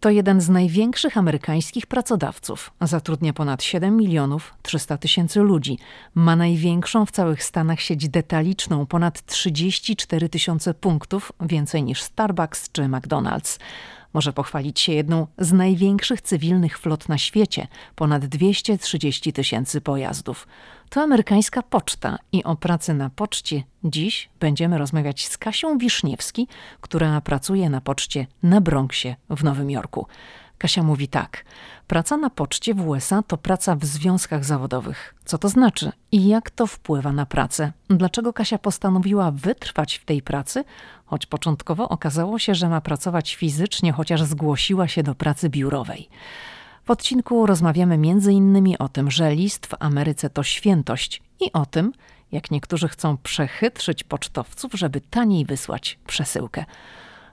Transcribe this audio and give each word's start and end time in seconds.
To 0.00 0.10
jeden 0.10 0.40
z 0.40 0.48
największych 0.48 1.16
amerykańskich 1.16 1.86
pracodawców. 1.86 2.70
Zatrudnia 2.80 3.32
ponad 3.32 3.62
7 3.62 3.96
milionów 3.96 4.54
300 4.62 4.98
tysięcy 4.98 5.40
ludzi. 5.40 5.78
Ma 6.14 6.36
największą 6.36 7.06
w 7.06 7.10
całych 7.10 7.42
Stanach 7.42 7.80
sieć 7.80 8.08
detaliczną, 8.08 8.86
ponad 8.86 9.26
34 9.26 10.28
tysiące 10.28 10.74
punktów, 10.74 11.32
więcej 11.40 11.82
niż 11.82 12.02
Starbucks 12.02 12.72
czy 12.72 12.82
McDonald's. 12.82 13.58
Może 14.16 14.32
pochwalić 14.32 14.80
się 14.80 14.92
jedną 14.92 15.26
z 15.38 15.52
największych 15.52 16.20
cywilnych 16.20 16.78
flot 16.78 17.08
na 17.08 17.18
świecie 17.18 17.66
ponad 17.94 18.26
230 18.26 19.32
tysięcy 19.32 19.80
pojazdów. 19.80 20.46
To 20.88 21.00
amerykańska 21.00 21.62
poczta 21.62 22.18
i 22.32 22.44
o 22.44 22.56
pracy 22.56 22.94
na 22.94 23.10
poczcie 23.10 23.62
dziś 23.84 24.28
będziemy 24.40 24.78
rozmawiać 24.78 25.28
z 25.28 25.38
Kasią 25.38 25.78
Wiszniewski, 25.78 26.48
która 26.80 27.20
pracuje 27.20 27.70
na 27.70 27.80
poczcie 27.80 28.26
na 28.42 28.60
Bronxie 28.60 29.16
w 29.30 29.44
Nowym 29.44 29.70
Jorku. 29.70 30.06
Kasia 30.58 30.82
mówi 30.82 31.08
tak: 31.08 31.44
Praca 31.86 32.16
na 32.16 32.30
poczcie 32.30 32.74
w 32.74 32.88
USA 32.88 33.22
to 33.22 33.36
praca 33.36 33.76
w 33.76 33.84
związkach 33.84 34.44
zawodowych. 34.44 35.14
Co 35.24 35.38
to 35.38 35.48
znaczy 35.48 35.92
i 36.12 36.28
jak 36.28 36.50
to 36.50 36.66
wpływa 36.66 37.12
na 37.12 37.26
pracę? 37.26 37.72
Dlaczego 37.90 38.32
Kasia 38.32 38.58
postanowiła 38.58 39.30
wytrwać 39.30 39.96
w 39.96 40.04
tej 40.04 40.22
pracy, 40.22 40.64
choć 41.04 41.26
początkowo 41.26 41.88
okazało 41.88 42.38
się, 42.38 42.54
że 42.54 42.68
ma 42.68 42.80
pracować 42.80 43.34
fizycznie, 43.34 43.92
chociaż 43.92 44.22
zgłosiła 44.22 44.88
się 44.88 45.02
do 45.02 45.14
pracy 45.14 45.48
biurowej? 45.48 46.08
W 46.84 46.90
odcinku 46.90 47.46
rozmawiamy 47.46 47.94
m.in. 47.94 48.76
o 48.78 48.88
tym, 48.88 49.10
że 49.10 49.34
list 49.34 49.66
w 49.66 49.74
Ameryce 49.80 50.30
to 50.30 50.42
świętość 50.42 51.22
i 51.40 51.52
o 51.52 51.66
tym, 51.66 51.92
jak 52.32 52.50
niektórzy 52.50 52.88
chcą 52.88 53.16
przechytrzyć 53.16 54.04
pocztowców, 54.04 54.72
żeby 54.74 55.00
taniej 55.00 55.44
wysłać 55.44 55.98
przesyłkę. 56.06 56.64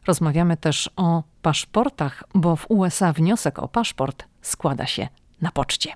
Rozmawiamy 0.07 0.57
też 0.57 0.89
o 0.95 1.23
paszportach, 1.41 2.23
bo 2.34 2.55
w 2.55 2.66
USA 2.70 3.13
wniosek 3.13 3.59
o 3.59 3.67
paszport 3.67 4.25
składa 4.41 4.85
się 4.85 5.07
na 5.41 5.52
poczcie. 5.52 5.94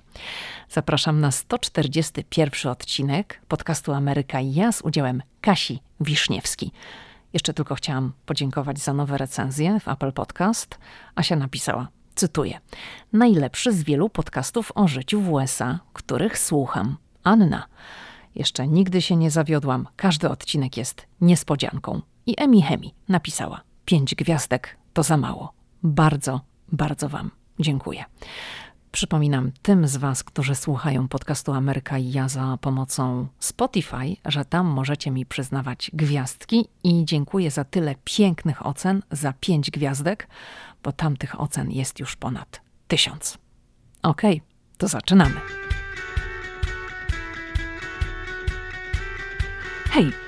Zapraszam 0.68 1.20
na 1.20 1.30
141 1.30 2.72
odcinek 2.72 3.40
podcastu 3.48 3.92
Ameryka 3.92 4.40
i 4.40 4.54
ja 4.54 4.72
z 4.72 4.80
udziałem 4.80 5.22
Kasi 5.40 5.80
Wiszniewski. 6.00 6.72
Jeszcze 7.32 7.54
tylko 7.54 7.74
chciałam 7.74 8.12
podziękować 8.26 8.78
za 8.78 8.94
nowe 8.94 9.18
recenzje 9.18 9.80
w 9.80 9.88
Apple 9.88 10.12
Podcast. 10.12 10.78
Asia 11.14 11.36
napisała, 11.36 11.88
cytuję, 12.14 12.60
najlepszy 13.12 13.72
z 13.72 13.82
wielu 13.82 14.08
podcastów 14.08 14.72
o 14.74 14.88
życiu 14.88 15.20
w 15.20 15.32
USA, 15.32 15.78
których 15.92 16.38
słucham. 16.38 16.96
Anna. 17.24 17.66
Jeszcze 18.34 18.68
nigdy 18.68 19.02
się 19.02 19.16
nie 19.16 19.30
zawiodłam. 19.30 19.88
Każdy 19.96 20.28
odcinek 20.28 20.76
jest 20.76 21.06
niespodzianką. 21.20 22.00
I 22.26 22.34
Emi 22.38 22.62
Hemi 22.62 22.94
napisała, 23.08 23.60
pięć 23.88 24.14
gwiazdek 24.14 24.76
to 24.92 25.02
za 25.02 25.16
mało. 25.16 25.52
Bardzo, 25.82 26.40
bardzo 26.72 27.08
Wam 27.08 27.30
dziękuję. 27.58 28.04
Przypominam 28.92 29.52
tym 29.62 29.88
z 29.88 29.96
Was, 29.96 30.24
którzy 30.24 30.54
słuchają 30.54 31.08
podcastu 31.08 31.52
Ameryka 31.52 31.98
i 31.98 32.12
ja 32.12 32.28
za 32.28 32.58
pomocą 32.60 33.26
Spotify, 33.38 34.16
że 34.24 34.44
tam 34.44 34.66
możecie 34.66 35.10
mi 35.10 35.26
przyznawać 35.26 35.90
gwiazdki 35.94 36.68
i 36.84 37.04
dziękuję 37.04 37.50
za 37.50 37.64
tyle 37.64 37.94
pięknych 38.04 38.66
ocen, 38.66 39.02
za 39.10 39.32
pięć 39.32 39.70
gwiazdek, 39.70 40.28
bo 40.82 40.92
tam 40.92 41.16
tych 41.16 41.40
ocen 41.40 41.70
jest 41.70 42.00
już 42.00 42.16
ponad 42.16 42.60
tysiąc. 42.88 43.38
Okay, 44.02 44.40
to 44.78 44.88
zaczynamy. 44.88 45.40
Hej! 49.90 50.27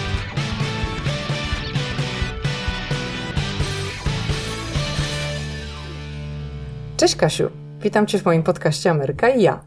Cześć 7.01 7.15
Kasiu, 7.15 7.49
witam 7.79 8.07
Cię 8.07 8.19
w 8.19 8.25
moim 8.25 8.43
podcaście 8.43 8.91
Ameryka 8.91 9.29
i 9.29 9.41
ja. 9.41 9.63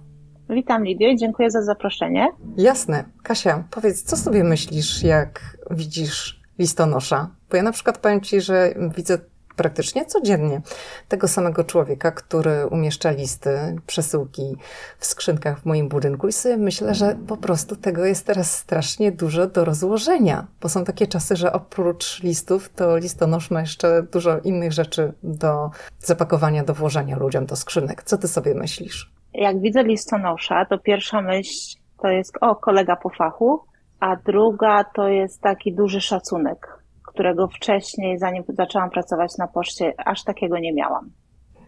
Witam 0.50 0.84
Lidio 0.84 1.08
i 1.08 1.16
dziękuję 1.16 1.50
za 1.50 1.62
zaproszenie. 1.62 2.28
Jasne. 2.56 3.04
Kasia, 3.22 3.64
powiedz, 3.70 4.02
co 4.02 4.16
sobie 4.16 4.44
myślisz, 4.44 5.02
jak 5.02 5.58
widzisz 5.70 6.40
listonosza? 6.58 7.30
Bo 7.50 7.56
ja 7.56 7.62
na 7.62 7.72
przykład 7.72 7.98
powiem 7.98 8.20
Ci, 8.20 8.40
że 8.40 8.74
widzę 8.96 9.18
praktycznie 9.56 10.04
codziennie 10.04 10.60
tego 11.08 11.28
samego 11.28 11.64
człowieka, 11.64 12.12
który 12.12 12.66
umieszcza 12.66 13.10
listy, 13.10 13.76
przesyłki 13.86 14.56
w 14.98 15.06
skrzynkach 15.06 15.60
w 15.60 15.66
moim 15.66 15.88
budynku 15.88 16.28
i 16.28 16.32
sobie 16.32 16.56
myślę, 16.56 16.94
że 16.94 17.16
po 17.28 17.36
prostu 17.36 17.76
tego 17.76 18.04
jest 18.04 18.26
teraz 18.26 18.58
strasznie 18.58 19.12
dużo 19.12 19.46
do 19.46 19.64
rozłożenia, 19.64 20.46
bo 20.60 20.68
są 20.68 20.84
takie 20.84 21.06
czasy, 21.06 21.36
że 21.36 21.52
oprócz 21.52 22.22
listów 22.22 22.68
to 22.68 22.96
listonosz 22.96 23.50
ma 23.50 23.60
jeszcze 23.60 24.02
dużo 24.02 24.38
innych 24.38 24.72
rzeczy 24.72 25.12
do 25.22 25.70
zapakowania, 25.98 26.64
do 26.64 26.74
włożenia 26.74 27.16
ludziom 27.16 27.46
do 27.46 27.56
skrzynek. 27.56 28.02
Co 28.02 28.18
ty 28.18 28.28
sobie 28.28 28.54
myślisz? 28.54 29.12
Jak 29.34 29.60
widzę 29.60 29.82
listonosza, 29.82 30.64
to 30.64 30.78
pierwsza 30.78 31.22
myśl 31.22 31.78
to 32.02 32.08
jest 32.08 32.38
o 32.40 32.56
kolega 32.56 32.96
po 32.96 33.10
fachu, 33.10 33.60
a 34.00 34.16
druga 34.16 34.84
to 34.84 35.08
jest 35.08 35.40
taki 35.40 35.74
duży 35.74 36.00
szacunek 36.00 36.83
którego 37.14 37.48
wcześniej, 37.48 38.18
zanim 38.18 38.44
zaczęłam 38.48 38.90
pracować 38.90 39.38
na 39.38 39.48
poczcie, 39.48 39.92
aż 39.98 40.24
takiego 40.24 40.58
nie 40.58 40.72
miałam. 40.72 41.10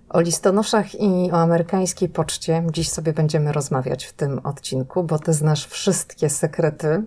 O 0.09 0.21
listonoszach 0.21 0.95
i 0.95 1.31
o 1.33 1.37
amerykańskiej 1.37 2.09
poczcie 2.09 2.63
dziś 2.73 2.89
sobie 2.89 3.13
będziemy 3.13 3.53
rozmawiać 3.53 4.05
w 4.05 4.13
tym 4.13 4.41
odcinku, 4.45 5.05
bo 5.05 5.19
ty 5.19 5.33
znasz 5.33 5.67
wszystkie 5.67 6.31
sekrety 6.31 7.03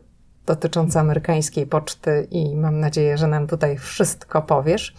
dotyczące 0.45 0.99
amerykańskiej 0.99 1.67
poczty 1.67 2.27
i 2.31 2.55
mam 2.55 2.79
nadzieję, 2.79 3.17
że 3.17 3.27
nam 3.27 3.47
tutaj 3.47 3.77
wszystko 3.77 4.41
powiesz. 4.41 4.95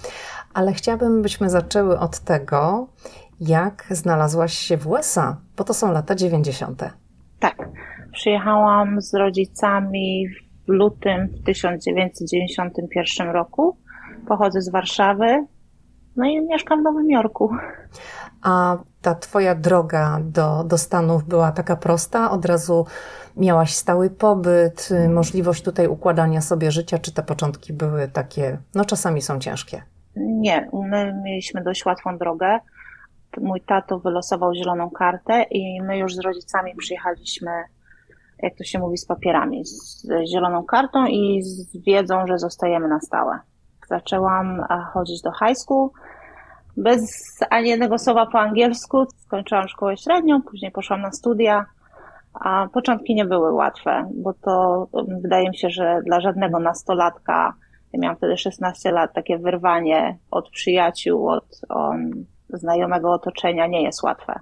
Ale 0.55 0.73
chciałabym, 0.73 1.23
byśmy 1.23 1.51
zaczęły 1.51 1.99
od 1.99 2.19
tego, 2.19 2.89
jak 3.41 3.87
znalazłaś 3.91 4.53
się 4.53 4.77
w 4.77 4.87
USA, 4.87 5.37
bo 5.57 5.65
to 5.65 5.75
są 5.75 5.93
lata 5.93 6.15
90. 6.15 6.83
Tak. 7.39 7.69
Przyjechałam 8.13 9.01
z 9.01 9.15
rodzicami 9.15 10.29
w 10.29 10.50
lutym 10.71 11.29
w 11.29 11.45
1991 11.45 13.31
roku. 13.31 13.77
Pochodzę 14.29 14.61
z 14.61 14.71
Warszawy, 14.71 15.47
no 16.17 16.25
i 16.25 16.41
mieszkam 16.41 16.81
w 16.81 16.83
Nowym 16.83 17.11
Jorku. 17.11 17.51
A 18.43 18.79
ta 19.03 19.15
twoja 19.15 19.55
droga 19.55 20.19
do, 20.23 20.65
do 20.65 20.79
Stanów 20.79 21.25
była 21.25 21.53
taka 21.53 21.77
prosta? 21.77 22.31
Od 22.31 22.45
razu 22.45 22.87
miałaś 23.37 23.75
stały 23.75 24.11
pobyt, 24.11 24.89
możliwość 25.09 25.63
tutaj 25.63 25.87
układania 25.87 26.41
sobie 26.41 26.71
życia, 26.71 26.99
czy 26.99 27.15
te 27.15 27.23
początki 27.23 27.73
były 27.73 28.09
takie, 28.09 28.59
no 28.75 28.85
czasami 28.85 29.23
są 29.23 29.39
ciężkie? 29.39 29.83
Nie, 30.17 30.71
my 30.73 31.21
mieliśmy 31.25 31.63
dość 31.63 31.87
łatwą 31.87 32.19
drogę. 32.19 32.59
Mój 33.41 33.61
tato 33.61 33.99
wylosował 33.99 34.55
zieloną 34.55 34.91
kartę 34.91 35.43
i 35.43 35.83
my 35.83 35.99
już 35.99 36.15
z 36.15 36.21
rodzicami 36.21 36.75
przyjechaliśmy 36.77 37.51
jak 38.43 38.57
to 38.57 38.65
się 38.65 38.79
mówi, 38.79 38.99
z 38.99 39.07
papierami, 39.07 39.65
z 39.65 40.07
zieloną 40.33 40.65
kartą 40.65 41.07
i 41.07 41.43
z 41.43 41.77
wiedzą, 41.87 42.27
że 42.27 42.39
zostajemy 42.39 42.89
na 42.89 43.01
stałe. 43.01 43.39
Zaczęłam 43.89 44.65
chodzić 44.93 45.23
do 45.23 45.31
high 45.33 45.59
school, 45.59 45.91
bez 46.77 47.11
ani 47.51 47.69
jednego 47.69 47.99
słowa 47.99 48.27
po 48.27 48.41
angielsku. 48.41 49.07
Skończyłam 49.17 49.69
szkołę 49.69 49.97
średnią, 49.97 50.43
później 50.43 50.71
poszłam 50.71 51.01
na 51.01 51.13
studia. 51.13 51.67
A 52.35 52.67
początki 52.73 53.15
nie 53.15 53.25
były 53.25 53.53
łatwe, 53.53 54.11
bo 54.15 54.35
to 54.35 54.87
wydaje 55.23 55.49
mi 55.49 55.57
się, 55.57 55.71
że 55.71 56.01
dla 56.05 56.21
żadnego 56.21 56.59
nastolatka, 56.59 57.55
ja 57.93 58.01
miałam 58.01 58.17
wtedy 58.17 58.37
16 58.37 58.93
lat, 58.93 59.13
takie 59.15 59.39
wyrwanie 59.39 60.19
od 60.31 60.51
przyjaciół, 60.51 61.29
od 61.29 61.61
um, 61.77 62.27
znajomego 62.49 63.13
otoczenia 63.13 63.67
nie 63.67 63.83
jest 63.83 64.03
łatwe. 64.03 64.41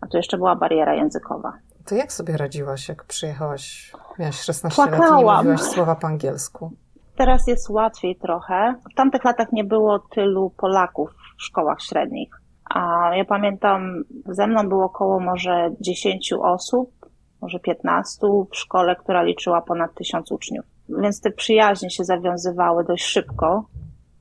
A 0.00 0.06
tu 0.06 0.16
jeszcze 0.16 0.36
była 0.36 0.56
bariera 0.56 0.94
językowa. 0.94 1.52
To 1.86 1.94
jak 1.94 2.12
sobie 2.12 2.36
radziłaś, 2.36 2.88
jak 2.88 3.04
przyjechałaś, 3.04 3.92
miałaś 4.18 4.40
16 4.40 4.82
Płakałam. 4.82 5.24
lat 5.24 5.44
i 5.44 5.46
nie 5.46 5.52
mówiłaś 5.52 5.72
słowa 5.74 5.94
po 5.94 6.06
angielsku? 6.06 6.72
Teraz 7.16 7.46
jest 7.46 7.70
łatwiej 7.70 8.16
trochę. 8.16 8.74
W 8.92 8.94
tamtych 8.94 9.24
latach 9.24 9.52
nie 9.52 9.64
było 9.64 9.98
tylu 9.98 10.50
Polaków 10.50 11.10
w 11.38 11.42
szkołach 11.42 11.82
średnich. 11.82 12.40
A 12.70 13.10
ja 13.16 13.24
pamiętam, 13.24 14.04
ze 14.26 14.46
mną 14.46 14.68
było 14.68 14.84
około 14.84 15.20
może 15.20 15.70
10 15.80 16.32
osób, 16.32 16.90
może 17.40 17.60
15 17.60 18.26
w 18.52 18.56
szkole, 18.56 18.96
która 18.96 19.22
liczyła 19.22 19.62
ponad 19.62 19.94
1000 19.94 20.32
uczniów. 20.32 20.64
Więc 20.88 21.20
te 21.20 21.30
przyjaźnie 21.30 21.90
się 21.90 22.04
zawiązywały 22.04 22.84
dość 22.84 23.04
szybko. 23.04 23.64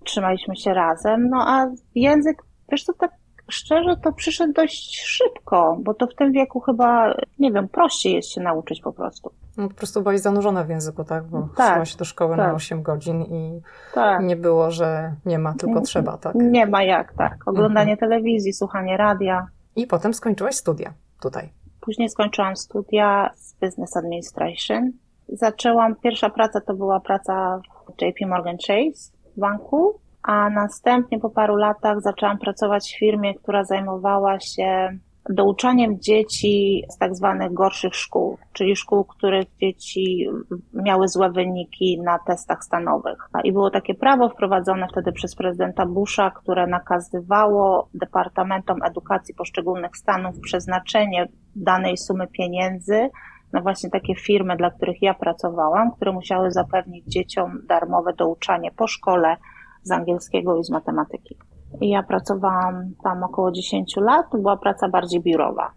trzymaliśmy 0.04 0.56
się 0.56 0.74
razem, 0.74 1.30
no 1.30 1.38
a 1.48 1.68
język, 1.96 2.44
wiesz 2.72 2.84
co, 2.84 2.94
tak 2.94 3.12
szczerze 3.50 3.98
to 3.98 4.12
przyszedł 4.12 4.54
dość 4.54 5.02
szybko, 5.02 5.78
bo 5.80 5.94
to 5.94 6.08
w 6.08 6.16
tym 6.16 6.32
wieku 6.32 6.60
chyba, 6.60 7.14
nie 7.40 7.52
wiem, 7.52 7.68
prościej 7.68 8.14
jest 8.14 8.32
się 8.32 8.42
nauczyć 8.42 8.82
po 8.82 8.94
prostu. 8.94 9.32
No, 9.58 9.70
po 9.70 9.76
prostu 9.76 10.02
byłaś 10.02 10.20
zanurzona 10.20 10.64
w 10.64 10.70
języku, 10.70 11.04
tak? 11.04 11.24
Bo 11.24 11.48
tak, 11.56 11.88
się 11.88 11.98
do 11.98 12.06
szkoły 12.06 12.38
tak. 12.38 12.48
na 12.48 12.54
8 12.54 12.82
godzin 12.82 13.22
i 13.22 13.62
tak. 13.94 14.24
nie 14.24 14.36
było, 14.36 14.72
że 14.72 15.14
nie 15.26 15.40
ma, 15.40 15.54
tylko 15.54 15.82
trzeba, 15.82 16.18
tak? 16.18 16.36
Nie 16.36 16.66
ma 16.66 16.84
jak, 16.84 17.14
tak. 17.14 17.38
Oglądanie 17.46 17.92
mhm. 17.92 18.10
telewizji, 18.10 18.54
słuchanie 18.54 18.98
radia. 18.98 19.48
I 19.76 19.88
potem 19.88 20.14
skończyłaś 20.14 20.56
studia 20.56 20.94
tutaj. 21.22 21.50
Później 21.82 22.10
skończyłam 22.10 22.56
studia 22.56 23.30
z 23.36 23.54
Business 23.54 23.98
Administration. 23.98 24.92
Zaczęłam, 25.30 25.96
pierwsza 25.96 26.30
praca 26.30 26.62
to 26.62 26.74
była 26.74 27.00
praca 27.00 27.62
w 27.88 28.02
JP 28.02 28.28
Morgan 28.28 28.58
Chase 28.68 29.12
w 29.36 29.40
banku 29.40 30.00
a 30.24 30.50
następnie 30.50 31.20
po 31.20 31.30
paru 31.30 31.56
latach 31.56 32.02
zaczęłam 32.02 32.38
pracować 32.38 32.94
w 32.94 33.00
firmie, 33.00 33.36
która 33.36 33.64
zajmowała 33.64 34.40
się 34.40 34.98
douczaniem 35.30 36.00
dzieci 36.00 36.84
z 36.90 36.98
tak 36.98 37.16
zwanych 37.16 37.54
gorszych 37.54 37.96
szkół, 37.96 38.38
czyli 38.54 38.76
szkół, 38.76 39.04
których 39.04 39.46
dzieci 39.62 40.30
miały 40.74 41.08
złe 41.08 41.32
wyniki 41.32 42.02
na 42.02 42.20
testach 42.20 42.64
stanowych. 42.64 43.18
I 43.44 43.52
było 43.52 43.70
takie 43.70 43.94
prawo 43.94 44.30
wprowadzone 44.30 44.88
wtedy 44.92 45.12
przez 45.12 45.36
prezydenta 45.36 45.86
Busha, 45.86 46.32
które 46.32 46.68
nakazywało 46.68 47.90
Departamentom 47.94 48.84
Edukacji 48.84 49.36
poszczególnych 49.36 49.98
stanów 49.98 50.40
przeznaczenie 50.40 51.28
danej 51.56 51.98
sumy 51.98 52.28
pieniędzy 52.28 53.10
na 53.54 53.62
właśnie 53.62 53.90
takie 53.90 54.16
firmy, 54.16 54.58
dla 54.58 54.72
których 54.72 55.02
ja 55.02 55.14
pracowałam, 55.14 55.92
które 55.92 56.12
musiały 56.12 56.52
zapewnić 56.52 57.06
dzieciom 57.06 57.60
darmowe 57.68 58.14
douczanie 58.14 58.72
po 58.72 58.88
szkole, 58.88 59.38
z 59.84 59.92
angielskiego 59.92 60.58
i 60.58 60.64
z 60.64 60.70
matematyki. 60.70 61.38
I 61.82 61.90
ja 61.90 62.04
pracowałam 62.04 62.92
tam 63.04 63.24
około 63.24 63.52
10 63.52 63.96
lat, 63.98 64.26
to 64.32 64.38
była 64.38 64.58
praca 64.58 64.90
bardziej 64.90 65.22
biurowa. 65.22 65.72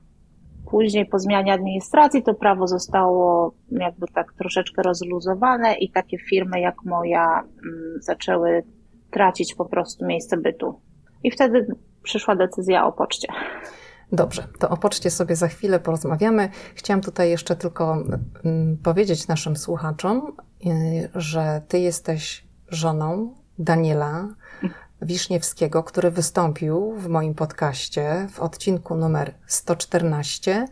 Później 0.71 1.07
po 1.07 1.19
zmianie 1.19 1.53
administracji 1.53 2.23
to 2.23 2.35
prawo 2.35 2.67
zostało 2.67 3.53
jakby 3.71 4.07
tak 4.15 4.33
troszeczkę 4.33 4.83
rozluzowane 4.83 5.75
i 5.75 5.91
takie 5.91 6.19
firmy 6.19 6.61
jak 6.61 6.85
moja 6.85 7.39
mm, 7.39 8.03
zaczęły 8.03 8.63
tracić 9.11 9.55
po 9.55 9.65
prostu 9.65 10.07
miejsce 10.07 10.37
bytu. 10.37 10.81
I 11.25 11.31
wtedy 11.31 11.67
przyszła 12.03 12.37
decyzja 12.37 12.87
o 12.87 12.93
poczcie. 12.93 13.29
Dobrze, 14.13 14.43
to 14.59 14.69
o 14.69 14.77
poczcie 14.77 15.11
sobie 15.11 15.37
za 15.37 15.49
chwilę 15.49 15.81
porozmawiamy. 15.81 16.49
Chciałam 16.75 17.01
tutaj 17.01 17.31
jeszcze 17.31 17.57
tylko 17.57 17.97
mm, 18.45 18.77
powiedzieć 18.83 19.29
naszym 19.29 19.57
słuchaczom, 19.57 20.37
y, 20.67 20.71
że 21.15 21.63
ty 21.69 21.79
jesteś 21.79 22.47
żoną 22.69 23.35
Daniela 23.59 24.29
Wiszniewskiego, 25.03 25.83
który 25.83 26.11
wystąpił 26.11 26.95
w 26.99 27.09
moim 27.09 27.35
podcaście 27.35 28.29
w 28.31 28.41
odcinku 28.41 28.97
numer 28.97 29.35
114 29.47 30.67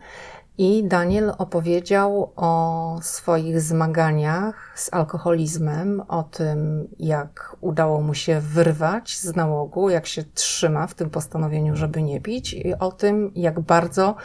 i 0.57 0.83
Daniel 0.83 1.33
opowiedział 1.37 2.31
o 2.35 2.99
swoich 3.01 3.61
zmaganiach 3.61 4.71
z 4.75 4.93
alkoholizmem, 4.93 6.01
o 6.07 6.23
tym, 6.23 6.87
jak 6.99 7.55
udało 7.61 8.01
mu 8.01 8.13
się 8.13 8.41
wyrwać 8.41 9.19
z 9.19 9.35
nałogu, 9.35 9.89
jak 9.89 10.05
się 10.05 10.23
trzyma 10.23 10.87
w 10.87 10.93
tym 10.93 11.09
postanowieniu, 11.09 11.75
żeby 11.75 12.03
nie 12.03 12.21
pić, 12.21 12.53
i 12.53 12.73
o 12.73 12.91
tym, 12.91 13.31
jak 13.35 13.59
bardzo 13.59 14.15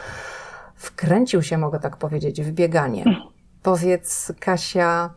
wkręcił 0.75 1.41
się, 1.41 1.57
mogę 1.57 1.79
tak 1.79 1.97
powiedzieć, 1.97 2.41
w 2.41 2.51
bieganie. 2.51 3.05
Powiedz, 3.63 4.33
Kasia, 4.39 5.09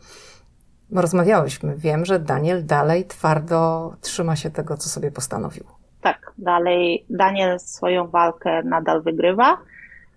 rozmawiałyśmy. 0.91 1.75
Wiem, 1.77 2.05
że 2.05 2.19
Daniel 2.19 2.65
dalej 2.65 3.05
twardo 3.05 3.93
trzyma 4.01 4.35
się 4.35 4.49
tego, 4.49 4.77
co 4.77 4.89
sobie 4.89 5.11
postanowił. 5.11 5.63
Tak, 6.01 6.31
dalej 6.37 7.05
Daniel 7.09 7.59
swoją 7.59 8.07
walkę 8.07 8.63
nadal 8.63 9.01
wygrywa 9.03 9.57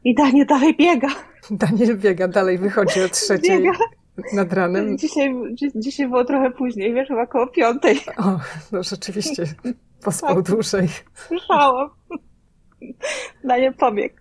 i 0.04 0.14
Daniel 0.14 0.46
dalej 0.46 0.76
biega. 0.76 1.08
Daniel 1.50 1.98
biega, 1.98 2.28
dalej 2.28 2.58
wychodzi 2.58 3.02
o 3.02 3.08
trzeciej 3.08 3.58
biega. 3.58 3.78
nad 4.32 4.52
ranem. 4.52 4.98
Dzisiaj, 4.98 5.34
dzisiaj 5.74 6.08
było 6.08 6.24
trochę 6.24 6.50
później, 6.50 6.94
wiesz, 6.94 7.08
chyba 7.08 7.22
około 7.22 7.46
piątej. 7.46 8.00
O, 8.16 8.38
no 8.72 8.82
rzeczywiście, 8.82 9.44
pospał 10.04 10.34
tak. 10.34 10.44
dłużej. 10.44 10.88
Słyszałam. 11.14 11.90
Daniel 13.44 13.74
pobiegł. 13.74 14.14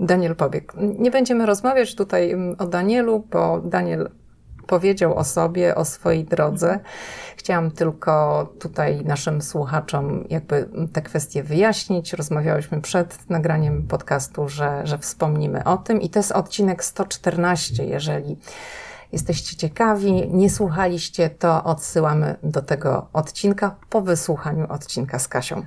Daniel 0.00 0.36
pobiegł. 0.36 0.72
Nie 0.98 1.10
będziemy 1.10 1.46
rozmawiać 1.46 1.94
tutaj 1.94 2.30
mm, 2.30 2.56
o 2.58 2.66
Danielu, 2.66 3.26
bo 3.30 3.60
Daniel 3.60 4.10
powiedział 4.70 5.14
o 5.14 5.24
sobie, 5.24 5.74
o 5.74 5.84
swojej 5.84 6.24
drodze. 6.24 6.80
Chciałam 7.36 7.70
tylko 7.70 8.46
tutaj 8.60 9.04
naszym 9.04 9.42
słuchaczom 9.42 10.24
jakby 10.28 10.68
te 10.92 11.02
kwestie 11.02 11.42
wyjaśnić. 11.42 12.12
Rozmawiałyśmy 12.12 12.80
przed 12.80 13.30
nagraniem 13.30 13.86
podcastu, 13.86 14.48
że, 14.48 14.86
że 14.86 14.98
wspomnimy 14.98 15.64
o 15.64 15.76
tym 15.76 16.00
i 16.00 16.10
to 16.10 16.18
jest 16.18 16.32
odcinek 16.32 16.84
114, 16.84 17.84
jeżeli 17.84 18.36
jesteście 19.12 19.56
ciekawi, 19.56 20.28
nie 20.28 20.50
słuchaliście, 20.50 21.30
to 21.30 21.64
odsyłamy 21.64 22.36
do 22.42 22.62
tego 22.62 23.06
odcinka 23.12 23.76
po 23.90 24.00
wysłuchaniu 24.00 24.66
odcinka 24.68 25.18
z 25.18 25.28
Kasią. 25.28 25.62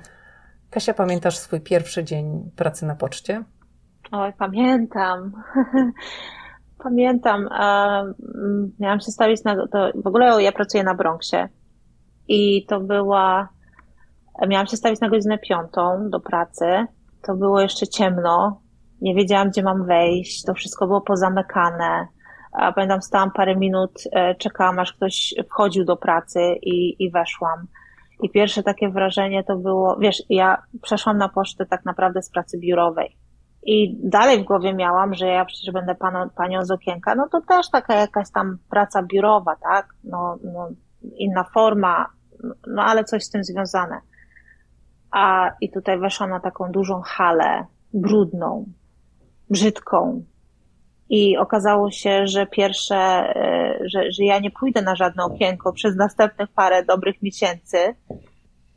Kasia, 0.70 0.94
pamiętasz 0.94 1.38
swój 1.38 1.60
pierwszy 1.60 2.04
dzień 2.04 2.50
pracy 2.56 2.86
na 2.86 2.94
poczcie? 2.94 3.44
Oj, 4.12 4.32
pamiętam. 4.38 5.32
pamiętam, 6.84 7.48
miałam 8.80 9.00
się 9.00 9.10
stawić 9.10 9.44
na, 9.44 9.66
to 9.66 9.90
w 9.94 10.06
ogóle 10.06 10.42
ja 10.42 10.52
pracuję 10.52 10.84
na 10.84 10.94
Bronxie 10.94 11.48
i 12.28 12.66
to 12.66 12.80
była, 12.80 13.48
miałam 14.48 14.66
się 14.66 14.76
stawić 14.76 15.00
na 15.00 15.08
godzinę 15.08 15.38
piątą 15.38 16.10
do 16.10 16.20
pracy, 16.20 16.86
to 17.22 17.34
było 17.34 17.60
jeszcze 17.60 17.86
ciemno, 17.86 18.60
nie 19.00 19.14
wiedziałam 19.14 19.50
gdzie 19.50 19.62
mam 19.62 19.86
wejść, 19.86 20.44
to 20.44 20.54
wszystko 20.54 20.86
było 20.86 21.00
pozamykane, 21.00 22.06
pamiętam 22.74 23.02
stałam 23.02 23.30
parę 23.30 23.56
minut, 23.56 23.92
e, 24.12 24.34
czekałam 24.34 24.78
aż 24.78 24.92
ktoś 24.92 25.34
wchodził 25.50 25.84
do 25.84 25.96
pracy 25.96 26.40
i, 26.62 27.04
i 27.04 27.10
weszłam. 27.10 27.66
I 28.22 28.30
pierwsze 28.30 28.62
takie 28.62 28.88
wrażenie 28.88 29.44
to 29.44 29.56
było, 29.56 29.96
wiesz, 30.00 30.22
ja 30.28 30.62
przeszłam 30.82 31.18
na 31.18 31.28
pocztę 31.28 31.66
tak 31.66 31.84
naprawdę 31.84 32.22
z 32.22 32.30
pracy 32.30 32.58
biurowej 32.58 33.23
i 33.66 33.96
dalej 34.02 34.40
w 34.40 34.44
głowie 34.44 34.74
miałam, 34.74 35.14
że 35.14 35.26
ja 35.26 35.44
przecież 35.44 35.72
będę 35.74 35.94
panu, 35.94 36.30
panią 36.36 36.64
z 36.64 36.70
okienka, 36.70 37.14
no 37.14 37.28
to 37.32 37.40
też 37.40 37.70
taka 37.70 37.94
jakaś 37.94 38.30
tam 38.30 38.58
praca 38.70 39.02
biurowa, 39.02 39.56
tak? 39.56 39.94
No, 40.04 40.38
no, 40.44 40.68
inna 41.16 41.44
forma, 41.44 42.06
no 42.66 42.82
ale 42.82 43.04
coś 43.04 43.24
z 43.24 43.30
tym 43.30 43.44
związane. 43.44 44.00
A 45.10 45.50
i 45.60 45.70
tutaj 45.70 45.98
weszłam 45.98 46.30
na 46.30 46.40
taką 46.40 46.72
dużą 46.72 47.00
halę, 47.00 47.66
brudną, 47.94 48.66
brzydką. 49.50 50.24
I 51.08 51.36
okazało 51.36 51.90
się, 51.90 52.26
że 52.26 52.46
pierwsze, 52.46 52.96
e, 52.96 53.78
że, 53.84 54.12
że 54.12 54.24
ja 54.24 54.38
nie 54.38 54.50
pójdę 54.50 54.82
na 54.82 54.96
żadne 54.96 55.24
okienko 55.24 55.72
przez 55.72 55.96
następnych 55.96 56.48
parę 56.48 56.84
dobrych 56.84 57.22
miesięcy, 57.22 57.78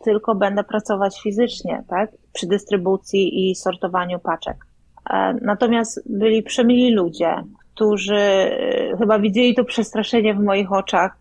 tylko 0.04 0.36
będę 0.36 0.64
pracować 0.64 1.22
fizycznie, 1.22 1.84
tak? 1.88 2.12
Przy 2.34 2.48
dystrybucji 2.48 3.50
i 3.50 3.56
sortowaniu 3.56 4.20
paczek. 4.20 4.67
E, 5.10 5.34
natomiast 5.42 6.02
byli 6.06 6.44
przemili 6.44 6.94
ludzie, 6.94 7.44
którzy 7.76 8.16
e, 8.16 8.98
chyba 8.98 9.20
widzieli 9.20 9.56
to 9.56 9.64
przestraszenie 9.64 10.34
w 10.34 10.40
moich 10.40 10.72
oczach 10.72 11.18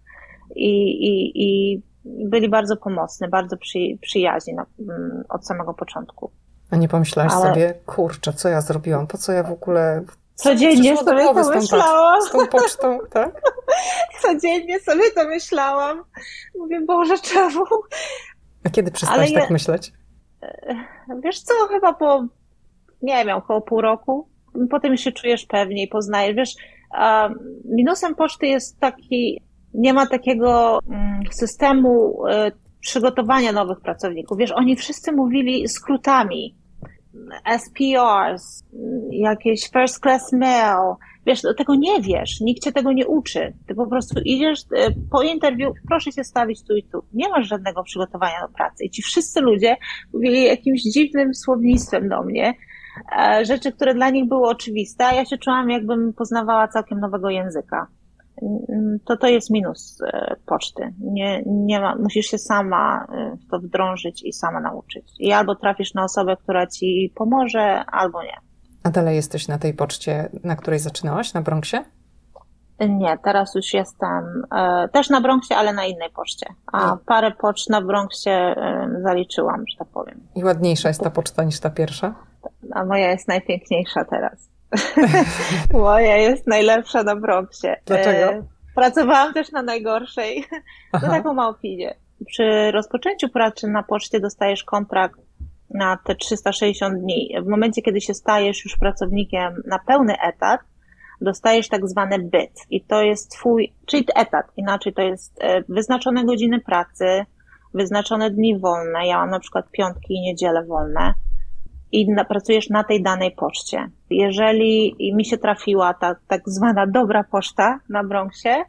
i, 0.55 0.91
i, 1.09 1.43
i 1.43 1.83
byli 2.05 2.49
bardzo 2.49 2.77
pomocni, 2.77 3.29
bardzo 3.29 3.57
przy, 3.57 3.79
przyjaźni 4.01 4.55
na, 4.55 4.67
mm, 4.81 5.25
od 5.29 5.47
samego 5.47 5.75
początku. 5.75 6.31
A 6.71 6.77
nie 6.77 6.89
pomyślałaś 6.89 7.33
Ale... 7.33 7.49
sobie, 7.49 7.75
kurczę, 7.87 8.33
co 8.33 8.49
ja 8.49 8.61
zrobiłam? 8.61 9.07
Po 9.07 9.19
co 9.19 9.33
ja 9.33 9.43
w 9.43 9.53
ogóle 9.53 10.05
Codziennie 10.35 10.97
sobie 10.97 11.25
to 11.25 11.51
myślałam. 11.51 12.23
Z 12.23 12.31
tą 12.31 12.47
pocztą, 12.47 12.99
tak? 13.11 13.41
Codziennie 14.23 14.81
sobie 14.81 15.11
to 15.11 15.25
myślałam. 15.25 16.05
Mówię, 16.59 16.81
Boże, 16.81 17.19
czemu? 17.19 17.65
A 18.65 18.71
kiedy 18.71 18.91
przestałaś 18.91 19.33
tak 19.33 19.51
myśleć? 19.51 19.93
E, 20.43 20.77
wiesz 21.25 21.41
co, 21.41 21.55
chyba 21.69 21.93
po 21.93 22.25
nie 23.03 23.25
wiem, 23.25 23.37
około 23.37 23.61
pół 23.61 23.81
roku. 23.81 24.29
Potem 24.71 24.97
się 24.97 25.13
czujesz 25.13 25.47
pewniej, 25.47 25.89
poznajesz. 25.89 26.37
Wiesz, 26.37 26.55
minusem 27.65 28.15
poczty 28.15 28.47
jest 28.47 28.81
taki, 28.81 29.41
nie 29.75 29.93
ma 29.93 30.07
takiego 30.07 30.79
mm, 30.91 31.21
systemu 31.31 32.27
e, 32.27 32.53
przygotowania 32.81 33.53
nowych 33.53 33.81
pracowników. 33.81 34.39
Wiesz, 34.39 34.53
oni 34.53 34.77
wszyscy 34.77 35.13
mówili 35.13 35.69
skrótami. 35.69 36.55
SPRs, 37.59 38.65
jakieś 39.11 39.71
first 39.71 40.01
class 40.01 40.33
mail. 40.33 40.95
Wiesz, 41.27 41.43
tego 41.57 41.75
nie 41.75 42.01
wiesz, 42.01 42.41
nikt 42.41 42.65
cię 42.65 42.73
tego 42.73 42.93
nie 42.93 43.07
uczy. 43.07 43.53
Ty 43.67 43.75
po 43.75 43.87
prostu 43.87 44.21
idziesz 44.25 44.59
e, 44.61 44.91
po 45.11 45.23
interwiu, 45.23 45.73
proszę 45.89 46.13
się 46.13 46.25
stawić 46.25 46.63
tu 46.63 46.77
i 46.77 46.83
tu. 46.83 47.05
Nie 47.13 47.29
masz 47.29 47.49
żadnego 47.49 47.83
przygotowania 47.83 48.41
do 48.41 48.49
pracy. 48.49 48.85
I 48.85 48.91
ci 48.91 49.03
wszyscy 49.03 49.41
ludzie 49.41 49.77
mówili 50.15 50.45
jakimś 50.45 50.83
dziwnym 50.83 51.35
słownictwem 51.35 52.09
do 52.09 52.23
mnie, 52.23 52.55
rzeczy, 53.43 53.73
które 53.73 53.95
dla 53.95 54.11
nich 54.11 54.29
były 54.29 54.49
oczywiste, 54.49 55.07
a 55.07 55.15
ja 55.15 55.25
się 55.25 55.39
czułam, 55.39 55.71
jakbym 55.71 56.13
poznawała 56.13 56.69
całkiem 56.69 57.01
nowego 57.01 57.31
języka. 57.31 57.87
to 59.05 59.17
to 59.17 59.27
jest 59.27 59.51
minus 59.51 59.99
e, 60.03 60.37
poczty. 60.47 60.95
Nie, 61.01 61.43
nie 61.47 61.81
ma, 61.81 61.97
musisz 61.97 62.27
się 62.27 62.39
sama 62.39 63.07
e, 63.13 63.37
w 63.37 63.51
to 63.51 63.59
wdrążyć 63.59 64.23
i 64.25 64.33
sama 64.33 64.61
nauczyć. 64.61 65.13
I 65.19 65.33
albo 65.33 65.55
trafisz 65.55 65.95
na 65.95 66.05
osobę, 66.05 66.37
która 66.37 66.67
ci 66.67 67.13
pomoże, 67.15 67.85
albo 67.85 68.23
nie. 68.23 68.37
A 68.83 68.91
dalej 68.91 69.17
jesteś 69.17 69.49
na 69.49 69.59
tej 69.59 69.75
poczcie, 69.75 70.29
na 70.45 70.57
której 70.57 70.79
zaczynałaś, 70.79 71.35
na 71.35 71.43
Bronxie? 71.43 71.85
Nie, 72.81 73.19
teraz 73.25 73.55
już 73.55 73.75
jestem 73.75 74.43
e, 74.55 74.89
też 74.89 75.11
na 75.11 75.21
Bronxie, 75.21 75.57
ale 75.57 75.73
na 75.73 75.85
innej 75.85 76.11
poczcie. 76.11 76.47
A 76.73 76.95
I... 76.95 76.99
parę 77.07 77.31
poczt 77.31 77.71
na 77.71 77.83
Bronxie 77.83 78.33
e, 78.33 78.89
zaliczyłam, 79.03 79.65
że 79.69 79.77
tak 79.79 79.89
powiem. 79.89 80.21
I 80.35 80.45
ładniejsza 80.45 80.89
jest 80.89 81.01
ta 81.01 81.11
poczta 81.11 81.45
niż 81.45 81.61
ta 81.61 81.71
pierwsza? 81.71 82.15
A 82.75 82.85
moja 82.85 83.11
jest 83.11 83.29
najpiękniejsza 83.29 84.05
teraz. 84.05 84.51
moja 85.73 86.17
jest 86.17 86.47
najlepsza 86.47 87.03
na 87.03 87.17
Bronxie. 87.17 87.77
Dlaczego? 87.87 88.33
E, 88.33 88.43
pracowałam 88.75 89.35
też 89.35 89.53
na 89.53 89.63
najgorszej. 89.63 90.45
To 90.93 91.01
taką 91.01 91.35
ma 91.35 91.49
opinię. 91.49 91.95
Przy 92.27 92.71
rozpoczęciu 92.71 93.29
pracy 93.29 93.69
na 93.69 93.83
poczcie 93.83 94.21
dostajesz 94.21 94.65
kontrakt 94.65 95.21
na 95.71 95.99
te 96.05 96.15
360 96.15 96.99
dni. 96.99 97.35
W 97.43 97.47
momencie, 97.47 97.83
kiedy 97.83 98.01
się 98.01 98.15
stajesz 98.15 98.65
już 98.65 98.77
pracownikiem 98.77 99.63
na 99.67 99.79
pełny 99.79 100.15
etat, 100.21 100.61
dostajesz 101.21 101.69
tak 101.69 101.89
zwany 101.89 102.19
byt 102.19 102.53
i 102.71 102.85
to 102.85 103.03
jest 103.03 103.31
twój, 103.31 103.73
czyli 103.87 104.07
etat, 104.17 104.47
inaczej 104.57 104.93
to 104.93 105.03
jest 105.03 105.39
e, 105.41 105.63
wyznaczone 105.69 106.25
godziny 106.25 106.61
pracy, 106.61 107.25
wyznaczone 107.75 108.31
dni 108.31 108.59
wolne, 108.59 109.07
ja 109.07 109.19
mam 109.19 109.31
na 109.31 109.41
przykład 109.41 109.71
piątki 109.71 110.15
i 110.15 110.21
niedziele 110.21 110.65
wolne 110.65 111.15
i 111.93 112.11
na, 112.11 112.25
pracujesz 112.25 112.71
na 112.71 112.85
tej 112.85 113.03
danej 113.03 113.31
poczcie. 113.31 113.91
Jeżeli 114.11 114.97
mi 115.15 115.25
się 115.25 115.39
trafiła 115.39 115.95
ta 115.95 116.17
tak 116.29 116.43
zwana 116.47 116.87
dobra 116.87 117.25
poczta 117.25 117.81
na 117.89 118.05
Bronxie, 118.05 118.65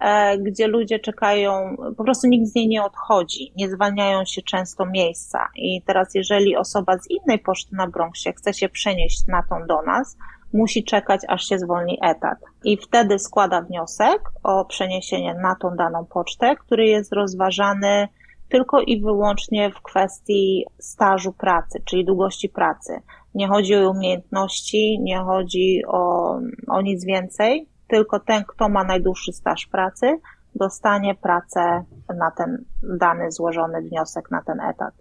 e, 0.00 0.38
gdzie 0.38 0.66
ludzie 0.66 0.98
czekają, 0.98 1.76
po 1.96 2.04
prostu 2.04 2.28
nikt 2.28 2.46
z 2.46 2.54
niej 2.54 2.68
nie 2.68 2.82
odchodzi, 2.82 3.52
nie 3.56 3.70
zwalniają 3.70 4.24
się 4.24 4.42
często 4.42 4.86
miejsca. 4.86 5.48
I 5.56 5.82
teraz, 5.82 6.14
jeżeli 6.14 6.56
osoba 6.56 6.98
z 6.98 7.10
innej 7.10 7.38
poczty 7.38 7.76
na 7.76 7.86
Bronxie 7.86 8.32
chce 8.32 8.54
się 8.54 8.68
przenieść 8.68 9.26
na 9.26 9.42
tą 9.42 9.66
do 9.66 9.82
nas, 9.82 10.16
musi 10.52 10.84
czekać, 10.84 11.20
aż 11.28 11.48
się 11.48 11.58
zwolni 11.58 11.98
etat. 12.02 12.38
I 12.64 12.76
wtedy 12.76 13.18
składa 13.18 13.62
wniosek 13.62 14.20
o 14.42 14.64
przeniesienie 14.64 15.34
na 15.34 15.54
tą 15.54 15.76
daną 15.76 16.04
pocztę, 16.04 16.56
który 16.56 16.86
jest 16.86 17.12
rozważany 17.12 18.08
tylko 18.54 18.80
i 18.80 19.00
wyłącznie 19.00 19.70
w 19.70 19.82
kwestii 19.82 20.66
stażu 20.78 21.32
pracy, 21.32 21.82
czyli 21.84 22.04
długości 22.04 22.48
pracy. 22.48 23.00
Nie 23.34 23.48
chodzi 23.48 23.76
o 23.76 23.90
umiejętności, 23.90 25.00
nie 25.00 25.18
chodzi 25.18 25.82
o, 25.86 26.34
o 26.68 26.82
nic 26.82 27.04
więcej, 27.04 27.68
tylko 27.88 28.20
ten, 28.20 28.44
kto 28.44 28.68
ma 28.68 28.84
najdłuższy 28.84 29.32
staż 29.32 29.66
pracy, 29.66 30.20
dostanie 30.54 31.14
pracę 31.14 31.84
na 32.18 32.30
ten 32.30 32.64
dany 32.82 33.32
złożony 33.32 33.82
wniosek 33.82 34.30
na 34.30 34.42
ten 34.42 34.60
etat. 34.60 34.94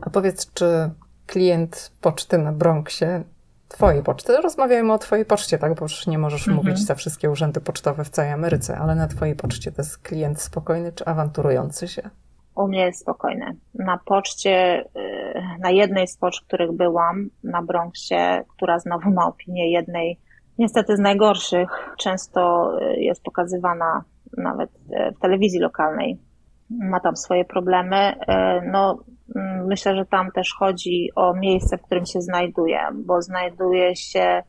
A 0.00 0.10
powiedz, 0.10 0.52
czy 0.52 0.90
klient 1.26 1.92
poczty 2.00 2.38
na 2.38 2.52
Bronxie 2.52 3.24
Twojej 3.68 4.02
poczty. 4.02 4.36
Rozmawiajmy 4.36 4.92
o 4.92 4.98
Twojej 4.98 5.24
poczcie, 5.24 5.58
tak? 5.58 5.74
Bo 5.74 5.84
już 5.84 6.06
nie 6.06 6.18
możesz 6.18 6.48
mhm. 6.48 6.56
mówić 6.56 6.86
za 6.86 6.94
wszystkie 6.94 7.30
urzędy 7.30 7.60
pocztowe 7.60 8.04
w 8.04 8.10
całej 8.10 8.32
Ameryce, 8.32 8.78
ale 8.78 8.94
na 8.94 9.06
Twojej 9.06 9.36
poczcie 9.36 9.72
to 9.72 9.82
jest 9.82 9.98
klient 9.98 10.40
spokojny 10.40 10.92
czy 10.92 11.04
awanturujący 11.04 11.88
się? 11.88 12.10
U 12.58 12.68
mnie 12.68 12.80
jest 12.80 13.00
spokojny. 13.00 13.56
Na 13.74 13.98
poczcie, 14.04 14.84
y, 14.96 15.42
na 15.60 15.70
jednej 15.70 16.08
z 16.08 16.16
poczt, 16.16 16.44
których 16.46 16.72
byłam, 16.72 17.28
na 17.44 17.62
Bronxie, 17.62 18.44
która 18.56 18.78
znowu 18.78 19.10
ma 19.10 19.26
opinię 19.26 19.72
jednej, 19.72 20.20
niestety 20.58 20.96
z 20.96 21.00
najgorszych, 21.00 21.94
często 21.98 22.72
y, 22.82 23.00
jest 23.00 23.22
pokazywana 23.22 24.04
nawet 24.36 24.70
y, 24.70 25.14
w 25.16 25.20
telewizji 25.20 25.60
lokalnej. 25.60 26.18
Ma 26.70 27.00
tam 27.00 27.16
swoje 27.16 27.44
problemy. 27.44 28.14
No, 28.72 28.98
Mm, 29.36 29.66
myślę, 29.66 29.96
że 29.96 30.06
tam 30.06 30.30
też 30.32 30.54
chodzi 30.58 31.10
o 31.14 31.34
miejsce, 31.34 31.78
w 31.78 31.82
którym 31.82 32.06
się 32.06 32.20
znajduje, 32.20 32.80
bo 32.94 33.22
znajduje 33.22 33.96
się 33.96 34.42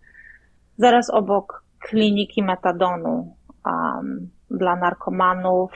zaraz 0.78 1.10
obok 1.10 1.64
kliniki 1.80 2.44
metadonu 2.44 3.36
um, 3.66 4.30
dla 4.52 4.76
narkomanów 4.76 5.72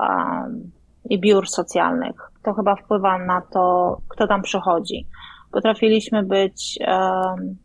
um, 0.00 0.70
i 1.10 1.20
biur 1.20 1.48
socjalnych. 1.48 2.16
To 2.42 2.54
chyba 2.54 2.76
wpływa 2.76 3.18
na 3.18 3.40
to, 3.40 3.96
kto 4.08 4.26
tam 4.26 4.42
przychodzi. 4.42 5.08
Potrafiliśmy 5.52 6.22
być 6.22 6.78
um, 6.86 7.56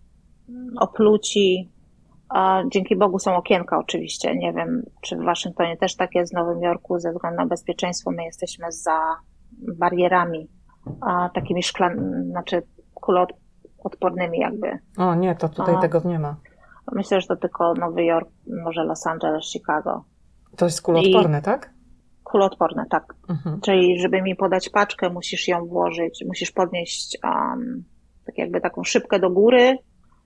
opluci. 0.79 1.72
A 2.29 2.62
dzięki 2.72 2.96
Bogu 2.96 3.19
są 3.19 3.36
okienka 3.36 3.77
oczywiście. 3.77 4.36
Nie 4.36 4.53
wiem, 4.53 4.84
czy 5.01 5.17
w 5.17 5.24
Waszyngtonie 5.24 5.77
też 5.77 5.96
tak 5.96 6.15
jest, 6.15 6.34
w 6.34 6.36
Nowym 6.36 6.62
Jorku 6.62 7.00
ze 7.00 7.12
względu 7.12 7.38
na 7.38 7.46
bezpieczeństwo 7.46 8.12
my 8.12 8.24
jesteśmy 8.24 8.72
za 8.72 9.00
barierami 9.77 10.48
a, 11.01 11.29
takimi 11.29 11.63
szklanymi, 11.63 12.29
znaczy 12.31 12.62
kuloodpornymi 12.93 14.39
jakby. 14.39 14.79
O 14.98 15.15
nie, 15.15 15.36
to 15.36 15.50
tutaj 15.50 15.75
a, 15.75 15.79
tego 15.79 16.01
nie 16.05 16.19
ma. 16.19 16.36
Myślę, 16.91 17.22
że 17.22 17.27
to 17.27 17.36
tylko 17.36 17.74
Nowy 17.74 18.03
Jork, 18.03 18.29
może 18.63 18.84
Los 18.84 19.08
Angeles, 19.08 19.51
Chicago. 19.51 20.03
To 20.58 20.65
jest 20.65 20.81
kuloodporne, 20.81 21.39
I 21.39 21.41
tak? 21.41 21.74
Kuloodporne, 22.31 22.86
tak. 22.89 23.13
Mhm. 23.29 23.62
Czyli 23.62 24.00
żeby 24.00 24.21
mi 24.21 24.36
podać 24.36 24.69
paczkę, 24.69 25.09
musisz 25.09 25.48
ją 25.48 25.65
włożyć, 25.65 26.24
musisz 26.27 26.51
podnieść 26.51 27.17
um, 27.24 27.83
tak 28.25 28.38
jakby 28.38 28.62
taką 28.62 28.83
szybkę 28.83 29.19
do 29.19 29.29
góry, 29.29 29.77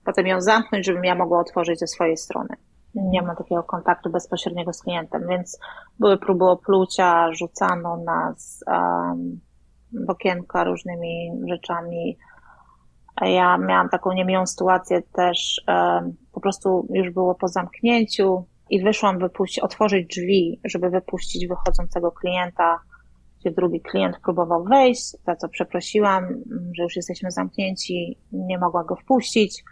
potem 0.04 0.26
ją 0.26 0.40
zamknąć, 0.40 0.86
żebym 0.86 1.04
ja 1.04 1.14
mogła 1.14 1.40
otworzyć 1.40 1.78
ze 1.78 1.86
swojej 1.86 2.16
strony. 2.16 2.56
Nie 2.94 3.22
ma 3.22 3.34
takiego 3.34 3.62
kontaktu 3.62 4.10
bezpośredniego 4.10 4.72
z 4.72 4.82
klientem, 4.82 5.22
więc 5.28 5.58
były 5.98 6.18
próby 6.18 6.44
oplucia, 6.44 7.32
rzucano 7.32 7.96
nas, 7.96 8.64
um, 8.66 9.40
w 10.06 10.10
okienka 10.10 10.64
różnymi 10.64 11.30
rzeczami. 11.48 12.18
Ja 13.22 13.58
miałam 13.58 13.88
taką 13.88 14.12
niemiłą 14.12 14.46
sytuację 14.46 15.02
też, 15.02 15.64
po 16.32 16.40
prostu 16.40 16.86
już 16.90 17.10
było 17.10 17.34
po 17.34 17.48
zamknięciu 17.48 18.44
i 18.70 18.82
wyszłam 18.82 19.18
wypuścić, 19.18 19.58
otworzyć 19.58 20.06
drzwi, 20.06 20.60
żeby 20.64 20.90
wypuścić 20.90 21.48
wychodzącego 21.48 22.12
klienta, 22.12 22.80
gdzie 23.40 23.50
drugi 23.50 23.80
klient 23.80 24.16
próbował 24.24 24.64
wejść, 24.64 25.16
za 25.26 25.36
co 25.36 25.48
przeprosiłam, 25.48 26.28
że 26.76 26.82
już 26.82 26.96
jesteśmy 26.96 27.30
zamknięci, 27.30 28.18
nie 28.32 28.58
mogła 28.58 28.84
go 28.84 28.96
wpuścić. 28.96 29.64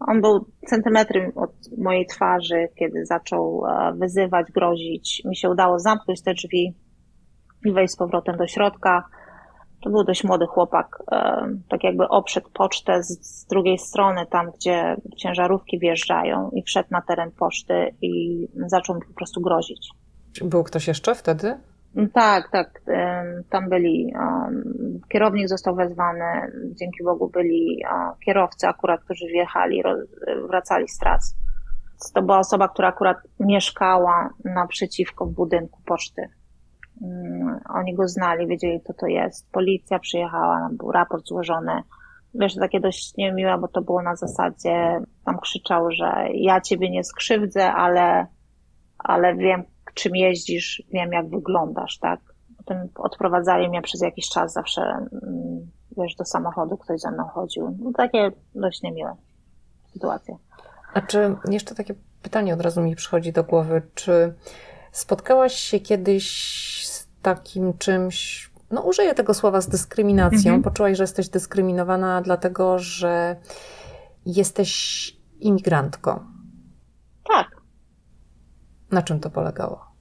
On 0.00 0.20
był 0.20 0.46
centymetry 0.66 1.32
od 1.34 1.50
mojej 1.78 2.06
twarzy, 2.06 2.68
kiedy 2.78 3.06
zaczął 3.06 3.66
e, 3.66 3.92
wyzywać, 3.92 4.52
grozić. 4.52 5.22
Mi 5.24 5.36
się 5.36 5.50
udało 5.50 5.78
zamknąć 5.78 6.22
te 6.22 6.34
drzwi 6.34 6.74
i 7.64 7.72
wejść 7.72 7.94
z 7.94 7.96
powrotem 7.96 8.36
do 8.36 8.46
środka. 8.46 9.04
To 9.84 9.90
był 9.90 10.04
dość 10.04 10.24
młody 10.24 10.46
chłopak, 10.46 11.02
tak 11.68 11.84
jakby 11.84 12.08
oprzedł 12.08 12.48
pocztę 12.54 13.02
z, 13.02 13.08
z 13.26 13.46
drugiej 13.46 13.78
strony, 13.78 14.26
tam 14.26 14.50
gdzie 14.50 14.96
ciężarówki 15.16 15.78
wjeżdżają 15.78 16.50
i 16.50 16.62
wszedł 16.62 16.88
na 16.90 17.02
teren 17.02 17.30
poczty 17.30 17.94
i 18.02 18.46
zaczął 18.66 18.96
mi 18.96 19.02
po 19.02 19.14
prostu 19.14 19.40
grozić. 19.40 19.90
Był 20.42 20.64
ktoś 20.64 20.88
jeszcze 20.88 21.14
wtedy? 21.14 21.60
Tak, 22.12 22.50
tak. 22.50 22.82
Tam 23.50 23.68
byli, 23.68 24.14
kierownik 25.08 25.48
został 25.48 25.74
wezwany, 25.74 26.24
dzięki 26.74 27.04
Bogu 27.04 27.28
byli 27.28 27.82
kierowcy 28.24 28.66
akurat, 28.66 29.00
którzy 29.04 29.26
wjechali, 29.26 29.82
wracali 30.48 30.88
z 30.88 30.98
tras. 30.98 31.36
To 32.14 32.22
była 32.22 32.38
osoba, 32.38 32.68
która 32.68 32.88
akurat 32.88 33.16
mieszkała 33.40 34.30
naprzeciwko 34.44 35.26
w 35.26 35.32
budynku 35.32 35.80
poczty. 35.86 36.28
Mm, 37.02 37.60
oni 37.68 37.94
go 37.94 38.08
znali, 38.08 38.46
wiedzieli, 38.46 38.80
kto 38.80 38.94
to 38.94 39.06
jest. 39.06 39.50
Policja 39.52 39.98
przyjechała, 39.98 40.68
był 40.72 40.92
raport 40.92 41.26
złożony. 41.26 41.82
Wiesz, 42.34 42.54
takie 42.54 42.80
dość 42.80 43.16
niemiłe, 43.16 43.58
bo 43.58 43.68
to 43.68 43.82
było 43.82 44.02
na 44.02 44.16
zasadzie, 44.16 45.00
tam 45.24 45.38
krzyczał, 45.38 45.90
że 45.90 46.26
ja 46.34 46.60
ciebie 46.60 46.90
nie 46.90 47.04
skrzywdzę, 47.04 47.72
ale, 47.72 48.26
ale 48.98 49.36
wiem, 49.36 49.64
czym 49.94 50.16
jeździsz, 50.16 50.82
wiem, 50.92 51.12
jak 51.12 51.28
wyglądasz, 51.28 51.98
tak? 51.98 52.20
Potem 52.58 52.88
odprowadzali 52.94 53.68
mnie 53.68 53.82
przez 53.82 54.02
jakiś 54.02 54.28
czas 54.28 54.52
zawsze, 54.52 54.82
mm, 54.82 55.70
wiesz, 55.96 56.14
do 56.14 56.24
samochodu, 56.24 56.76
ktoś 56.76 57.00
ze 57.00 57.10
mną 57.10 57.24
chodził. 57.24 57.76
No, 57.80 57.92
takie 57.96 58.30
dość 58.54 58.82
niemiłe 58.82 59.16
sytuacje. 59.92 60.36
A 60.94 61.00
czy 61.00 61.36
jeszcze 61.50 61.74
takie 61.74 61.94
pytanie 62.22 62.54
od 62.54 62.60
razu 62.60 62.82
mi 62.82 62.96
przychodzi 62.96 63.32
do 63.32 63.44
głowy, 63.44 63.82
czy 63.94 64.34
spotkałaś 64.92 65.54
się 65.54 65.80
kiedyś 65.80 66.24
takim 67.24 67.78
czymś, 67.78 68.50
no 68.70 68.82
użyję 68.82 69.14
tego 69.14 69.34
słowa 69.34 69.60
z 69.60 69.68
dyskryminacją. 69.68 70.54
Mhm. 70.54 70.62
Poczułaś, 70.62 70.96
że 70.96 71.02
jesteś 71.02 71.28
dyskryminowana 71.28 72.22
dlatego, 72.22 72.78
że 72.78 73.36
jesteś 74.26 74.70
imigrantką. 75.40 76.24
Tak. 77.28 77.46
Na 78.90 79.02
czym 79.02 79.20
to 79.20 79.30
polegało? 79.30 79.94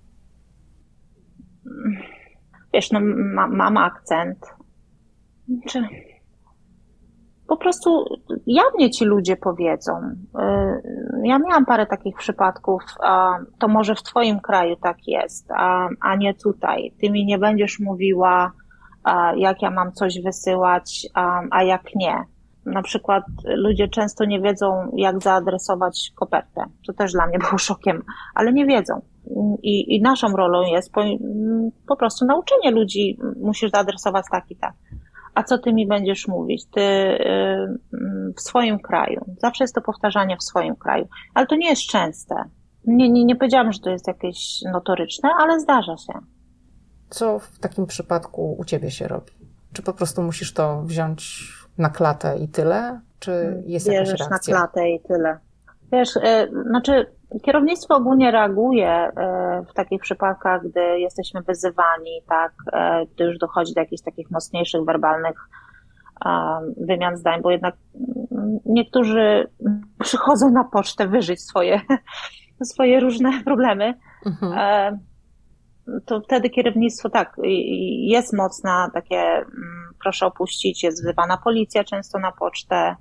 Wiesz, 2.74 2.92
no 2.92 3.00
ma, 3.36 3.48
mam 3.48 3.77
akcent. 3.77 4.46
Czy... 5.68 5.88
po 7.53 7.57
prostu 7.57 8.05
jawnie 8.48 8.89
ci 8.89 9.05
ludzie 9.05 9.38
powiedzą. 9.38 9.93
Y, 10.01 10.17
ja 11.24 11.39
miałam 11.39 11.65
parę 11.65 11.86
takich 11.86 12.15
przypadków, 12.17 12.81
to 13.60 13.67
może 13.67 13.95
w 13.95 14.03
Twoim 14.03 14.39
kraju 14.39 14.75
tak 14.75 14.98
jest, 15.07 15.51
a, 16.01 16.15
nie 16.17 16.33
tutaj. 16.33 16.93
Ty 17.01 17.12
mi 17.12 17.25
nie 17.25 17.38
będziesz 17.38 17.79
mówiła, 17.79 18.51
jak 19.36 19.62
ja 19.62 19.72
mam 19.72 19.91
coś 19.91 20.22
wysyłać, 20.22 21.07
a 21.51 21.63
jak 21.63 21.95
nie. 21.95 22.24
Na 22.65 22.81
przykład 22.81 23.24
ludzie 23.45 23.88
często 23.88 24.25
nie 24.25 24.41
wiedzą, 24.41 24.91
jak 24.95 25.24
zaadresować 25.24 26.12
kopertę. 26.15 26.65
To 26.88 26.93
też 26.93 27.12
dla 27.12 27.27
mnie 27.27 27.39
było 27.48 27.57
szokiem, 27.57 28.03
ale 28.36 28.53
nie 28.53 28.65
wiedzą. 28.65 29.01
I, 29.63 29.95
i 29.95 30.01
naszą 30.01 30.27
rolą 30.27 30.62
jest 30.62 30.91
po, 30.91 31.01
po 31.88 31.95
prostu 31.95 32.25
nauczenie 32.25 32.72
ludzi, 32.72 33.19
musisz 33.41 33.72
zaadresować 33.72 34.25
tak 34.31 34.51
i 34.51 34.55
tak 34.55 34.74
a 35.36 35.44
co 35.44 35.58
ty 35.58 35.74
mi 35.74 35.88
będziesz 35.88 36.28
mówić? 36.28 36.66
Ty 36.66 36.82
y, 36.82 38.34
w 38.38 38.42
swoim 38.42 38.80
kraju. 38.80 39.25
Zawsze 39.38 39.63
jest 39.63 39.75
to 39.75 39.82
powtarzanie 39.82 40.38
w 40.38 40.44
swoim 40.44 40.75
kraju, 40.75 41.08
ale 41.34 41.48
to 41.48 41.56
nie 41.56 41.70
jest 41.70 41.82
częste. 41.82 42.36
Nie, 42.86 43.10
nie, 43.10 43.25
nie 43.25 43.36
powiedziałam, 43.36 43.72
że 43.72 43.80
to 43.80 43.90
jest 43.90 44.08
jakieś 44.08 44.62
notoryczne, 44.74 45.30
ale 45.40 45.60
zdarza 45.60 45.98
się. 45.98 46.13
Co 47.10 47.40
w 47.40 47.60
takim 47.60 47.86
przypadku 47.86 48.56
u 48.60 48.66
ciebie 48.66 48.92
się 48.92 49.08
robi? 49.08 49.32
Czy 49.74 49.82
po 49.82 49.94
prostu 49.94 50.22
musisz 50.22 50.54
to 50.54 50.82
wziąć 50.82 51.50
na 51.78 51.90
klatę 51.90 52.38
i 52.38 52.48
tyle? 52.48 53.02
Czy 53.20 53.63
jest 53.66 53.90
Bierzesz 53.90 54.10
jakaś 54.10 54.30
reakcja? 54.30 54.54
na 54.54 54.60
klatę 54.60 54.90
i 54.90 55.00
tyle. 55.00 55.38
Wiesz, 55.92 56.16
y, 56.16 56.22
znaczy 56.70 57.06
Kierownictwo 57.42 57.96
ogólnie 57.96 58.32
reaguje 58.32 58.90
e, 58.90 59.12
w 59.70 59.74
takich 59.74 60.02
przypadkach, 60.02 60.62
gdy 60.68 61.00
jesteśmy 61.00 61.42
wyzywani, 61.42 62.22
tak, 62.30 62.54
e, 62.74 63.06
gdy 63.06 63.24
już 63.24 63.38
dochodzi 63.38 63.74
do 63.74 63.82
jakichś 63.82 64.04
takich 64.04 64.32
mocniejszych 64.32 64.86
werbalnych 64.86 65.50
wymian 66.78 67.18
zdań, 67.18 67.42
bo 67.42 67.52
jednak 67.52 67.75
mm, 68.32 68.60
niektórzy 68.66 69.48
przychodzą 70.04 70.52
na 70.52 70.63
pocztę 70.63 71.08
wyżyć 71.08 71.42
swoje, 71.42 71.82
swoje 72.74 73.00
różne 73.00 73.44
problemy. 73.44 73.94
Mhm. 74.25 74.54
E, 74.58 75.00
to 76.06 76.22
wtedy 76.22 76.50
kierownictwo 76.50 77.10
tak, 77.10 77.36
jest 77.98 78.34
mocna, 78.34 78.90
takie 78.94 79.20
mm, 79.20 79.94
proszę 80.04 80.25
opuścić, 80.25 80.84
jest 80.84 81.04
wzywana 81.04 81.38
policja 81.38 81.84
często 81.84 82.20
na 82.20 82.32
pocztę, 82.32 82.96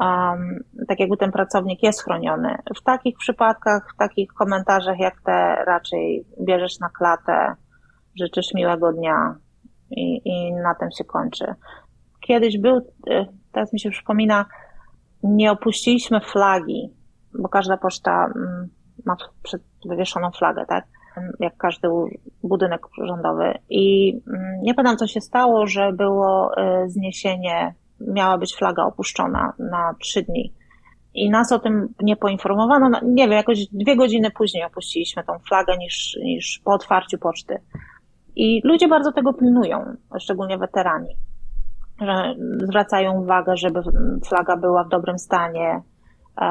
um, 0.00 0.58
tak 0.88 1.00
jakby 1.00 1.16
ten 1.16 1.32
pracownik 1.32 1.82
jest 1.82 2.04
chroniony. 2.04 2.56
W 2.76 2.82
takich 2.82 3.16
przypadkach, 3.18 3.92
w 3.94 3.96
takich 3.98 4.32
komentarzach 4.32 4.98
jak 4.98 5.20
te, 5.20 5.64
raczej 5.66 6.26
bierzesz 6.44 6.80
na 6.80 6.88
klatę, 6.88 7.54
życzysz 8.20 8.54
miłego 8.54 8.92
dnia 8.92 9.36
i, 9.90 10.20
i 10.24 10.52
na 10.52 10.74
tym 10.74 10.88
się 10.98 11.04
kończy. 11.04 11.54
Kiedyś 12.20 12.58
był, 12.58 12.76
y, 12.78 13.26
teraz 13.52 13.72
mi 13.72 13.80
się 13.80 13.90
przypomina, 13.90 14.46
nie 15.22 15.52
opuściliśmy 15.52 16.20
flagi, 16.20 16.94
bo 17.38 17.48
każda 17.48 17.76
poczta 17.76 18.24
mm, 18.36 18.68
ma 19.06 19.16
przed 19.42 19.62
wywieszoną 19.84 20.30
flagę, 20.30 20.66
tak? 20.68 20.84
Jak 21.40 21.56
każdy 21.56 21.88
budynek 22.42 22.80
rządowy. 23.04 23.54
I 23.68 24.12
mm, 24.28 24.62
nie 24.62 24.74
pamiętam, 24.74 24.96
co 24.96 25.06
się 25.06 25.20
stało, 25.20 25.66
że 25.66 25.92
było 25.92 26.50
y, 26.52 26.88
zniesienie 26.88 27.74
miała 28.00 28.38
być 28.38 28.56
flaga 28.56 28.84
opuszczona 28.84 29.52
na 29.58 29.94
trzy 30.00 30.22
dni. 30.22 30.54
I 31.14 31.30
nas 31.30 31.52
o 31.52 31.58
tym 31.58 31.94
nie 32.02 32.16
poinformowano. 32.16 32.88
No, 32.88 33.00
nie 33.04 33.24
wiem, 33.24 33.32
jakoś 33.32 33.66
dwie 33.66 33.96
godziny 33.96 34.30
później 34.30 34.64
opuściliśmy 34.64 35.24
tą 35.24 35.38
flagę 35.38 35.76
niż, 35.78 36.18
niż 36.22 36.60
po 36.64 36.72
otwarciu 36.72 37.18
poczty. 37.18 37.58
I 38.36 38.60
ludzie 38.64 38.88
bardzo 38.88 39.12
tego 39.12 39.32
pilnują, 39.32 39.96
szczególnie 40.20 40.58
weterani, 40.58 41.16
że 42.00 42.34
zwracają 42.58 43.22
uwagę, 43.22 43.56
żeby 43.56 43.82
flaga 44.28 44.56
była 44.56 44.84
w 44.84 44.88
dobrym 44.88 45.18
stanie, 45.18 45.82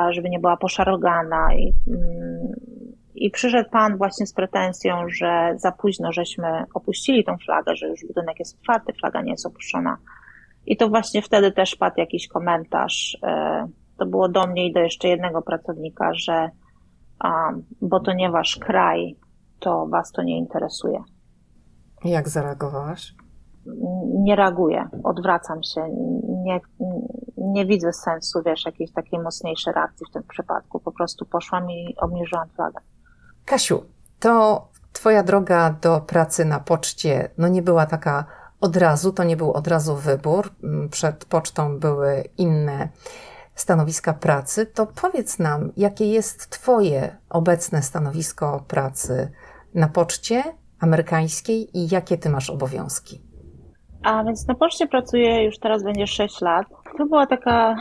żeby 0.10 0.30
nie 0.30 0.40
była 0.40 0.58
poszarogana. 0.58 1.54
I, 1.56 1.74
mm, 1.88 2.54
I 3.16 3.32
przyszedł 3.32 3.70
pan 3.70 3.98
właśnie 3.98 4.28
z 4.28 4.34
pretensją, 4.34 5.10
że 5.10 5.54
za 5.58 5.72
późno 5.72 6.12
żeśmy 6.12 6.48
opuścili 6.74 7.24
tą 7.24 7.38
flagę, 7.38 7.76
że 7.76 7.88
już 7.88 8.06
budynek 8.08 8.40
jest 8.40 8.60
otwarty, 8.60 8.94
flaga 8.94 9.22
nie 9.22 9.32
jest 9.32 9.46
opuszczona 9.46 9.98
i 10.66 10.78
to 10.78 10.90
właśnie 10.90 11.22
wtedy 11.22 11.52
też 11.52 11.76
padł 11.76 11.96
jakiś 11.98 12.28
komentarz. 12.28 13.18
E, 13.24 13.68
to 13.98 14.06
było 14.06 14.30
do 14.30 14.48
mnie 14.48 14.68
i 14.68 14.74
do 14.74 14.80
jeszcze 14.80 15.08
jednego 15.08 15.42
pracownika, 15.42 16.14
że 16.14 16.50
bo 17.82 18.00
to 18.00 18.14
nie 18.14 18.30
wasz 18.30 18.58
kraj, 18.58 19.16
to 19.60 19.88
was 19.88 20.12
to 20.12 20.24
nie 20.24 20.38
interesuje. 20.38 21.04
Jak 22.06 22.30
zareagowałaś? 22.30 23.16
Nie 24.14 24.36
reaguję, 24.36 24.88
odwracam 25.04 25.64
się. 25.64 25.90
Nie, 26.44 26.60
nie 27.38 27.66
widzę 27.66 27.94
sensu, 27.94 28.42
wiesz, 28.46 28.66
jakiejś 28.66 28.94
takiej 28.94 29.20
mocniejszej 29.20 29.74
reakcji 29.74 30.06
w 30.10 30.14
tym 30.14 30.24
przypadku. 30.24 30.80
Po 30.80 30.92
prostu 30.92 31.26
poszłam 31.26 31.72
i 31.72 31.96
obniżyłam 31.98 32.50
flagę. 32.50 32.80
Kasiu, 33.46 33.84
to 34.20 34.68
twoja 34.94 35.24
droga 35.24 35.76
do 35.82 36.02
pracy 36.02 36.46
na 36.46 36.60
poczcie 36.60 37.30
no 37.38 37.48
nie 37.48 37.62
była 37.62 37.86
taka 37.86 38.26
od 38.62 38.76
razu, 38.76 39.14
to 39.14 39.24
nie 39.24 39.38
był 39.38 39.54
od 39.54 39.68
razu 39.68 39.96
wybór. 39.96 40.50
Mm, 40.64 40.90
przed 40.90 41.26
pocztą 41.26 41.80
były 41.80 42.24
inne 42.38 42.90
stanowiska 43.56 44.14
pracy. 44.14 44.66
To 44.66 44.88
powiedz 45.02 45.40
nam, 45.40 45.72
jakie 45.78 46.06
jest 46.12 46.50
Twoje 46.50 47.16
obecne 47.30 47.82
stanowisko 47.82 48.64
pracy 48.68 49.32
na 49.74 49.88
poczcie 49.88 50.44
amerykańskiej 50.80 51.78
i 51.78 51.88
jakie 51.92 52.18
Ty 52.18 52.30
masz 52.30 52.50
obowiązki? 52.50 53.22
A 54.04 54.24
więc 54.24 54.48
na 54.48 54.56
poczcie 54.56 54.88
pracuję 54.88 55.44
już 55.44 55.60
teraz 55.60 55.84
będzie 55.84 56.08
6 56.08 56.42
lat. 56.42 56.68
To 56.98 57.06
była 57.06 57.28
taka 57.28 57.72
y, 57.74 57.78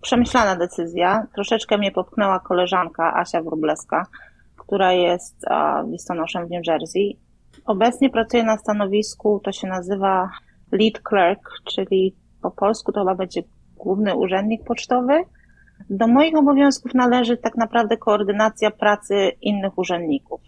przemyślana 0.00 0.56
decyzja. 0.56 1.26
Troszeczkę 1.34 1.78
mnie 1.78 1.92
popchnęła 1.92 2.40
koleżanka 2.40 3.14
Asia 3.14 3.42
Wróbleska, 3.42 4.06
która 4.56 4.92
jest 4.92 5.44
y, 5.44 5.90
listonoszem 5.90 6.46
w 6.46 6.50
New 6.50 6.66
Jersey 6.66 7.18
Obecnie 7.66 8.10
pracuję 8.10 8.44
na 8.44 8.56
stanowisku, 8.56 9.40
to 9.44 9.52
się 9.52 9.68
nazywa 9.68 10.30
lead 10.72 11.00
clerk, 11.02 11.50
czyli 11.74 12.16
po 12.42 12.50
polsku 12.50 12.92
to 12.92 13.00
chyba 13.00 13.14
będzie 13.14 13.42
główny 13.76 14.14
urzędnik 14.14 14.64
pocztowy. 14.64 15.24
Do 15.90 16.06
moich 16.06 16.36
obowiązków 16.36 16.94
należy 16.94 17.36
tak 17.36 17.56
naprawdę 17.56 17.96
koordynacja 17.96 18.70
pracy 18.70 19.32
innych 19.40 19.78
urzędników, 19.78 20.40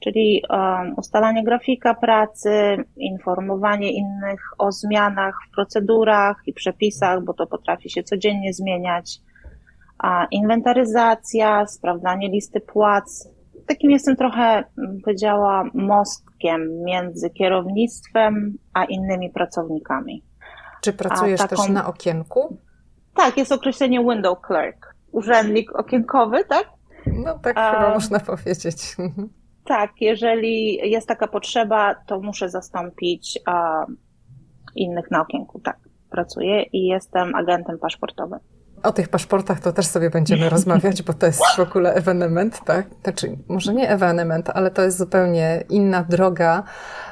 czyli 0.00 0.42
um, 0.50 0.94
ustalanie 0.96 1.44
grafika 1.44 1.94
pracy, 1.94 2.84
informowanie 2.96 3.92
innych 3.92 4.40
o 4.58 4.72
zmianach 4.72 5.34
w 5.48 5.54
procedurach 5.54 6.42
i 6.46 6.52
przepisach, 6.52 7.24
bo 7.24 7.34
to 7.34 7.46
potrafi 7.46 7.90
się 7.90 8.02
codziennie 8.02 8.52
zmieniać, 8.52 9.20
a 9.98 10.26
inwentaryzacja, 10.30 11.66
sprawdzanie 11.66 12.28
listy 12.28 12.60
płac. 12.60 13.28
Takim 13.66 13.90
jestem 13.90 14.16
trochę, 14.16 14.64
powiedziała, 15.04 15.64
most 15.74 16.26
między 16.84 17.30
kierownictwem 17.30 18.58
a 18.74 18.84
innymi 18.84 19.30
pracownikami. 19.30 20.24
Czy 20.82 20.92
pracujesz 20.92 21.40
taką... 21.40 21.56
też 21.56 21.68
na 21.68 21.86
okienku? 21.86 22.58
Tak, 23.14 23.36
jest 23.36 23.52
określenie 23.52 24.00
window 24.00 24.38
clerk, 24.46 24.94
urzędnik 25.12 25.78
okienkowy, 25.78 26.44
tak? 26.44 26.66
No 27.06 27.38
tak 27.38 27.58
a... 27.58 27.72
chyba 27.72 27.94
można 27.94 28.20
powiedzieć. 28.20 28.96
Tak, 29.64 29.90
jeżeli 30.00 30.74
jest 30.90 31.08
taka 31.08 31.26
potrzeba, 31.28 31.94
to 32.06 32.20
muszę 32.20 32.48
zastąpić 32.48 33.38
a, 33.46 33.86
innych 34.74 35.10
na 35.10 35.20
okienku, 35.20 35.60
tak. 35.60 35.76
Pracuję 36.10 36.62
i 36.62 36.86
jestem 36.86 37.34
agentem 37.34 37.78
paszportowym. 37.78 38.38
O 38.86 38.92
tych 38.92 39.08
paszportach 39.08 39.60
to 39.60 39.72
też 39.72 39.86
sobie 39.86 40.10
będziemy 40.10 40.48
rozmawiać, 40.56 41.02
bo 41.02 41.12
to 41.12 41.26
jest 41.26 41.42
w 41.56 41.60
ogóle 41.60 41.94
ewenement, 41.94 42.60
tak? 42.64 42.86
Znaczy, 43.02 43.36
może 43.48 43.74
nie 43.74 43.90
ewenement, 43.90 44.50
ale 44.50 44.70
to 44.70 44.82
jest 44.82 44.98
zupełnie 44.98 45.64
inna 45.68 46.02
droga 46.02 46.62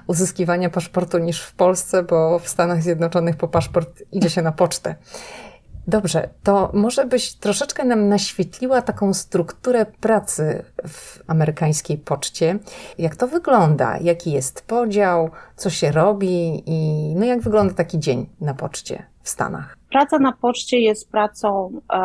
uzyskiwania 0.07 0.71
paszportu 0.71 1.19
niż 1.19 1.43
w 1.43 1.55
Polsce, 1.55 2.03
bo 2.03 2.39
w 2.39 2.49
Stanach 2.49 2.83
Zjednoczonych 2.83 3.37
po 3.37 3.49
paszport 3.49 4.03
idzie 4.13 4.31
się 4.31 4.43
na 4.43 4.53
pocztę. 4.53 4.95
Dobrze, 5.87 6.29
to 6.43 6.71
może 6.75 7.07
byś 7.07 7.35
troszeczkę 7.35 7.85
nam 7.85 8.09
naświetliła 8.09 8.83
taką 8.83 9.15
strukturę 9.15 9.87
pracy 9.87 10.65
w 10.89 11.23
amerykańskiej 11.27 11.99
poczcie. 11.99 12.59
Jak 12.99 13.17
to 13.17 13.29
wygląda? 13.29 13.99
Jaki 13.99 14.33
jest 14.33 14.63
podział? 14.63 15.31
Co 15.57 15.71
się 15.71 15.93
robi? 15.93 16.63
I 16.67 17.15
no 17.17 17.25
jak 17.25 17.41
wygląda 17.41 17.75
taki 17.75 17.99
dzień 17.99 18.27
na 18.41 18.55
poczcie 18.55 19.07
w 19.23 19.29
Stanach? 19.29 19.77
Praca 19.95 20.19
na 20.19 20.33
poczcie 20.33 20.79
jest 20.79 21.11
pracą 21.11 21.81
e, 21.93 21.99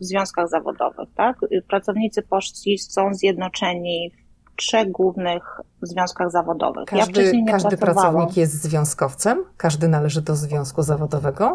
w 0.00 0.04
związkach 0.04 0.48
zawodowych. 0.48 1.08
Tak? 1.16 1.36
Pracownicy 1.68 2.22
poczty 2.22 2.78
są 2.78 3.14
zjednoczeni 3.14 4.10
w 4.44 4.56
trzech 4.56 4.90
głównych 4.90 5.60
związkach 5.82 6.30
zawodowych. 6.30 6.84
Każdy, 6.84 7.32
ja 7.36 7.52
każdy 7.52 7.76
pracownik 7.76 8.36
jest 8.36 8.62
związkowcem? 8.62 9.44
Każdy 9.56 9.88
należy 9.88 10.22
do 10.22 10.36
związku 10.36 10.82
zawodowego? 10.82 11.52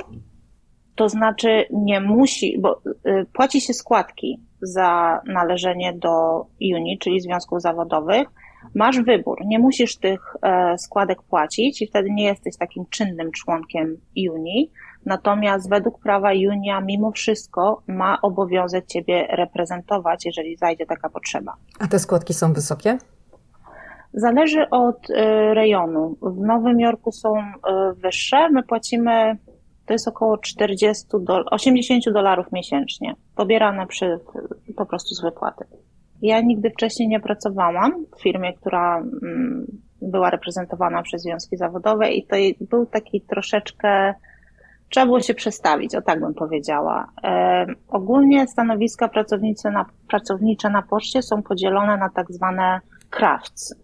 To 0.96 1.10
znaczy 1.10 1.66
nie 1.72 2.02
musi, 2.02 2.60
bo 2.60 2.82
y, 3.06 3.26
płaci 3.34 3.62
się 3.62 3.74
składki 3.74 4.40
za 4.62 5.22
należenie 5.26 5.94
do 5.94 6.46
UNI, 6.62 6.98
czyli 7.00 7.22
związków 7.22 7.62
zawodowych, 7.62 8.28
Masz 8.76 9.02
wybór, 9.02 9.38
nie 9.46 9.60
musisz 9.60 9.98
tych 9.98 10.36
e, 10.42 10.78
składek 10.78 11.22
płacić 11.22 11.82
i 11.82 11.88
wtedy 11.88 12.10
nie 12.12 12.24
jesteś 12.24 12.58
takim 12.58 12.86
czynnym 12.90 13.32
członkiem 13.32 13.98
Unii. 14.32 14.72
Natomiast 15.06 15.70
według 15.70 16.00
prawa 16.00 16.30
Unia 16.52 16.82
mimo 16.82 17.12
wszystko 17.12 17.82
ma 17.88 18.22
obowiązek 18.22 18.86
Ciebie 18.86 19.28
reprezentować, 19.32 20.26
jeżeli 20.26 20.58
zajdzie 20.58 20.86
taka 20.86 21.10
potrzeba. 21.10 21.54
A 21.80 21.88
te 21.88 22.00
składki 22.00 22.34
są 22.34 22.54
wysokie? 22.54 22.98
Zależy 24.14 24.70
od 24.70 25.10
e, 25.10 25.54
rejonu. 25.54 26.16
W 26.22 26.38
Nowym 26.38 26.80
Jorku 26.80 27.12
są 27.12 27.38
e, 27.38 27.54
wyższe. 27.94 28.50
My 28.50 28.64
płacimy, 28.64 29.38
to 29.86 29.94
jest 29.94 30.08
około 30.08 30.38
40 30.38 31.06
do, 31.20 31.46
80 31.46 32.04
dolarów 32.14 32.52
miesięcznie, 32.52 33.16
pobierane 33.36 33.88
przy, 33.88 34.20
po 34.76 34.86
prostu 34.86 35.16
z 35.16 35.22
wypłaty. 35.22 35.66
Ja 36.22 36.42
nigdy 36.42 36.70
wcześniej 36.70 37.08
nie 37.08 37.20
pracowałam 37.20 38.06
w 38.18 38.22
firmie, 38.22 38.54
która 38.54 38.98
mm, 38.98 39.68
była 40.02 40.30
reprezentowana 40.30 41.04
przez 41.04 41.22
związki 41.22 41.58
zawodowe 41.58 42.12
i 42.12 42.28
to 42.28 42.36
był 42.62 42.86
taki 42.86 43.22
troszeczkę, 43.22 44.14
trzeba 44.90 45.06
było 45.06 45.20
się 45.20 45.34
przestawić, 45.34 45.96
o 45.96 46.02
tak 46.02 46.20
bym 46.20 46.34
powiedziała. 46.34 47.12
E, 47.24 47.66
ogólnie 47.88 48.48
stanowiska 48.48 49.08
pracownicze 49.08 49.72
na, 49.72 49.86
pracownicze 50.08 50.70
na 50.70 50.82
poczcie 50.82 51.22
są 51.22 51.44
podzielone 51.44 51.98
na 51.98 52.10
tak 52.10 52.32
zwane 52.32 52.80
crafts. 53.10 53.76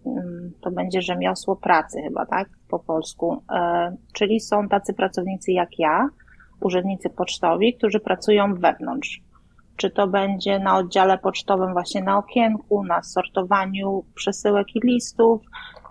To 0.60 0.70
będzie 0.70 1.02
rzemiosło 1.02 1.56
pracy 1.56 2.02
chyba, 2.02 2.26
tak? 2.26 2.48
Po 2.68 2.78
polsku. 2.78 3.42
E, 3.52 3.96
czyli 4.12 4.40
są 4.40 4.68
tacy 4.68 4.94
pracownicy 4.94 5.52
jak 5.52 5.78
ja, 5.78 6.08
urzędnicy 6.60 7.10
pocztowi, 7.10 7.74
którzy 7.74 8.00
pracują 8.00 8.54
wewnątrz 8.54 9.20
czy 9.76 9.90
to 9.90 10.06
będzie 10.06 10.58
na 10.58 10.76
oddziale 10.76 11.18
pocztowym, 11.18 11.72
właśnie 11.72 12.02
na 12.02 12.18
okienku, 12.18 12.84
na 12.84 13.02
sortowaniu 13.02 14.04
przesyłek 14.14 14.66
i 14.76 14.80
listów, 14.84 15.42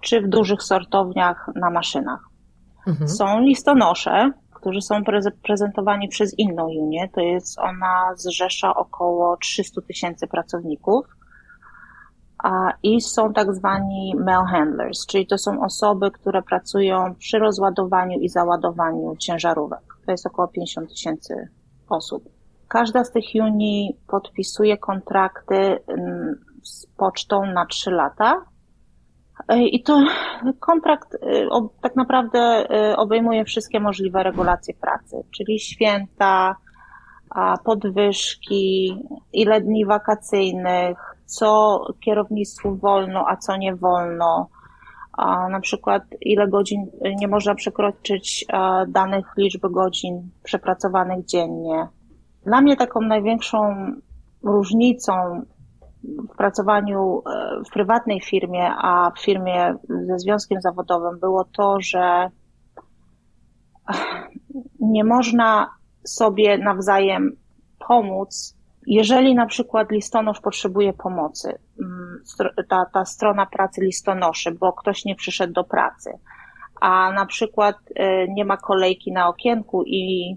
czy 0.02 0.22
w 0.22 0.28
dużych 0.28 0.64
sortowniach 0.64 1.50
na 1.56 1.70
maszynach. 1.70 2.20
Mhm. 2.88 3.10
Są 3.10 3.40
listonosze, 3.40 4.32
którzy 4.66 4.82
są 4.82 4.96
prezentowani 5.44 6.08
przez 6.08 6.40
inną 6.40 6.68
Unię, 6.68 7.10
to 7.14 7.22
jest 7.22 7.60
ona 7.60 8.14
zrzesza 8.16 8.76
około 8.76 9.38
300 9.38 9.82
tysięcy 9.82 10.28
pracowników. 10.28 11.06
I 12.84 13.02
są 13.02 13.34
tak 13.34 13.54
zwani 13.54 14.16
mail 14.16 14.46
handlers, 14.46 15.06
czyli 15.06 15.28
to 15.28 15.38
są 15.38 15.64
osoby, 15.64 16.12
które 16.12 16.42
pracują 16.42 17.16
przy 17.16 17.40
rozładowaniu 17.40 18.20
i 18.20 18.30
załadowaniu 18.30 19.16
ciężarówek. 19.16 19.80
To 20.06 20.12
jest 20.12 20.28
około 20.28 20.48
50 20.48 20.90
tysięcy 20.90 21.50
osób. 21.90 22.24
Każda 22.68 23.04
z 23.04 23.12
tych 23.12 23.26
unii 23.36 23.98
podpisuje 24.08 24.78
kontrakty 24.78 25.56
mm, 25.88 26.36
z 26.64 26.86
pocztą 26.86 27.46
na 27.46 27.66
3 27.66 27.92
lata. 27.92 28.46
I 29.56 29.84
to 29.84 30.04
kontrakt 30.60 31.16
e, 31.16 31.18
tak 31.82 31.96
naprawdę 31.96 32.40
e, 32.40 32.98
obejmuje 32.98 33.46
wszystkie 33.46 33.80
możliwe 33.80 34.24
regulacje 34.24 34.74
pracy, 34.74 35.24
czyli 35.32 35.60
święta, 35.60 36.56
podwyżki, 37.64 38.98
ile 39.34 39.62
dni 39.62 39.86
wakacyjnych, 39.86 40.98
co 41.26 41.80
kierownictwu 42.00 42.76
wolno, 42.76 43.26
a 43.28 43.38
co 43.38 43.58
nie 43.58 43.76
wolno, 43.76 44.48
na 45.50 45.60
przykład 45.62 46.04
ile 46.22 46.48
godzin 46.48 46.86
nie 47.20 47.28
można 47.28 47.56
przekroczyć 47.56 48.46
danych 48.88 49.26
liczby 49.38 49.70
godzin 49.70 50.30
przepracowanych 50.44 51.26
dziennie. 51.26 51.88
Dla 52.46 52.62
mnie 52.62 52.78
taką 52.78 53.02
największą 53.02 53.76
różnicą 54.44 55.42
w 56.34 56.38
pracowaniu 56.38 57.22
e, 57.26 57.64
w 57.66 57.74
prywatnej 57.74 58.22
firmie, 58.22 58.72
a 58.78 59.12
w 59.12 59.20
firmie 59.22 59.76
ze 59.90 60.20
związkiem 60.20 60.62
zawodowym 60.62 61.20
było 61.20 61.44
to, 61.44 61.78
że 61.82 62.30
nie 64.80 65.04
można 65.04 65.70
sobie 66.04 66.58
nawzajem 66.58 67.36
pomóc, 67.88 68.56
jeżeli 68.88 69.36
na 69.36 69.46
przykład 69.46 69.92
listonosz 69.92 70.40
potrzebuje 70.42 70.94
pomocy, 70.94 71.60
mm, 71.82 72.24
ta, 72.70 72.86
ta 72.94 73.06
strona 73.06 73.46
pracy 73.46 73.82
listonoszy, 73.82 74.52
bo 74.52 74.74
ktoś 74.74 75.06
nie 75.06 75.16
przyszedł 75.16 75.54
do 75.54 75.64
pracy, 75.64 76.10
a 76.82 77.12
na 77.12 77.26
przykład 77.26 77.76
e, 77.96 78.28
nie 78.28 78.46
ma 78.46 78.58
kolejki 78.58 79.12
na 79.12 79.28
okienku 79.28 79.84
i 79.84 80.36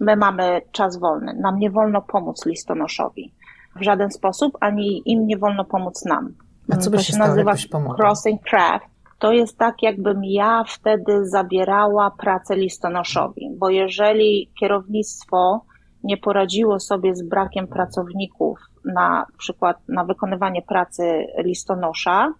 my 0.00 0.16
mamy 0.16 0.60
czas 0.72 0.98
wolny. 0.98 1.34
Nam 1.40 1.58
nie 1.58 1.70
wolno 1.70 2.02
pomóc 2.02 2.46
listonoszowi 2.46 3.34
w 3.78 3.82
żaden 3.82 4.10
sposób, 4.10 4.52
ani 4.60 5.02
im 5.04 5.26
nie 5.26 5.38
wolno 5.38 5.64
pomóc 5.64 6.04
nam. 6.04 6.34
A 6.72 6.76
co 6.76 6.90
by 6.90 6.96
to 6.96 7.02
się, 7.02 7.12
się 7.12 7.18
nazywa 7.18 7.54
crossing 7.98 8.42
craft. 8.42 8.86
To 9.18 9.32
jest 9.32 9.58
tak, 9.58 9.82
jakbym 9.82 10.24
ja 10.24 10.64
wtedy 10.68 11.28
zabierała 11.28 12.10
pracę 12.10 12.56
listonoszowi, 12.56 13.50
bo 13.58 13.70
jeżeli 13.70 14.50
kierownictwo 14.60 15.60
nie 16.04 16.16
poradziło 16.16 16.80
sobie 16.80 17.14
z 17.14 17.22
brakiem 17.22 17.66
pracowników 17.66 18.58
na 18.84 19.26
przykład 19.38 19.76
na 19.88 20.04
wykonywanie 20.04 20.62
pracy 20.62 21.26
listonosza, 21.44 22.32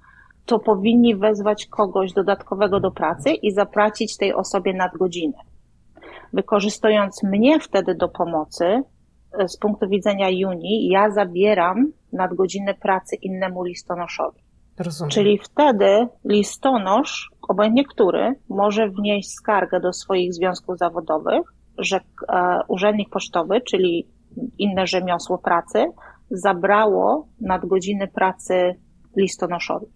to 0.47 0.59
powinni 0.59 1.17
wezwać 1.17 1.67
kogoś 1.67 2.13
dodatkowego 2.13 2.81
do 2.81 2.91
pracy 2.91 3.31
i 3.31 3.53
zapłacić 3.53 4.17
tej 4.17 4.35
osobie 4.35 4.75
nadgodziny 4.75 5.39
wykorzystując 6.33 7.23
mnie 7.23 7.61
wtedy 7.61 7.95
do 7.95 8.09
pomocy, 8.09 8.83
z 9.47 9.57
punktu 9.57 9.89
widzenia 9.89 10.31
Juni, 10.31 10.89
ja 10.89 11.11
zabieram 11.11 11.93
nadgodziny 12.13 12.75
pracy 12.75 13.17
innemu 13.17 13.65
listonoszowi. 13.65 14.41
Rozumiem. 14.79 15.11
Czyli 15.11 15.39
wtedy 15.39 16.09
listonosz, 16.25 17.31
obojętnie 17.49 17.85
który, 17.85 18.35
może 18.49 18.89
wnieść 18.89 19.31
skargę 19.33 19.81
do 19.81 19.93
swoich 19.93 20.35
związków 20.35 20.79
zawodowych, 20.79 21.43
że 21.79 21.97
e, 21.97 22.61
urzędnik 22.69 23.11
pocztowy, 23.11 23.61
czyli 23.61 24.09
inne 24.59 24.87
rzemiosło 24.87 25.39
pracy, 25.39 25.87
zabrało 26.31 27.29
nadgodziny 27.41 28.09
pracy 28.09 28.75
listonoszowi. 29.17 29.87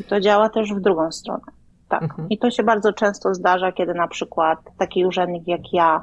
I 0.00 0.04
to 0.04 0.20
działa 0.20 0.48
też 0.48 0.74
w 0.74 0.80
drugą 0.80 1.12
stronę. 1.12 1.42
Tak. 1.88 2.02
Mhm. 2.02 2.28
I 2.28 2.38
to 2.38 2.50
się 2.50 2.62
bardzo 2.62 2.92
często 2.92 3.34
zdarza, 3.34 3.72
kiedy 3.72 3.94
na 3.94 4.08
przykład 4.08 4.58
taki 4.78 5.04
urzędnik 5.04 5.48
jak 5.48 5.72
ja, 5.72 6.02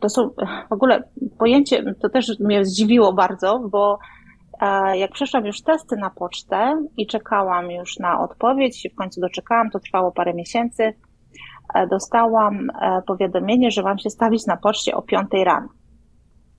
to 0.00 0.08
są 0.08 0.30
w 0.68 0.72
ogóle 0.72 1.02
pojęcie, 1.38 1.94
to 2.02 2.08
też 2.08 2.38
mnie 2.40 2.64
zdziwiło 2.64 3.12
bardzo, 3.12 3.58
bo 3.58 3.98
e, 4.60 4.98
jak 4.98 5.12
przeszłam 5.12 5.46
już 5.46 5.62
testy 5.62 5.96
na 5.96 6.10
pocztę 6.10 6.86
i 6.96 7.06
czekałam 7.06 7.70
już 7.70 7.98
na 7.98 8.20
odpowiedź, 8.20 8.88
w 8.92 8.96
końcu 8.96 9.20
doczekałam, 9.20 9.70
to 9.70 9.80
trwało 9.80 10.12
parę 10.12 10.34
miesięcy, 10.34 10.94
e, 11.74 11.86
dostałam 11.86 12.70
e, 12.70 13.02
powiadomienie, 13.06 13.70
że 13.70 13.82
mam 13.82 13.98
się 13.98 14.10
stawić 14.10 14.46
na 14.46 14.56
poczcie 14.56 14.94
o 14.94 15.02
5 15.02 15.28
rano. 15.44 15.68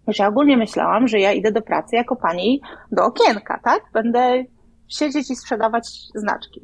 Już 0.08 0.20
ja 0.20 0.28
ogólnie 0.28 0.58
myślałam, 0.58 1.08
że 1.08 1.20
ja 1.20 1.34
idę 1.34 1.52
do 1.52 1.62
pracy 1.62 1.96
jako 1.96 2.16
pani 2.16 2.62
do 2.92 3.06
okienka, 3.06 3.60
tak? 3.64 3.82
Będę 3.94 4.44
siedzieć 4.88 5.32
i 5.32 5.36
sprzedawać 5.36 5.88
znaczki. 6.16 6.62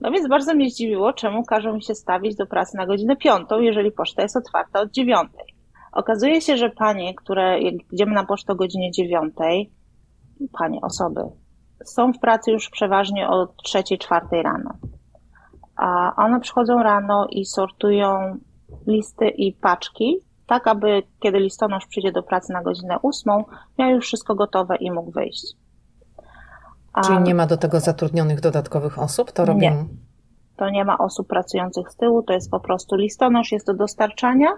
No 0.00 0.10
więc 0.10 0.28
bardzo 0.28 0.54
mnie 0.54 0.70
zdziwiło, 0.70 1.12
czemu 1.12 1.44
każą 1.44 1.74
mi 1.74 1.82
się 1.82 1.94
stawić 1.94 2.36
do 2.36 2.46
pracy 2.46 2.76
na 2.76 2.86
godzinę 2.86 3.16
piątą, 3.16 3.60
jeżeli 3.60 3.92
poczta 3.92 4.22
jest 4.22 4.36
otwarta 4.36 4.80
od 4.80 4.90
dziewiątej. 4.90 5.59
Okazuje 5.92 6.40
się, 6.40 6.56
że 6.56 6.70
panie, 6.70 7.14
które, 7.14 7.60
jak 7.62 7.74
idziemy 7.92 8.14
na 8.14 8.26
pocztę 8.26 8.52
o 8.52 8.56
godzinie 8.56 8.90
dziewiątej, 8.90 9.72
panie, 10.58 10.80
osoby, 10.82 11.20
są 11.84 12.12
w 12.12 12.18
pracy 12.18 12.50
już 12.50 12.70
przeważnie 12.70 13.28
od 13.28 13.62
trzeciej, 13.62 13.98
czwartej 13.98 14.42
rano. 14.42 14.70
A 15.76 16.12
one 16.16 16.40
przychodzą 16.40 16.82
rano 16.82 17.26
i 17.30 17.44
sortują 17.44 18.38
listy 18.86 19.28
i 19.28 19.52
paczki, 19.52 20.16
tak 20.46 20.66
aby 20.66 21.02
kiedy 21.20 21.38
listonosz 21.38 21.86
przyjdzie 21.86 22.12
do 22.12 22.22
pracy 22.22 22.52
na 22.52 22.62
godzinę 22.62 22.98
ósmą, 23.02 23.44
miał 23.78 23.90
już 23.90 24.06
wszystko 24.06 24.34
gotowe 24.34 24.76
i 24.76 24.90
mógł 24.90 25.10
wyjść. 25.10 25.56
Czyli 27.04 27.20
nie 27.20 27.34
ma 27.34 27.46
do 27.46 27.56
tego 27.56 27.80
zatrudnionych 27.80 28.40
dodatkowych 28.40 28.98
osób? 28.98 29.32
To 29.32 29.44
robią... 29.44 29.60
Nie. 29.60 29.84
To 30.56 30.70
nie 30.70 30.84
ma 30.84 30.98
osób 30.98 31.28
pracujących 31.28 31.90
z 31.90 31.96
tyłu, 31.96 32.22
to 32.22 32.32
jest 32.32 32.50
po 32.50 32.60
prostu 32.60 32.96
listonosz, 32.96 33.52
jest 33.52 33.66
do 33.66 33.74
dostarczania. 33.74 34.48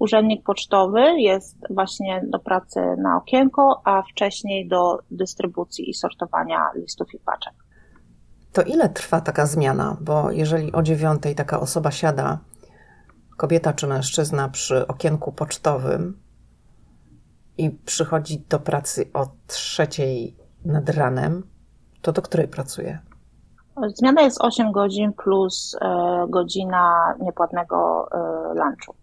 Urzędnik 0.00 0.44
pocztowy 0.44 1.20
jest 1.20 1.56
właśnie 1.70 2.22
do 2.28 2.38
pracy 2.38 2.80
na 2.98 3.16
okienko, 3.16 3.80
a 3.84 4.02
wcześniej 4.02 4.68
do 4.68 4.98
dystrybucji 5.10 5.90
i 5.90 5.94
sortowania 5.94 6.70
listów 6.74 7.14
i 7.14 7.18
paczek. 7.18 7.54
To 8.52 8.62
ile 8.62 8.88
trwa 8.88 9.20
taka 9.20 9.46
zmiana? 9.46 9.96
Bo 10.00 10.30
jeżeli 10.30 10.72
o 10.72 10.82
dziewiątej 10.82 11.34
taka 11.34 11.60
osoba 11.60 11.90
siada, 11.90 12.38
kobieta 13.36 13.72
czy 13.72 13.86
mężczyzna 13.86 14.48
przy 14.48 14.86
okienku 14.86 15.32
pocztowym 15.32 16.20
i 17.58 17.70
przychodzi 17.70 18.44
do 18.48 18.58
pracy 18.58 19.10
o 19.14 19.26
trzeciej 19.46 20.36
nad 20.64 20.88
ranem, 20.88 21.42
to 22.02 22.12
do 22.12 22.22
której 22.22 22.48
pracuje? 22.48 22.98
Zmiana 23.94 24.22
jest 24.22 24.40
8 24.40 24.72
godzin 24.72 25.12
plus 25.12 25.76
e, 25.80 26.26
godzina 26.28 27.14
niepłatnego 27.20 28.08
e, 28.12 28.18
lunchu. 28.54 28.99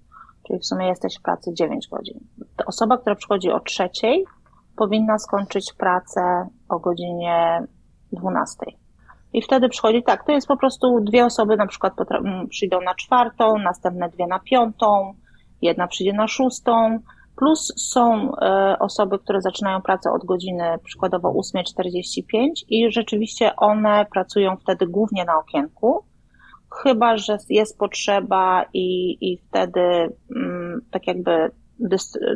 Czyli 0.47 0.59
w 0.59 0.65
sumie 0.65 0.87
jesteś 0.87 1.17
w 1.19 1.21
pracy 1.21 1.53
9 1.53 1.87
godzin. 1.87 2.19
Osoba, 2.65 2.97
która 2.97 3.15
przychodzi 3.15 3.51
o 3.51 3.59
trzeciej, 3.59 4.25
powinna 4.75 5.19
skończyć 5.19 5.73
pracę 5.73 6.47
o 6.69 6.79
godzinie 6.79 7.63
12. 8.11 8.55
I 9.33 9.41
wtedy 9.41 9.69
przychodzi 9.69 10.03
tak, 10.03 10.25
to 10.25 10.31
jest 10.31 10.47
po 10.47 10.57
prostu 10.57 10.99
dwie 10.99 11.25
osoby 11.25 11.57
na 11.57 11.67
przykład 11.67 11.93
przyjdą 12.49 12.81
na 12.81 12.95
czwartą, 12.95 13.57
następne 13.57 14.09
dwie 14.09 14.27
na 14.27 14.39
piątą, 14.39 15.13
jedna 15.61 15.87
przyjdzie 15.87 16.13
na 16.13 16.27
szóstą, 16.27 16.99
plus 17.35 17.73
są 17.77 18.35
e, 18.35 18.79
osoby, 18.79 19.19
które 19.19 19.41
zaczynają 19.41 19.81
pracę 19.81 20.11
od 20.11 20.25
godziny 20.25 20.63
przykładowo 20.83 21.33
8.45 21.33 22.49
i 22.67 22.91
rzeczywiście 22.91 23.55
one 23.55 24.05
pracują 24.13 24.57
wtedy 24.57 24.87
głównie 24.87 25.25
na 25.25 25.39
okienku, 25.39 26.03
chyba 26.83 27.17
że 27.17 27.37
jest 27.49 27.77
potrzeba 27.77 28.65
i, 28.73 29.17
i 29.21 29.37
wtedy 29.37 29.81
mm, 30.35 30.81
tak 30.91 31.07
jakby 31.07 31.51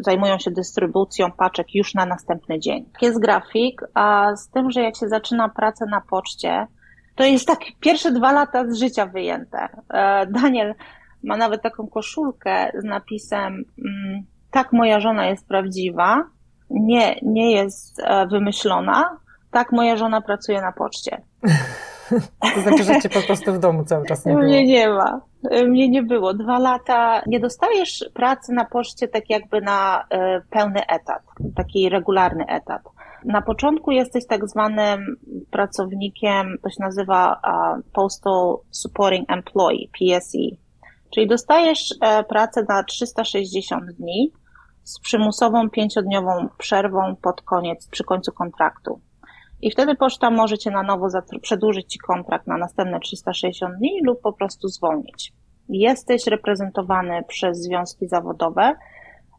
zajmują 0.01 0.39
się 0.39 0.51
dystrybucją 0.51 1.31
paczek 1.31 1.75
już 1.75 1.93
na 1.93 2.05
następny 2.05 2.59
dzień. 2.59 2.85
Jest 3.01 3.21
grafik, 3.21 3.81
a 3.93 4.35
z 4.35 4.49
tym, 4.49 4.71
że 4.71 4.81
jak 4.81 4.97
się 4.97 5.07
zaczyna 5.07 5.49
pracę 5.49 5.85
na 5.85 6.01
poczcie, 6.01 6.67
to 7.15 7.23
jest 7.23 7.47
tak 7.47 7.59
pierwsze 7.79 8.11
dwa 8.11 8.31
lata 8.31 8.71
z 8.71 8.77
życia 8.77 9.05
wyjęte. 9.05 9.69
E, 9.93 10.27
Daniel 10.27 10.75
ma 11.23 11.37
nawet 11.37 11.61
taką 11.61 11.87
koszulkę 11.87 12.71
z 12.81 12.83
napisem 12.83 13.65
mm, 13.85 14.23
tak 14.51 14.73
moja 14.73 14.99
żona 14.99 15.27
jest 15.27 15.47
prawdziwa, 15.47 16.23
nie, 16.69 17.19
nie 17.21 17.51
jest 17.51 17.99
e, 17.99 18.27
wymyślona, 18.27 19.17
tak 19.51 19.71
moja 19.71 19.97
żona 19.97 20.21
pracuje 20.21 20.61
na 20.61 20.71
poczcie. 20.71 21.21
To 22.55 22.61
znaczy, 22.61 22.83
że 22.83 23.01
cię 23.01 23.09
po 23.09 23.21
prostu 23.21 23.53
w 23.53 23.59
domu 23.59 23.83
cały 23.83 24.05
czas 24.05 24.25
nie 24.25 24.33
było. 24.33 24.43
Mnie 24.43 24.65
nie 24.65 24.89
ma. 24.89 25.21
Mnie 25.67 25.89
nie 25.89 26.03
było. 26.03 26.33
Dwa 26.33 26.59
lata. 26.59 27.21
Nie 27.27 27.39
dostajesz 27.39 28.05
pracy 28.13 28.53
na 28.53 28.65
poczcie 28.65 29.07
tak 29.07 29.29
jakby 29.29 29.61
na 29.61 30.05
e, 30.09 30.41
pełny 30.49 30.87
etat, 30.87 31.21
taki 31.55 31.89
regularny 31.89 32.45
etat. 32.47 32.81
Na 33.25 33.41
początku 33.41 33.91
jesteś 33.91 34.27
tak 34.27 34.49
zwanym 34.49 35.17
pracownikiem, 35.51 36.57
to 36.63 36.69
się 36.69 36.75
nazywa 36.79 37.41
Postal 37.93 38.57
Supporting 38.71 39.31
Employee, 39.31 39.89
PSE. 39.99 40.57
Czyli 41.09 41.27
dostajesz 41.27 41.95
e, 42.01 42.23
pracę 42.23 42.65
na 42.69 42.83
360 42.83 43.91
dni 43.91 44.31
z 44.83 44.99
przymusową 44.99 45.69
pięciodniową 45.69 46.47
przerwą 46.57 47.15
pod 47.21 47.41
koniec, 47.41 47.87
przy 47.87 48.03
końcu 48.03 48.31
kontraktu. 48.31 48.99
I 49.61 49.71
wtedy 49.71 49.95
poczta 49.95 50.31
może 50.31 50.57
cię 50.57 50.71
na 50.71 50.83
nowo 50.83 51.07
przedłużyć 51.41 51.93
ci 51.93 51.99
kontrakt 51.99 52.47
na 52.47 52.57
następne 52.57 52.99
360 52.99 53.77
dni 53.77 53.99
lub 54.03 54.21
po 54.21 54.33
prostu 54.33 54.67
zwolnić. 54.67 55.33
Jesteś 55.69 56.27
reprezentowany 56.27 57.23
przez 57.27 57.61
związki 57.61 58.07
zawodowe 58.07 58.75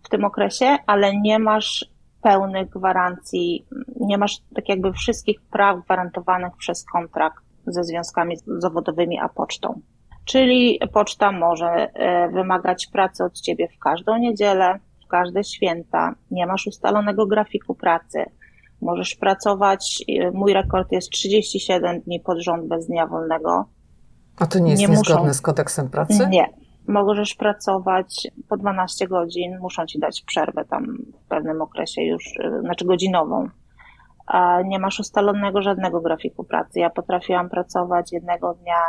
w 0.04 0.08
tym 0.08 0.24
okresie, 0.24 0.76
ale 0.87 1.16
nie 1.20 1.38
masz 1.38 1.92
pełnych 2.22 2.68
gwarancji, 2.68 3.66
nie 4.00 4.18
masz 4.18 4.38
tak 4.54 4.68
jakby 4.68 4.92
wszystkich 4.92 5.40
praw 5.42 5.85
gwarantowanych 5.85 6.56
przez 6.56 6.85
kontrakt 6.85 7.44
ze 7.66 7.85
związkami 7.85 8.37
zawodowymi 8.46 9.18
a 9.18 9.28
pocztą. 9.28 9.80
Czyli 10.24 10.80
poczta 10.92 11.32
może 11.32 11.66
e, 11.68 12.28
wymagać 12.28 12.87
pracy 12.87 13.24
od 13.24 13.40
ciebie 13.40 13.68
w 13.68 13.78
każdą 13.78 14.18
niedzielę, 14.18 14.78
w 15.04 15.08
każde 15.08 15.44
święta, 15.44 16.14
nie 16.30 16.46
masz 16.46 16.66
ustalonego 16.66 17.26
grafiku 17.26 17.74
pracy, 17.74 18.24
Możesz 18.83 19.14
pracować, 19.14 20.05
y, 20.09 20.31
mój 20.35 20.53
rekord 20.53 20.92
jest 20.92 21.11
37 21.11 22.01
dni 22.01 22.21
pod 22.21 22.38
rząd 22.38 22.68
bez 22.68 22.87
dnia 22.87 23.07
wolnego. 23.07 23.64
A 24.38 24.47
to 24.47 24.59
nie 24.59 24.71
jest 24.71 24.83
nie 24.83 24.88
niezgodne 24.88 25.23
muszą, 25.23 25.35
z 25.35 25.40
kodeksem 25.40 25.90
pracy? 25.90 26.29
Nie. 26.31 26.47
Możesz 26.88 27.35
pracować 27.35 28.29
po 28.49 28.57
12 28.57 29.09
godzin, 29.09 29.59
muszą 29.61 29.87
ci 29.87 29.99
dać 29.99 30.23
przerwę 30.23 30.64
tam 30.64 30.99
w 31.25 31.29
pewnym 31.29 31.62
okresie 31.62 32.03
już, 32.03 32.25
y, 32.25 32.61
znaczy 32.61 32.85
godzinową. 32.85 33.49
A 34.27 34.62
nie 34.62 34.79
masz 34.79 35.01
ustalonego 35.01 35.62
żadnego 35.62 36.01
grafiku 36.01 36.45
pracy. 36.45 36.81
Ja 36.81 36.90
potrafiłam 36.90 37.51
pracować 37.51 38.12
jednego 38.12 38.55
dnia, 38.55 38.81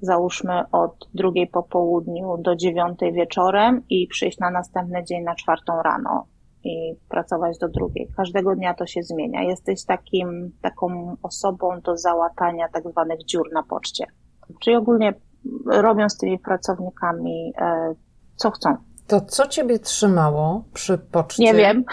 załóżmy 0.00 0.70
od 0.72 1.08
drugiej 1.14 1.46
po 1.46 1.62
południu 1.62 2.36
do 2.38 2.56
dziewiątej 2.56 3.12
wieczorem 3.12 3.82
i 3.88 4.06
przyjść 4.06 4.38
na 4.38 4.50
następny 4.50 5.04
dzień 5.04 5.22
na 5.22 5.34
czwartą 5.34 5.82
rano 5.82 6.26
i 6.64 6.96
pracować 7.08 7.58
do 7.58 7.68
drugiej. 7.68 8.08
Każdego 8.16 8.56
dnia 8.56 8.74
to 8.74 8.86
się 8.86 9.02
zmienia. 9.02 9.42
Jesteś 9.42 9.84
takim, 9.84 10.52
taką 10.62 11.16
osobą 11.22 11.80
do 11.80 11.96
załatania 11.96 12.68
tak 12.68 12.90
zwanych 12.90 13.24
dziur 13.24 13.52
na 13.52 13.62
poczcie. 13.62 14.06
Czyli 14.60 14.76
ogólnie 14.76 15.14
robią 15.66 16.08
z 16.08 16.16
tymi 16.16 16.38
pracownikami 16.38 17.52
e, 17.58 17.94
co 18.36 18.50
chcą. 18.50 18.76
To 19.06 19.20
co 19.20 19.46
ciebie 19.46 19.78
trzymało 19.78 20.64
przy 20.74 20.98
poczcie? 20.98 21.44
Nie 21.44 21.54
wiem. 21.54 21.84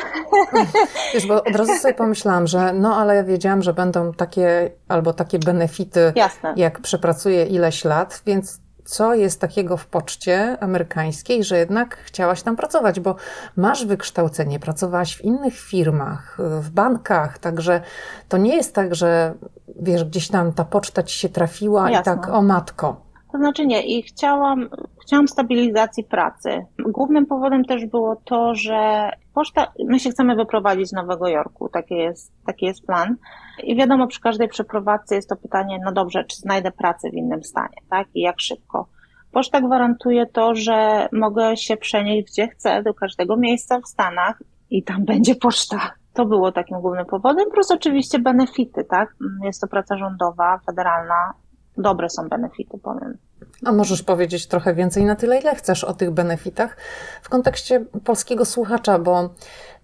Wiesz, 1.14 1.28
bo 1.28 1.44
od 1.44 1.56
razu 1.56 1.74
sobie 1.74 1.94
pomyślałam, 1.94 2.48
że 2.48 2.74
no 2.74 2.96
ale 2.96 3.16
ja 3.16 3.24
wiedziałam, 3.24 3.62
że 3.62 3.74
będą 3.74 4.14
takie 4.14 4.72
albo 4.88 5.14
takie 5.14 5.40
benefity, 5.40 6.14
Jasne. 6.16 6.54
jak 6.58 6.80
przepracuję 6.80 7.46
ileś 7.46 7.86
lat, 7.86 8.22
więc 8.26 8.61
co 8.86 9.14
jest 9.14 9.42
takiego 9.42 9.78
w 9.78 9.86
poczcie 9.88 10.58
amerykańskiej, 10.60 11.44
że 11.44 11.58
jednak 11.58 11.98
chciałaś 11.98 12.42
tam 12.42 12.56
pracować, 12.56 13.00
bo 13.00 13.16
masz 13.56 13.86
wykształcenie, 13.86 14.60
pracowałaś 14.60 15.16
w 15.16 15.22
innych 15.22 15.60
firmach, 15.60 16.38
w 16.40 16.70
bankach, 16.70 17.40
także 17.40 17.82
to 18.30 18.38
nie 18.38 18.56
jest 18.56 18.76
tak, 18.76 18.96
że 18.96 19.34
wiesz, 19.80 20.04
gdzieś 20.04 20.28
tam 20.28 20.54
ta 20.54 20.66
poczta 20.66 21.04
ci 21.04 21.20
się 21.20 21.30
trafiła 21.30 21.92
Jasne. 21.92 22.14
i 22.14 22.16
tak 22.16 22.30
o 22.30 22.42
matko. 22.42 23.11
To 23.32 23.38
znaczy 23.38 23.66
nie, 23.66 23.84
i 23.84 24.04
chciałam, 24.04 24.70
chciałam 25.02 25.28
stabilizacji 25.28 26.04
pracy. 26.04 26.66
Głównym 26.80 27.26
powodem 27.26 27.66
też 27.66 27.86
było 27.86 28.16
to, 28.16 28.56
że 28.56 29.10
poczta, 29.34 29.72
my 29.86 30.00
się 30.00 30.10
chcemy 30.10 30.36
wyprowadzić 30.36 30.90
z 30.90 30.94
Nowego 30.94 31.28
Jorku, 31.28 31.70
taki 31.70 31.96
jest, 31.96 32.34
taki 32.46 32.66
jest 32.66 32.86
plan. 32.86 33.16
I 33.64 33.76
wiadomo, 33.76 34.08
przy 34.08 34.22
każdej 34.22 34.48
przeprowadzce 34.48 35.16
jest 35.16 35.30
to 35.30 35.36
pytanie, 35.36 35.80
no 35.86 35.92
dobrze, 35.92 36.24
czy 36.24 36.38
znajdę 36.38 36.72
pracę 36.72 37.10
w 37.10 37.14
innym 37.14 37.44
stanie, 37.44 37.78
tak? 37.90 38.08
I 38.14 38.22
jak 38.22 38.40
szybko. 38.40 38.88
Poczta 39.32 39.62
gwarantuje 39.62 40.26
to, 40.26 40.56
że 40.56 41.08
mogę 41.12 41.58
się 41.58 41.78
przenieść 41.78 42.28
gdzie 42.32 42.48
chcę, 42.48 42.84
do 42.84 42.94
każdego 42.94 43.38
miejsca 43.38 43.80
w 43.80 43.88
Stanach 43.88 44.44
i 44.70 44.84
tam 44.84 45.06
będzie 45.06 45.36
poczta. 45.36 45.92
To 46.14 46.26
było 46.26 46.52
takim 46.52 46.82
głównym 46.82 47.06
powodem, 47.06 47.52
plus 47.52 47.72
oczywiście 47.72 48.20
benefity, 48.20 48.84
tak? 48.84 49.16
Jest 49.44 49.62
to 49.62 49.68
praca 49.68 49.98
rządowa, 49.98 50.60
federalna, 50.66 51.34
dobre 51.82 52.10
są 52.10 52.30
benefity, 52.30 52.78
powiem. 52.78 53.18
A 53.66 53.72
możesz 53.72 54.04
powiedzieć 54.04 54.48
trochę 54.48 54.74
więcej 54.74 55.06
na 55.06 55.16
tyle, 55.16 55.40
ile 55.40 55.56
chcesz 55.56 55.84
o 55.84 55.94
tych 55.94 56.12
benefitach 56.12 56.78
w 57.22 57.30
kontekście 57.30 57.86
polskiego 58.04 58.46
słuchacza, 58.46 59.00
bo 59.00 59.30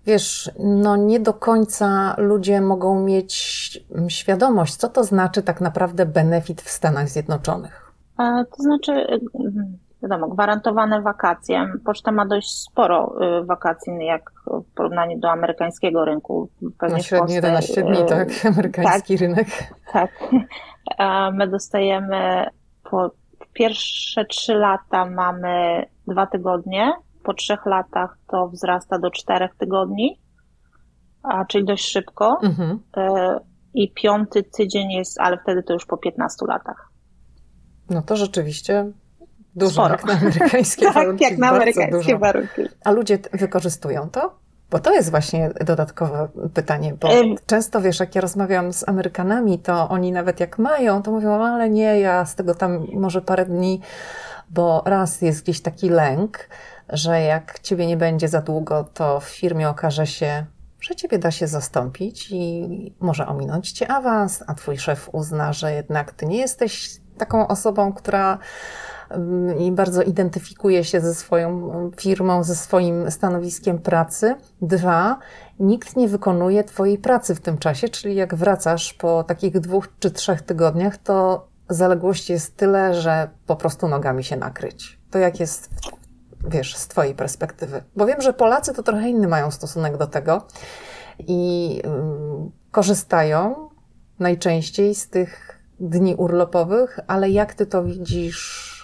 wiesz, 0.06 0.52
no 0.60 0.96
nie 0.96 1.20
do 1.20 1.34
końca 1.34 2.16
ludzie 2.18 2.62
mogą 2.62 3.04
mieć 3.04 3.34
świadomość, 4.08 4.76
co 4.76 4.90
to 4.90 5.04
znaczy 5.04 5.42
tak 5.42 5.62
naprawdę 5.62 6.06
benefit 6.06 6.62
w 6.62 6.70
Stanach 6.70 7.10
Zjednoczonych. 7.10 7.92
E, 8.20 8.46
to 8.58 8.64
znaczy, 8.64 8.92
wiadomo, 10.04 10.28
gwarantowane 10.28 11.02
wakacje. 11.02 11.74
Poczta 11.86 12.12
ma 12.12 12.26
dość 12.26 12.62
sporo 12.62 13.16
y, 13.42 13.46
wakacji, 13.46 13.94
jak 14.06 14.32
w 14.46 14.74
porównaniu 14.76 15.20
do 15.20 15.32
amerykańskiego 15.32 16.06
rynku. 16.06 16.50
Pewnie 16.80 16.96
Na 16.96 17.04
średnio 17.04 17.36
11 17.36 17.84
dni, 17.84 18.02
y, 18.02 18.06
tak? 18.06 18.30
Amerykański 18.46 19.14
tak, 19.14 19.22
rynek. 19.22 19.48
Tak. 19.94 20.12
My 21.38 21.48
dostajemy 21.48 22.46
po 22.84 23.12
pierwsze 23.54 24.26
trzy 24.26 24.54
lata 24.54 25.06
mamy 25.06 25.86
dwa 26.08 26.28
tygodnie, 26.28 26.94
po 27.24 27.34
trzech 27.34 27.66
latach 27.66 28.18
to 28.28 28.48
wzrasta 28.48 29.00
do 29.00 29.12
czterech 29.12 29.56
tygodni, 29.56 30.22
a, 31.24 31.46
czyli 31.46 31.66
dość 31.66 31.92
szybko. 31.92 32.40
Mhm. 32.44 32.80
E, 32.98 33.40
I 33.74 33.94
piąty 33.94 34.44
tydzień 34.44 34.92
jest, 34.92 35.20
ale 35.20 35.38
wtedy 35.38 35.64
to 35.64 35.74
już 35.74 35.86
po 35.86 35.98
15 35.98 36.46
latach. 36.48 36.90
No 37.90 38.02
to 38.02 38.16
rzeczywiście 38.16 38.92
dużo 39.58 39.72
Sporo. 39.72 39.92
jak 39.92 40.06
na 40.06 40.14
amerykańskie 40.14 40.86
tak, 40.86 40.94
warunki. 40.94 41.24
jak 41.24 41.38
na 41.38 41.50
amerykańskie 41.50 42.18
warunki. 42.18 42.62
A 42.84 42.92
ludzie 42.92 43.20
wykorzystują 43.34 44.10
to? 44.10 44.36
Bo 44.70 44.80
to 44.80 44.94
jest 44.94 45.12
właśnie 45.12 45.50
dodatkowe 45.66 46.28
pytanie, 46.54 46.94
bo 47.00 47.10
często 47.46 47.82
wiesz, 47.82 48.00
jak 48.00 48.16
ja 48.16 48.22
rozmawiam 48.22 48.74
z 48.74 48.90
Amerykanami, 48.90 49.60
to 49.60 49.90
oni 49.90 50.12
nawet 50.12 50.40
jak 50.40 50.60
mają, 50.60 51.02
to 51.02 51.12
mówią, 51.12 51.32
ale 51.32 51.70
nie, 51.70 52.00
ja 52.00 52.26
z 52.26 52.36
tego 52.36 52.56
tam 52.56 52.88
może 52.94 53.22
parę 53.22 53.46
dni, 53.46 53.82
bo 54.50 54.84
raz 54.86 55.22
jest 55.22 55.44
gdzieś 55.44 55.62
taki 55.62 55.90
lęk, 55.90 56.50
że 56.90 57.22
jak 57.22 57.60
ciebie 57.60 57.88
nie 57.88 57.98
będzie 57.98 58.28
za 58.28 58.42
długo, 58.42 58.84
to 58.94 59.20
w 59.20 59.30
firmie 59.30 59.70
okaże 59.70 60.08
się, 60.08 60.46
że 60.80 60.96
ciebie 60.96 61.20
da 61.20 61.32
się 61.32 61.48
zastąpić 61.48 62.32
i 62.32 62.96
może 63.00 63.28
ominąć 63.28 63.72
cię 63.72 63.92
awans, 63.92 64.44
a 64.48 64.54
twój 64.54 64.78
szef 64.78 65.10
uzna, 65.12 65.54
że 65.54 65.74
jednak 65.74 66.12
ty 66.12 66.26
nie 66.26 66.38
jesteś 66.38 66.90
taką 67.18 67.48
osobą, 67.48 67.94
która 67.94 68.38
i 69.60 69.72
bardzo 69.72 70.02
identyfikuje 70.02 70.84
się 70.84 71.02
ze 71.02 71.16
swoją 71.16 71.72
firmą, 71.98 72.44
ze 72.44 72.56
swoim 72.56 73.12
stanowiskiem 73.12 73.80
pracy. 73.80 74.36
Dwa, 74.62 75.20
nikt 75.60 75.96
nie 75.96 76.08
wykonuje 76.08 76.64
Twojej 76.64 76.98
pracy 76.98 77.36
w 77.36 77.42
tym 77.42 77.58
czasie, 77.58 77.90
czyli 77.90 78.16
jak 78.16 78.36
wracasz 78.36 78.94
po 78.94 79.24
takich 79.24 79.60
dwóch 79.60 79.88
czy 80.00 80.12
trzech 80.12 80.42
tygodniach, 80.42 80.98
to 80.98 81.48
zaległości 81.70 82.34
jest 82.34 82.58
tyle, 82.58 82.94
że 82.94 83.30
po 83.46 83.56
prostu 83.56 83.88
nogami 83.88 84.24
się 84.24 84.38
nakryć. 84.38 85.00
To 85.12 85.20
jak 85.20 85.40
jest, 85.40 85.70
wiesz, 86.48 86.76
z 86.76 86.88
Twojej 86.88 87.16
perspektywy? 87.16 87.84
Bo 87.96 88.06
wiem, 88.06 88.22
że 88.22 88.34
Polacy 88.34 88.74
to 88.74 88.84
trochę 88.84 89.10
inny 89.10 89.28
mają 89.28 89.52
stosunek 89.52 89.98
do 89.98 90.08
tego 90.08 90.48
i 91.20 91.82
korzystają 92.72 93.70
najczęściej 94.20 94.96
z 94.96 95.10
tych 95.10 95.60
dni 95.80 96.16
urlopowych, 96.16 97.00
ale 97.08 97.30
jak 97.30 97.54
ty 97.54 97.66
to 97.66 97.84
widzisz 97.84 98.77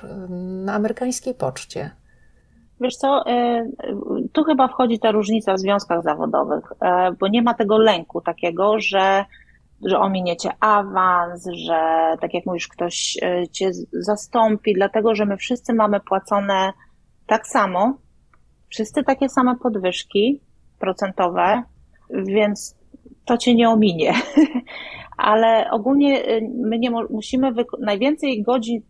na 0.66 0.74
amerykańskiej 0.74 1.34
poczcie? 1.34 1.92
Wiesz 2.82 2.96
co, 2.96 3.26
e, 3.28 3.66
tu 4.32 4.44
chyba 4.44 4.68
wchodzi 4.68 5.00
ta 5.00 5.12
różnica 5.12 5.54
w 5.54 5.60
związkach 5.60 6.04
zawodowych, 6.04 6.64
e, 6.82 7.12
bo 7.20 7.28
nie 7.28 7.42
ma 7.42 7.54
tego 7.54 7.78
lęku 7.78 8.22
takiego, 8.22 8.80
że, 8.80 9.26
że 9.86 10.00
ominiecie 10.00 10.50
awans, 10.60 11.48
że 11.54 11.80
tak 12.22 12.34
jak 12.34 12.46
mówisz, 12.46 12.68
ktoś 12.68 13.18
e, 13.22 13.48
cię 13.48 13.72
zastąpi, 13.92 14.74
dlatego 14.74 15.16
że 15.16 15.26
my 15.26 15.38
wszyscy 15.38 15.74
mamy 15.74 16.00
płacone 16.00 16.74
tak 17.28 17.48
samo, 17.48 17.98
wszyscy 18.70 19.04
takie 19.04 19.30
same 19.30 19.56
podwyżki 19.56 20.42
procentowe, 20.80 21.64
więc 22.10 22.76
to 23.26 23.38
cię 23.38 23.56
nie 23.56 23.70
ominie. 23.70 24.14
Ale 25.18 25.72
ogólnie 25.72 26.24
my 26.56 26.80
nie 26.80 26.92
musimy, 26.92 27.54
najwięcej 27.80 28.44
godzin 28.44 28.82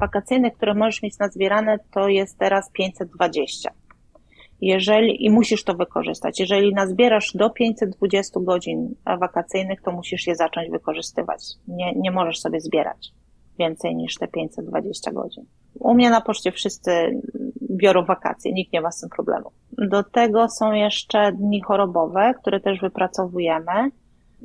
wakacyjnych, 0.00 0.54
które 0.54 0.74
możesz 0.74 1.02
mieć 1.02 1.18
nazbierane, 1.18 1.78
to 1.90 2.08
jest 2.08 2.38
teraz 2.38 2.70
520. 2.72 3.70
Jeżeli, 4.60 5.24
i 5.24 5.30
musisz 5.30 5.64
to 5.64 5.74
wykorzystać. 5.74 6.40
Jeżeli 6.40 6.74
nazbierasz 6.74 7.32
do 7.34 7.50
520 7.50 8.40
godzin 8.40 8.94
wakacyjnych, 9.20 9.82
to 9.82 9.92
musisz 9.92 10.26
je 10.26 10.36
zacząć 10.36 10.70
wykorzystywać. 10.70 11.40
Nie, 11.68 11.92
nie 11.94 12.10
możesz 12.10 12.40
sobie 12.40 12.60
zbierać 12.60 13.12
więcej 13.58 13.96
niż 13.96 14.14
te 14.14 14.28
520 14.28 15.12
godzin. 15.12 15.44
U 15.74 15.94
mnie 15.94 16.10
na 16.10 16.20
poczcie 16.20 16.52
wszyscy 16.52 17.20
biorą 17.70 18.04
wakacje, 18.04 18.52
nikt 18.52 18.72
nie 18.72 18.80
ma 18.80 18.90
z 18.90 19.00
tym 19.00 19.08
problemu. 19.08 19.50
Do 19.72 20.02
tego 20.02 20.48
są 20.48 20.72
jeszcze 20.72 21.32
dni 21.32 21.62
chorobowe, 21.62 22.34
które 22.40 22.60
też 22.60 22.80
wypracowujemy. 22.80 23.90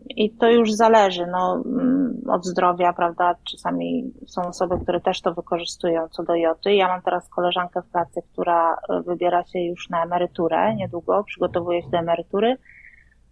I 0.09 0.31
to 0.31 0.49
już 0.49 0.73
zależy 0.73 1.27
no, 1.27 1.63
mm, 1.65 2.21
od 2.29 2.45
zdrowia, 2.45 2.93
prawda? 2.93 3.35
Czasami 3.51 4.13
są 4.27 4.41
osoby, 4.41 4.79
które 4.79 5.01
też 5.01 5.21
to 5.21 5.33
wykorzystują 5.33 6.07
co 6.09 6.23
do 6.23 6.35
joty. 6.35 6.75
Ja 6.75 6.87
mam 6.87 7.01
teraz 7.01 7.29
koleżankę 7.29 7.81
w 7.81 7.91
pracy, 7.91 8.21
która 8.31 8.73
e, 8.73 9.01
wybiera 9.01 9.43
się 9.45 9.59
już 9.59 9.89
na 9.89 10.03
emeryturę 10.03 10.75
niedługo, 10.75 11.23
przygotowuje 11.23 11.81
się 11.81 11.89
do 11.89 11.97
emerytury. 11.97 12.57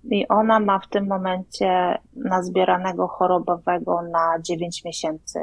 I 0.04 0.28
ona 0.28 0.60
ma 0.60 0.80
w 0.80 0.88
tym 0.88 1.08
momencie 1.08 1.97
nazbieranego 2.15 3.08
chorobowego 3.08 4.02
na 4.02 4.41
9 4.41 4.86
miesięcy 4.86 5.39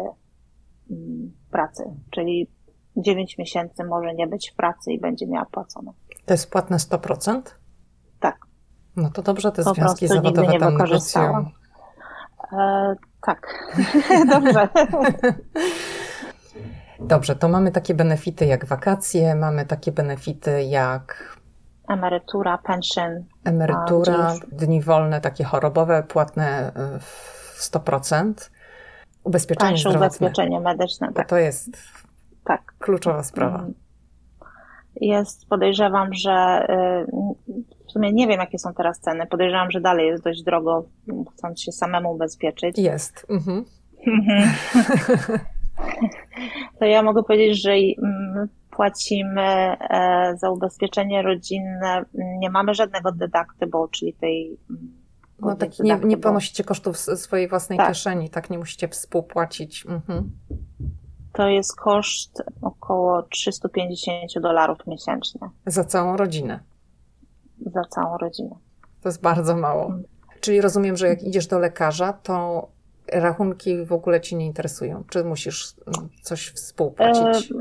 mm, 0.90 1.32
pracy, 1.50 1.84
czyli 2.10 2.48
9 2.96 3.38
miesięcy 3.38 3.84
może 3.84 4.14
nie 4.14 4.26
być 4.26 4.50
w 4.50 4.56
pracy 4.56 4.92
i 4.92 5.00
będzie 5.00 5.26
miała 5.26 5.46
płacone. 5.46 5.92
To 6.26 6.34
jest 6.34 6.50
płatne 6.50 6.76
100%? 6.76 7.42
Tak. 8.20 8.47
No 8.98 9.10
to 9.10 9.22
dobrze 9.22 9.52
te 9.52 9.64
po 9.64 9.74
związki 9.74 10.08
zawodowe 10.08 10.52
nie 10.52 10.60
tam 10.60 10.76
negocjują. 10.76 11.50
E, 12.52 12.94
tak, 13.26 13.74
dobrze. 14.34 14.68
Dobrze, 17.00 17.36
to 17.36 17.48
mamy 17.48 17.72
takie 17.72 17.94
benefity 17.94 18.46
jak 18.46 18.66
wakacje, 18.66 19.34
mamy 19.34 19.66
takie 19.66 19.92
benefity 19.92 20.62
jak 20.62 21.36
emerytura, 21.88 22.58
pension. 22.58 23.24
Emerytura, 23.44 24.34
dni 24.52 24.82
wolne, 24.82 25.20
takie 25.20 25.44
chorobowe, 25.44 26.02
płatne 26.02 26.72
e, 26.74 26.98
w 27.00 27.58
100%. 27.60 28.32
Ubezpieczenie 29.24 29.68
Tańsze 29.70 29.90
zdrowotne. 29.90 30.06
ubezpieczenie 30.06 30.60
medyczne. 30.60 31.12
Tak. 31.12 31.28
to 31.28 31.36
jest 31.36 31.70
tak. 32.44 32.72
kluczowa 32.78 33.22
sprawa. 33.22 33.58
Mm. 33.58 33.74
Jest, 35.00 35.48
podejrzewam, 35.48 36.14
że 36.14 36.66
y, 36.70 37.58
w 37.88 37.92
sumie 37.92 38.12
nie 38.12 38.26
wiem, 38.26 38.40
jakie 38.40 38.58
są 38.58 38.74
teraz 38.74 39.00
ceny. 39.00 39.26
Podejrzewam, 39.26 39.70
że 39.70 39.80
dalej 39.80 40.06
jest 40.06 40.24
dość 40.24 40.42
drogo, 40.42 40.84
chcąc 41.32 41.62
się 41.62 41.72
samemu 41.72 42.12
ubezpieczyć. 42.12 42.78
Jest. 42.78 43.26
Mhm. 43.30 43.64
to 46.78 46.84
ja 46.84 47.02
mogę 47.02 47.22
powiedzieć, 47.22 47.62
że 47.62 47.70
mm, 47.72 48.48
płacimy 48.70 49.42
e, 49.42 50.34
za 50.36 50.50
ubezpieczenie 50.50 51.22
rodzinne, 51.22 52.04
nie 52.14 52.50
mamy 52.50 52.74
żadnego 52.74 53.12
deductible, 53.12 53.86
czyli 53.90 54.14
tej 54.14 54.58
mm, 54.70 54.98
no 55.40 55.56
tak, 55.56 55.78
nie, 55.78 55.98
nie 56.04 56.16
ponosicie 56.16 56.64
kosztów 56.64 56.98
swojej 56.98 57.48
własnej 57.48 57.78
tak. 57.78 57.88
kieszeni, 57.88 58.30
tak, 58.30 58.50
nie 58.50 58.58
musicie 58.58 58.88
współpłacić. 58.88 59.86
Mhm. 59.86 60.30
To 61.32 61.48
jest 61.48 61.76
koszt 61.76 62.42
około 62.62 63.22
350 63.22 64.32
dolarów 64.42 64.78
miesięcznie. 64.86 65.40
Za 65.66 65.84
całą 65.84 66.16
rodzinę 66.16 66.60
za 67.70 67.82
całą 67.84 68.18
rodzinę. 68.18 68.56
To 69.00 69.08
jest 69.08 69.22
bardzo 69.22 69.56
mało. 69.56 69.86
Mm. 69.86 70.04
Czyli 70.40 70.60
rozumiem, 70.60 70.96
że 70.96 71.08
jak 71.08 71.22
idziesz 71.22 71.46
do 71.46 71.58
lekarza, 71.58 72.12
to 72.12 72.68
rachunki 73.12 73.84
w 73.84 73.92
ogóle 73.92 74.20
ci 74.20 74.36
nie 74.36 74.46
interesują? 74.46 75.04
Czy 75.10 75.24
musisz 75.24 75.74
mm, 75.86 76.08
coś 76.22 76.48
współpłacić? 76.48 77.52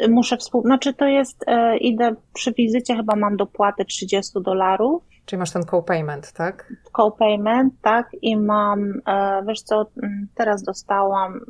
E, 0.00 0.08
muszę 0.08 0.36
współ... 0.36 0.62
Znaczy 0.62 0.94
to 0.94 1.06
jest, 1.06 1.44
e, 1.46 1.76
idę 1.76 2.14
przy 2.34 2.52
wizycie, 2.52 2.96
chyba 2.96 3.16
mam 3.16 3.36
dopłatę 3.36 3.84
30 3.84 4.42
dolarów. 4.42 5.02
Czyli 5.24 5.40
masz 5.40 5.50
ten 5.50 5.62
co-payment, 5.62 6.32
tak? 6.32 6.72
Co-payment, 6.96 7.74
tak. 7.82 8.10
I 8.22 8.36
mam, 8.36 8.92
e, 9.06 9.42
wiesz 9.48 9.62
co, 9.62 9.86
mm, 10.02 10.28
teraz 10.34 10.62
dostałam 10.62 11.40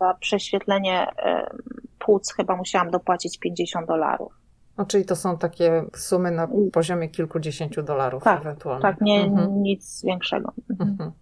za 0.00 0.14
prześwietlenie 0.14 1.06
e, 1.18 1.50
płuc, 1.98 2.32
chyba 2.32 2.56
musiałam 2.56 2.90
dopłacić 2.90 3.38
50 3.38 3.86
dolarów. 3.86 4.43
No, 4.78 4.84
czyli 4.84 5.04
to 5.04 5.16
są 5.16 5.38
takie 5.38 5.84
sumy 5.96 6.30
na 6.30 6.48
poziomie 6.72 7.08
kilkudziesięciu 7.08 7.82
dolarów 7.82 8.22
tak, 8.22 8.40
ewentualnie. 8.40 8.82
Tak, 8.82 9.00
nie, 9.00 9.20
mhm. 9.20 9.62
nic 9.62 10.02
większego. 10.04 10.52
Mhm. 10.70 10.90
mhm. 10.90 11.12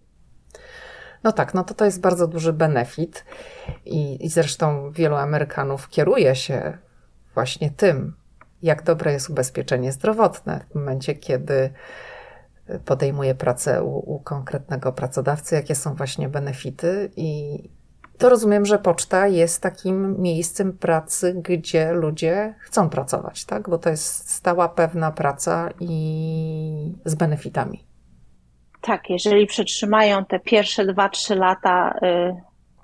No 1.23 1.31
tak, 1.31 1.53
no 1.53 1.63
to 1.63 1.73
to 1.73 1.85
jest 1.85 2.01
bardzo 2.01 2.27
duży 2.27 2.53
benefit 2.53 3.25
I, 3.85 4.25
i 4.25 4.29
zresztą 4.29 4.91
wielu 4.91 5.15
Amerykanów 5.15 5.89
kieruje 5.89 6.35
się 6.35 6.77
właśnie 7.33 7.71
tym, 7.71 8.13
jak 8.63 8.83
dobre 8.83 9.13
jest 9.13 9.29
ubezpieczenie 9.29 9.91
zdrowotne 9.91 10.65
w 10.71 10.75
momencie, 10.75 11.15
kiedy 11.15 11.73
podejmuje 12.85 13.35
pracę 13.35 13.83
u, 13.83 14.15
u 14.15 14.19
konkretnego 14.19 14.93
pracodawcy, 14.93 15.55
jakie 15.55 15.75
są 15.75 15.95
właśnie 15.95 16.29
benefity 16.29 17.11
i, 17.15 17.59
to 18.17 18.29
rozumiem, 18.29 18.65
że 18.65 18.79
poczta 18.79 19.27
jest 19.27 19.61
takim 19.61 20.21
miejscem 20.21 20.77
pracy, 20.77 21.35
gdzie 21.41 21.93
ludzie 21.93 22.55
chcą 22.59 22.89
pracować, 22.89 23.45
tak? 23.45 23.69
Bo 23.69 23.77
to 23.77 23.89
jest 23.89 24.29
stała, 24.29 24.69
pewna 24.69 25.11
praca 25.11 25.69
i 25.79 26.93
z 27.05 27.15
benefitami. 27.15 27.87
Tak, 28.81 29.09
jeżeli 29.09 29.47
przetrzymają 29.47 30.25
te 30.25 30.39
pierwsze 30.39 30.85
dwa, 30.85 31.09
trzy 31.09 31.35
lata, 31.35 31.95
y, 32.03 32.35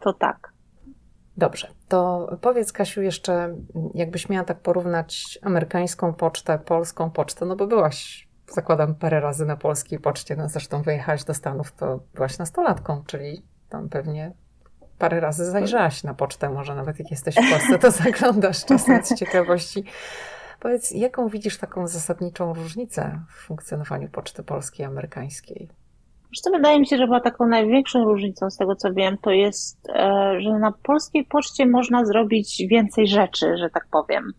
to 0.02 0.13
tak. 0.13 0.54
Dobrze, 1.38 1.68
to 1.88 2.30
powiedz 2.42 2.72
Kasiu 2.72 3.02
jeszcze, 3.02 3.56
jakbyś 3.94 4.30
miała 4.30 4.46
tak 4.46 4.60
porównać 4.60 5.39
amerykańską 5.42 6.13
pocztę, 6.13 6.60
polską 6.60 7.12
pocztę, 7.12 7.46
no 7.46 7.56
bo 7.56 7.68
byłaś, 7.68 8.30
zakładam, 8.48 8.96
parę 8.96 9.20
razy 9.20 9.46
na 9.46 9.58
polskiej 9.58 10.00
poczcie, 10.00 10.36
no 10.36 10.50
zresztą 10.50 10.82
wyjechałaś 10.82 11.24
do 11.24 11.34
Stanów, 11.34 11.72
to 11.72 12.00
byłaś 12.13 12.38
nastolatką, 12.38 13.04
czyli 13.08 13.46
tam 13.70 13.89
pewnie 13.89 14.34
parę 15.00 15.20
razy 15.20 15.46
zajrzałaś 15.46 16.04
na 16.04 16.14
pocztę, 16.14 16.50
może 16.50 16.76
nawet 16.76 17.00
jak 17.00 17.12
jesteś 17.12 17.36
w 17.36 17.50
Polsce, 17.52 17.80
to 17.80 17.92
zaglądasz 18.04 18.66
czasem 18.66 19.04
z 19.04 19.16
ciekawości. 19.16 19.84
Powiedz, 20.60 20.92
jaką 20.92 21.28
widzisz 21.28 21.58
taką 21.58 21.88
zasadniczą 21.88 22.54
różnicę 22.54 23.20
w 23.30 23.34
funkcjonowaniu 23.34 24.10
poczty 24.10 24.44
polskiej 24.44 24.86
i 24.86 24.90
amerykańskiej? 24.90 25.70
Zresztą 26.28 26.52
wydaje 26.52 26.80
mi 26.80 26.88
się, 26.88 26.98
że 26.98 27.04
chyba 27.04 27.20
taką 27.20 27.48
największą 27.48 28.06
różnicą 28.06 28.50
z 28.50 28.58
tego, 28.58 28.76
co 28.76 28.94
wiem, 28.94 29.18
to 29.22 29.32
jest, 29.32 29.90
e, 29.90 30.36
że 30.42 30.50
na 30.60 30.72
polskiej 30.72 31.26
poczcie 31.26 31.66
można 31.66 32.06
zrobić 32.06 32.64
więcej 32.70 33.08
rzeczy, 33.08 33.58
że 33.58 33.70
tak 33.70 33.88
powiem. 33.92 34.34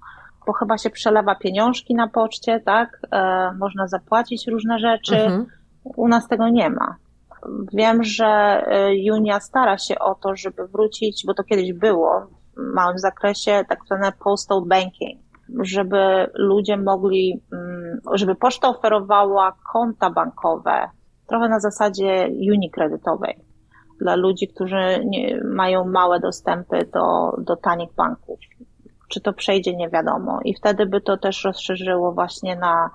Bo 0.46 0.52
chyba 0.52 0.78
się 0.78 0.90
przelewa 0.90 1.34
pieniążki 1.34 1.94
na 1.94 2.08
poczcie, 2.08 2.60
tak? 2.60 3.00
E, 3.12 3.50
można 3.58 3.88
zapłacić 3.88 4.46
różne 4.46 4.78
rzeczy. 4.78 5.16
Mhm. 5.16 5.46
U 5.84 6.08
nas 6.08 6.28
tego 6.28 6.48
nie 6.48 6.70
ma. 6.70 6.96
Wiem, 7.72 8.04
że 8.04 8.62
y, 8.90 8.96
Junia 8.96 9.40
stara 9.40 9.78
się 9.78 9.98
o 9.98 10.14
to, 10.14 10.36
żeby 10.36 10.68
wrócić, 10.68 11.22
bo 11.26 11.34
to 11.34 11.44
kiedyś 11.44 11.72
było 11.72 12.26
w 12.56 12.74
małym 12.74 12.98
zakresie, 12.98 13.64
tak 13.68 13.78
zwane 13.86 14.12
postal 14.12 14.62
banking, 14.66 15.20
żeby 15.62 16.30
ludzie 16.34 16.76
mogli, 16.76 17.42
mm, 17.52 18.00
żeby 18.14 18.34
poczta 18.34 18.68
oferowała 18.68 19.56
konta 19.72 20.10
bankowe, 20.10 20.90
trochę 21.26 21.48
na 21.48 21.60
zasadzie 21.60 22.28
Unii 22.52 22.70
kredytowej 22.70 23.50
dla 24.00 24.16
ludzi, 24.16 24.48
którzy 24.48 25.04
nie, 25.04 25.40
mają 25.44 25.84
małe 25.84 26.20
dostępy 26.20 26.88
do, 26.94 27.32
do 27.38 27.56
tanich 27.56 27.94
banków. 27.94 28.38
Czy 29.08 29.20
to 29.20 29.32
przejdzie, 29.32 29.76
nie 29.76 29.88
wiadomo. 29.88 30.40
I 30.44 30.54
wtedy 30.54 30.86
by 30.86 31.00
to 31.00 31.16
też 31.16 31.44
rozszerzyło 31.44 32.12
właśnie 32.12 32.56
na 32.56 32.90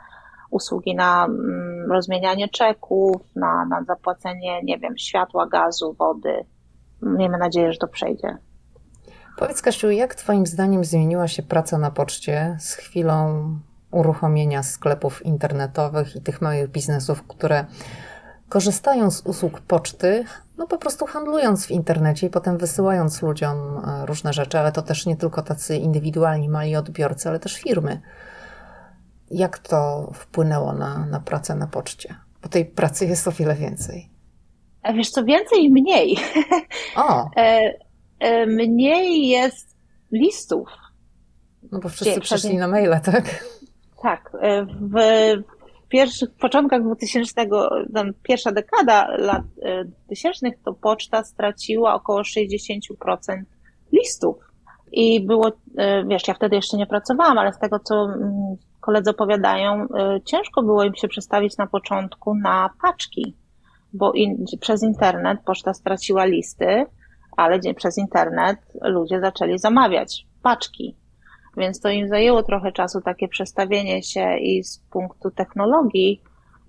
usługi 0.51 0.95
na 0.95 1.25
mm, 1.25 1.91
rozmienianie 1.91 2.49
czeków, 2.49 3.21
na, 3.35 3.65
na 3.65 3.83
zapłacenie, 3.83 4.63
nie 4.63 4.79
wiem, 4.79 4.97
światła, 4.97 5.47
gazu, 5.47 5.95
wody. 5.99 6.45
Miejmy 7.01 7.37
nadzieję, 7.37 7.73
że 7.73 7.77
to 7.77 7.87
przejdzie. 7.87 8.37
Powiedz, 9.37 9.61
Kasiu, 9.61 9.91
jak 9.91 10.15
Twoim 10.15 10.45
zdaniem 10.45 10.85
zmieniła 10.85 11.27
się 11.27 11.43
praca 11.43 11.77
na 11.77 11.91
poczcie 11.91 12.57
z 12.59 12.73
chwilą 12.73 13.49
uruchomienia 13.91 14.63
sklepów 14.63 15.25
internetowych 15.25 16.15
i 16.15 16.21
tych 16.21 16.41
małych 16.41 16.71
biznesów, 16.71 17.23
które 17.27 17.65
korzystają 18.49 19.11
z 19.11 19.21
usług 19.21 19.59
poczty, 19.59 20.25
no 20.57 20.67
po 20.67 20.77
prostu 20.77 21.05
handlując 21.05 21.65
w 21.65 21.71
internecie 21.71 22.27
i 22.27 22.29
potem 22.29 22.57
wysyłając 22.57 23.21
ludziom 23.21 23.57
e, 23.57 24.05
różne 24.05 24.33
rzeczy, 24.33 24.59
ale 24.59 24.71
to 24.71 24.81
też 24.81 25.05
nie 25.05 25.15
tylko 25.15 25.41
tacy 25.41 25.77
indywidualni 25.77 26.49
mali 26.49 26.75
odbiorcy, 26.75 27.29
ale 27.29 27.39
też 27.39 27.55
firmy. 27.57 28.01
Jak 29.31 29.59
to 29.59 30.11
wpłynęło 30.13 30.73
na, 30.73 31.05
na 31.05 31.19
pracę 31.19 31.55
na 31.55 31.67
poczcie? 31.67 32.15
Bo 32.41 32.49
tej 32.49 32.65
pracy 32.65 33.05
jest 33.05 33.27
o 33.27 33.31
wiele 33.31 33.55
więcej. 33.55 34.09
A 34.81 34.93
wiesz 34.93 35.09
co, 35.09 35.23
więcej 35.23 35.63
i 35.63 35.71
mniej. 35.71 36.17
O. 36.95 37.29
E, 37.37 37.73
e, 38.19 38.45
mniej 38.45 39.27
jest 39.27 39.75
listów. 40.11 40.69
No 41.71 41.79
bo 41.79 41.89
wszyscy 41.89 42.19
przeszli 42.19 42.57
na 42.57 42.67
maile, 42.67 42.99
tak? 43.03 43.45
Tak. 44.03 44.31
W 44.81 44.93
pierwszych 45.89 46.29
początkach 46.31 46.83
2000, 46.83 47.33
tam 47.93 48.13
pierwsza 48.23 48.51
dekada 48.51 49.07
lat 49.17 49.43
2000, 50.05 50.51
to 50.65 50.73
poczta 50.73 51.23
straciła 51.23 51.93
około 51.93 52.21
60% 52.21 52.49
listów. 53.93 54.35
I 54.91 55.25
było, 55.25 55.51
wiesz, 56.07 56.27
ja 56.27 56.33
wtedy 56.33 56.55
jeszcze 56.55 56.77
nie 56.77 56.87
pracowałam, 56.87 57.37
ale 57.37 57.53
z 57.53 57.59
tego, 57.59 57.79
co 57.79 58.07
koledzy 58.85 59.09
opowiadają, 59.09 59.87
ciężko 60.25 60.63
było 60.63 60.83
im 60.83 60.95
się 60.95 61.07
przestawić 61.07 61.57
na 61.57 61.67
początku 61.67 62.35
na 62.35 62.69
paczki, 62.81 63.35
bo 63.93 64.11
in, 64.11 64.45
przez 64.61 64.83
internet 64.83 65.39
poczta 65.45 65.73
straciła 65.73 66.25
listy, 66.25 66.85
ale 67.37 67.59
przez 67.75 67.97
internet 67.97 68.59
ludzie 68.81 69.19
zaczęli 69.21 69.57
zamawiać 69.59 70.27
paczki. 70.43 70.95
Więc 71.57 71.81
to 71.81 71.89
im 71.89 72.07
zajęło 72.07 72.43
trochę 72.43 72.71
czasu 72.71 73.01
takie 73.01 73.27
przestawienie 73.27 74.03
się 74.03 74.37
i 74.37 74.63
z 74.63 74.79
punktu 74.91 75.31
technologii, 75.31 76.21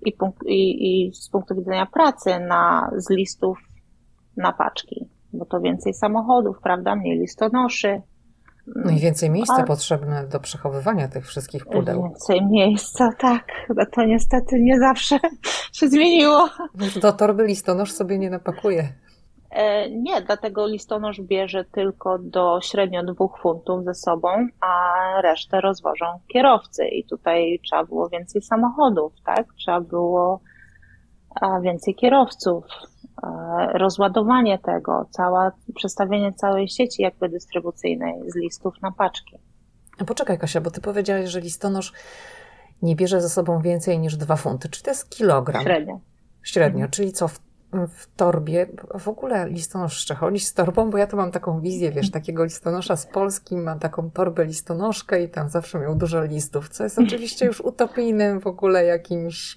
i, 0.05 0.11
punkt, 0.11 0.43
i, 0.45 1.07
i 1.07 1.13
z 1.13 1.29
punktu 1.29 1.55
widzenia 1.55 1.85
pracy 1.85 2.39
na, 2.39 2.91
z 2.97 3.09
listów 3.09 3.57
na 4.37 4.53
paczki. 4.53 5.09
Bo 5.33 5.45
to 5.45 5.59
więcej 5.59 5.93
samochodów, 5.93 6.57
prawda? 6.63 6.95
Mniej 6.95 7.19
listonoszy. 7.19 8.01
No 8.75 8.91
i 8.91 8.99
więcej 8.99 9.29
miejsca 9.29 9.57
A... 9.57 9.63
potrzebne 9.63 10.27
do 10.27 10.39
przechowywania 10.39 11.07
tych 11.07 11.27
wszystkich 11.27 11.65
pudeł. 11.65 12.03
Więcej 12.03 12.45
miejsca, 12.45 13.09
tak. 13.19 13.45
No 13.75 13.85
to 13.91 14.05
niestety 14.05 14.59
nie 14.59 14.79
zawsze 14.79 15.19
się 15.77 15.87
zmieniło. 15.87 16.49
Do 17.01 17.13
torby 17.13 17.45
listonosz 17.45 17.91
sobie 17.91 18.17
nie 18.17 18.29
napakuje. 18.29 18.93
Nie, 19.91 20.21
dlatego 20.21 20.67
listonosz 20.67 21.21
bierze 21.21 21.65
tylko 21.65 22.19
do 22.19 22.59
średnio 22.61 23.03
dwóch 23.03 23.39
funtów 23.41 23.83
ze 23.83 23.93
sobą, 23.93 24.29
a 24.61 24.93
resztę 25.21 25.61
rozwożą 25.61 26.05
kierowcy. 26.33 26.87
I 26.87 27.05
tutaj 27.05 27.59
trzeba 27.65 27.83
było 27.83 28.09
więcej 28.09 28.41
samochodów, 28.41 29.13
tak? 29.25 29.47
Trzeba 29.57 29.81
było 29.81 30.39
więcej 31.61 31.95
kierowców, 31.95 32.65
rozładowanie 33.73 34.59
tego, 34.59 35.05
cała, 35.11 35.51
przestawienie 35.75 36.33
całej 36.33 36.69
sieci 36.69 37.01
jakby 37.01 37.29
dystrybucyjnej 37.29 38.31
z 38.31 38.35
listów 38.35 38.73
na 38.81 38.91
paczki. 38.91 39.39
A 39.99 40.05
poczekaj 40.05 40.37
Kasia, 40.37 40.61
bo 40.61 40.71
ty 40.71 40.81
powiedziałaś, 40.81 41.29
że 41.29 41.39
listonosz 41.39 41.93
nie 42.81 42.95
bierze 42.95 43.21
ze 43.21 43.29
sobą 43.29 43.61
więcej 43.61 43.99
niż 43.99 44.15
dwa 44.15 44.35
funty. 44.35 44.69
Czy 44.69 44.83
to 44.83 44.91
jest 44.91 45.09
kilogram? 45.09 45.63
Średnio. 45.63 45.99
Średnio, 46.43 46.77
mhm. 46.77 46.91
czyli 46.91 47.11
co, 47.11 47.27
w 47.27 47.39
w 47.73 48.15
torbie, 48.15 48.67
w 48.99 49.07
ogóle 49.07 49.49
listonosz 49.49 49.93
jeszcze 49.93 50.15
chodzi 50.15 50.39
z 50.39 50.53
torbą, 50.53 50.89
bo 50.89 50.97
ja 50.97 51.07
to 51.07 51.17
mam 51.17 51.31
taką 51.31 51.61
wizję, 51.61 51.91
wiesz, 51.91 52.11
takiego 52.11 52.43
listonosza 52.43 52.95
z 52.95 53.05
Polski, 53.05 53.57
ma 53.57 53.79
taką 53.79 54.11
torbę 54.11 54.45
listonoszkę 54.45 55.23
i 55.23 55.29
tam 55.29 55.49
zawsze 55.49 55.79
miał 55.79 55.95
dużo 55.95 56.23
listów, 56.23 56.69
co 56.69 56.83
jest 56.83 56.99
oczywiście 56.99 57.45
już 57.45 57.61
utopijnym 57.61 58.39
w 58.39 58.47
ogóle 58.47 58.85
jakimś... 58.85 59.55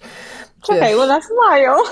Czekaj, 0.61 0.89
wiesz, 0.89 1.03
u 1.03 1.07
nas 1.07 1.23
mają. 1.49 1.75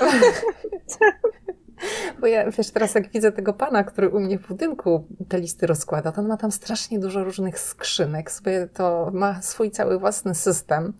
Bo 2.20 2.26
ja, 2.26 2.50
wiesz, 2.50 2.70
teraz 2.70 2.94
jak 2.94 3.10
widzę 3.10 3.32
tego 3.32 3.52
pana, 3.52 3.84
który 3.84 4.08
u 4.08 4.20
mnie 4.20 4.38
w 4.38 4.48
budynku 4.48 5.06
te 5.28 5.40
listy 5.40 5.66
rozkłada, 5.66 6.12
to 6.12 6.20
on 6.20 6.28
ma 6.28 6.36
tam 6.36 6.52
strasznie 6.52 6.98
dużo 6.98 7.24
różnych 7.24 7.58
skrzynek, 7.58 8.30
sobie 8.30 8.68
to 8.74 9.10
ma 9.12 9.42
swój 9.42 9.70
cały 9.70 9.98
własny 9.98 10.34
system. 10.34 10.92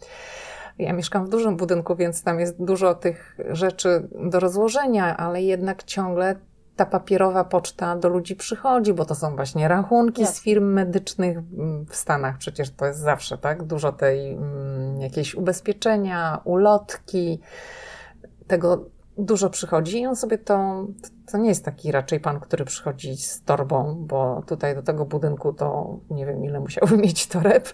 Ja 0.78 0.93
mieszkam 0.93 1.26
w 1.26 1.28
dużym 1.28 1.57
budynku, 1.57 1.97
więc 1.97 2.22
tam 2.22 2.41
jest 2.41 2.64
dużo 2.64 2.95
tych 2.95 3.37
rzeczy 3.51 4.09
do 4.31 4.41
rozłożenia, 4.41 5.16
ale 5.16 5.43
jednak 5.43 5.83
ciągle 5.83 6.37
ta 6.76 6.87
papierowa 6.87 7.45
poczta 7.45 7.97
do 7.97 8.09
ludzi 8.09 8.37
przychodzi, 8.37 8.93
bo 8.93 9.05
to 9.05 9.14
są 9.14 9.37
właśnie 9.37 9.68
rachunki 9.68 10.26
z 10.26 10.41
firm 10.41 10.72
medycznych 10.72 11.39
w 11.89 11.97
Stanach. 11.97 12.39
Przecież 12.39 12.70
to 12.70 12.87
jest 12.87 12.99
zawsze, 12.99 13.39
tak? 13.39 13.62
Dużo 13.62 13.93
tej 13.93 14.33
mm, 14.33 15.01
jakieś 15.01 15.35
ubezpieczenia, 15.35 16.41
ulotki. 16.45 17.41
Tego 18.47 18.85
dużo 19.25 19.51
przychodzi 19.51 20.01
i 20.01 20.07
on 20.07 20.16
sobie 20.16 20.39
to, 20.39 20.87
to 21.33 21.39
nie 21.39 21.49
jest 21.49 21.64
taki 21.64 21.93
raczej 21.93 22.21
pan, 22.21 22.41
który 22.41 22.64
przychodzi 22.64 23.16
z 23.16 23.43
torbą, 23.43 24.05
bo 24.07 24.43
tutaj 24.47 24.75
do 24.75 24.83
tego 24.83 25.05
budynku 25.05 25.53
to 25.53 25.99
nie 26.11 26.27
wiem 26.27 26.45
ile 26.45 26.61
musiałby 26.61 26.97
mieć 27.07 27.27
toreb. 27.27 27.68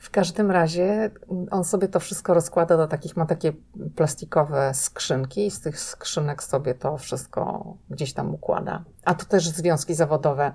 W 0.00 0.10
każdym 0.10 0.50
razie 0.50 1.10
on 1.50 1.64
sobie 1.64 1.88
to 1.88 2.00
wszystko 2.00 2.34
rozkłada 2.34 2.76
do 2.76 2.86
takich, 2.86 3.16
ma 3.16 3.26
takie 3.26 3.52
plastikowe 3.96 4.74
skrzynki 4.74 5.46
i 5.46 5.50
z 5.50 5.60
tych 5.60 5.80
skrzynek 5.80 6.42
sobie 6.42 6.74
to 6.74 6.98
wszystko 6.98 7.74
gdzieś 7.90 8.12
tam 8.12 8.34
układa. 8.34 8.84
A 9.04 9.14
to 9.14 9.24
też 9.24 9.48
związki 9.48 9.94
zawodowe 9.94 10.52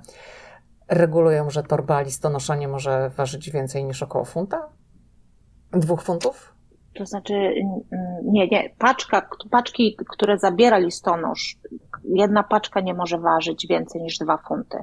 regulują, 0.87 1.49
że 1.49 1.63
torba 1.63 2.01
listonosza 2.01 2.67
może 2.67 3.09
ważyć 3.09 3.51
więcej 3.51 3.83
niż 3.83 4.03
około 4.03 4.25
funta? 4.25 4.69
Dwóch 5.71 6.03
funtów? 6.03 6.53
To 6.93 7.05
znaczy, 7.05 7.33
nie, 8.23 8.47
nie, 8.47 8.69
paczka, 8.77 9.29
paczki, 9.51 9.97
które 10.09 10.37
zabiera 10.37 10.77
listonosz, 10.77 11.57
jedna 12.03 12.43
paczka 12.43 12.81
nie 12.81 12.93
może 12.93 13.17
ważyć 13.17 13.67
więcej 13.67 14.01
niż 14.01 14.17
dwa 14.17 14.37
funty, 14.37 14.77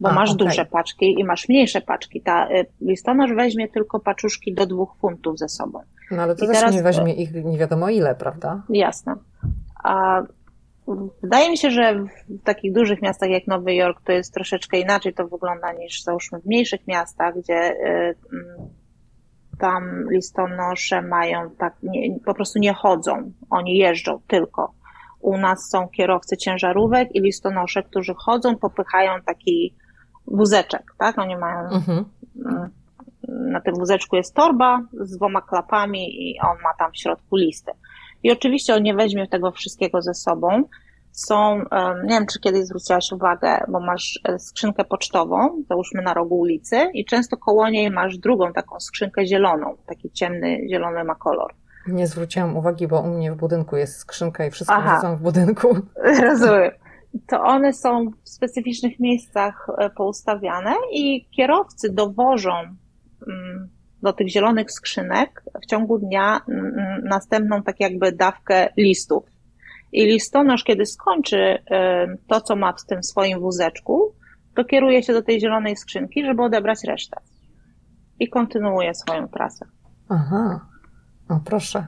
bo 0.00 0.08
A, 0.08 0.12
masz 0.12 0.30
okay. 0.30 0.46
duże 0.46 0.64
paczki 0.64 1.20
i 1.20 1.24
masz 1.24 1.48
mniejsze 1.48 1.80
paczki. 1.80 2.20
Ta 2.20 2.48
y, 2.50 2.66
listonosz 2.80 3.34
weźmie 3.34 3.68
tylko 3.68 4.00
paczuszki 4.00 4.54
do 4.54 4.66
dwóch 4.66 4.96
funtów 5.00 5.38
ze 5.38 5.48
sobą. 5.48 5.80
No 6.10 6.22
ale 6.22 6.36
to 6.36 6.44
I 6.44 6.48
też 6.48 6.56
teraz, 6.56 6.74
nie 6.74 6.82
weźmie 6.82 7.14
ich 7.14 7.44
nie 7.44 7.58
wiadomo 7.58 7.88
ile, 7.88 8.14
prawda? 8.14 8.62
Jasne. 8.68 9.14
A 9.84 10.22
Wydaje 11.22 11.50
mi 11.50 11.58
się, 11.58 11.70
że 11.70 11.94
w 12.28 12.42
takich 12.44 12.72
dużych 12.72 13.02
miastach 13.02 13.30
jak 13.30 13.46
Nowy 13.46 13.74
Jork 13.74 14.00
to 14.04 14.12
jest 14.12 14.34
troszeczkę 14.34 14.78
inaczej 14.80 15.14
to 15.14 15.28
wygląda 15.28 15.72
niż 15.72 16.02
załóżmy 16.02 16.40
w 16.40 16.46
mniejszych 16.46 16.86
miastach, 16.86 17.38
gdzie 17.38 17.72
y, 17.72 18.14
tam 19.60 20.10
listonosze 20.10 21.02
mają 21.02 21.50
tak, 21.50 21.74
nie, 21.82 22.18
po 22.24 22.34
prostu 22.34 22.58
nie 22.58 22.74
chodzą, 22.74 23.32
oni 23.50 23.76
jeżdżą 23.76 24.20
tylko. 24.26 24.72
U 25.20 25.38
nas 25.38 25.70
są 25.70 25.88
kierowcy 25.88 26.36
ciężarówek 26.36 27.14
i 27.14 27.20
listonosze, 27.20 27.82
którzy 27.82 28.14
chodzą, 28.14 28.56
popychają 28.56 29.12
taki 29.26 29.74
wózeczek, 30.26 30.94
tak? 30.98 31.18
Oni 31.18 31.36
mają, 31.36 31.68
mhm. 31.68 32.04
Na 33.28 33.60
tym 33.60 33.74
wózeczku 33.74 34.16
jest 34.16 34.34
torba 34.34 34.82
z 35.00 35.16
dwoma 35.16 35.40
klapami 35.40 36.30
i 36.30 36.40
on 36.40 36.56
ma 36.62 36.74
tam 36.78 36.92
w 36.92 36.98
środku 36.98 37.36
listy. 37.36 37.72
I 38.22 38.32
oczywiście 38.32 38.74
on 38.74 38.82
nie 38.82 38.94
weźmie 38.94 39.28
tego 39.28 39.50
wszystkiego 39.50 40.02
ze 40.02 40.14
sobą, 40.14 40.64
są, 41.12 41.58
nie 42.04 42.08
wiem, 42.08 42.26
czy 42.26 42.40
kiedyś 42.40 42.64
zwróciłaś 42.64 43.12
uwagę, 43.12 43.64
bo 43.68 43.80
masz 43.80 44.20
e, 44.24 44.38
skrzynkę 44.38 44.84
pocztową, 44.84 45.62
załóżmy 45.68 46.02
na 46.02 46.14
rogu 46.14 46.38
ulicy 46.38 46.76
i 46.94 47.04
często 47.04 47.36
koło 47.36 47.68
niej 47.68 47.90
masz 47.90 48.18
drugą 48.18 48.52
taką 48.52 48.80
skrzynkę 48.80 49.26
zieloną, 49.26 49.76
taki 49.86 50.10
ciemny, 50.10 50.58
zielony 50.70 51.04
ma 51.04 51.14
kolor. 51.14 51.54
Nie 51.86 52.06
zwróciłam 52.06 52.56
uwagi, 52.56 52.88
bo 52.88 53.00
u 53.00 53.06
mnie 53.06 53.32
w 53.32 53.36
budynku 53.36 53.76
jest 53.76 53.96
skrzynka 53.96 54.46
i 54.46 54.50
wszystko 54.50 54.82
są 55.00 55.16
w 55.16 55.20
budynku. 55.20 55.68
Rozumiem. 56.22 56.70
To 57.26 57.42
one 57.42 57.72
są 57.72 58.10
w 58.24 58.28
specyficznych 58.28 59.00
miejscach 59.00 59.66
e, 59.78 59.90
poustawiane 59.90 60.74
i 60.92 61.28
kierowcy 61.30 61.92
dowożą 61.92 62.52
mm, 63.28 63.68
do 64.02 64.12
tych 64.12 64.28
zielonych 64.28 64.72
skrzynek 64.72 65.42
w 65.62 65.66
ciągu 65.66 65.98
dnia 65.98 66.40
mm, 66.48 67.00
następną 67.04 67.62
tak 67.62 67.80
jakby 67.80 68.12
dawkę 68.12 68.68
listów 68.76 69.24
i 69.92 70.06
listonosz, 70.06 70.64
kiedy 70.64 70.86
skończy 70.86 71.58
to, 72.26 72.40
co 72.40 72.56
ma 72.56 72.72
w 72.72 72.84
tym 72.84 73.02
swoim 73.02 73.40
wózeczku, 73.40 74.14
to 74.56 74.64
kieruje 74.64 75.02
się 75.02 75.12
do 75.12 75.22
tej 75.22 75.40
zielonej 75.40 75.76
skrzynki, 75.76 76.24
żeby 76.24 76.42
odebrać 76.42 76.84
resztę. 76.84 77.20
I 78.18 78.28
kontynuuje 78.28 78.94
swoją 78.94 79.28
trasę. 79.28 79.66
Aha, 80.08 80.66
o 81.28 81.40
proszę. 81.44 81.86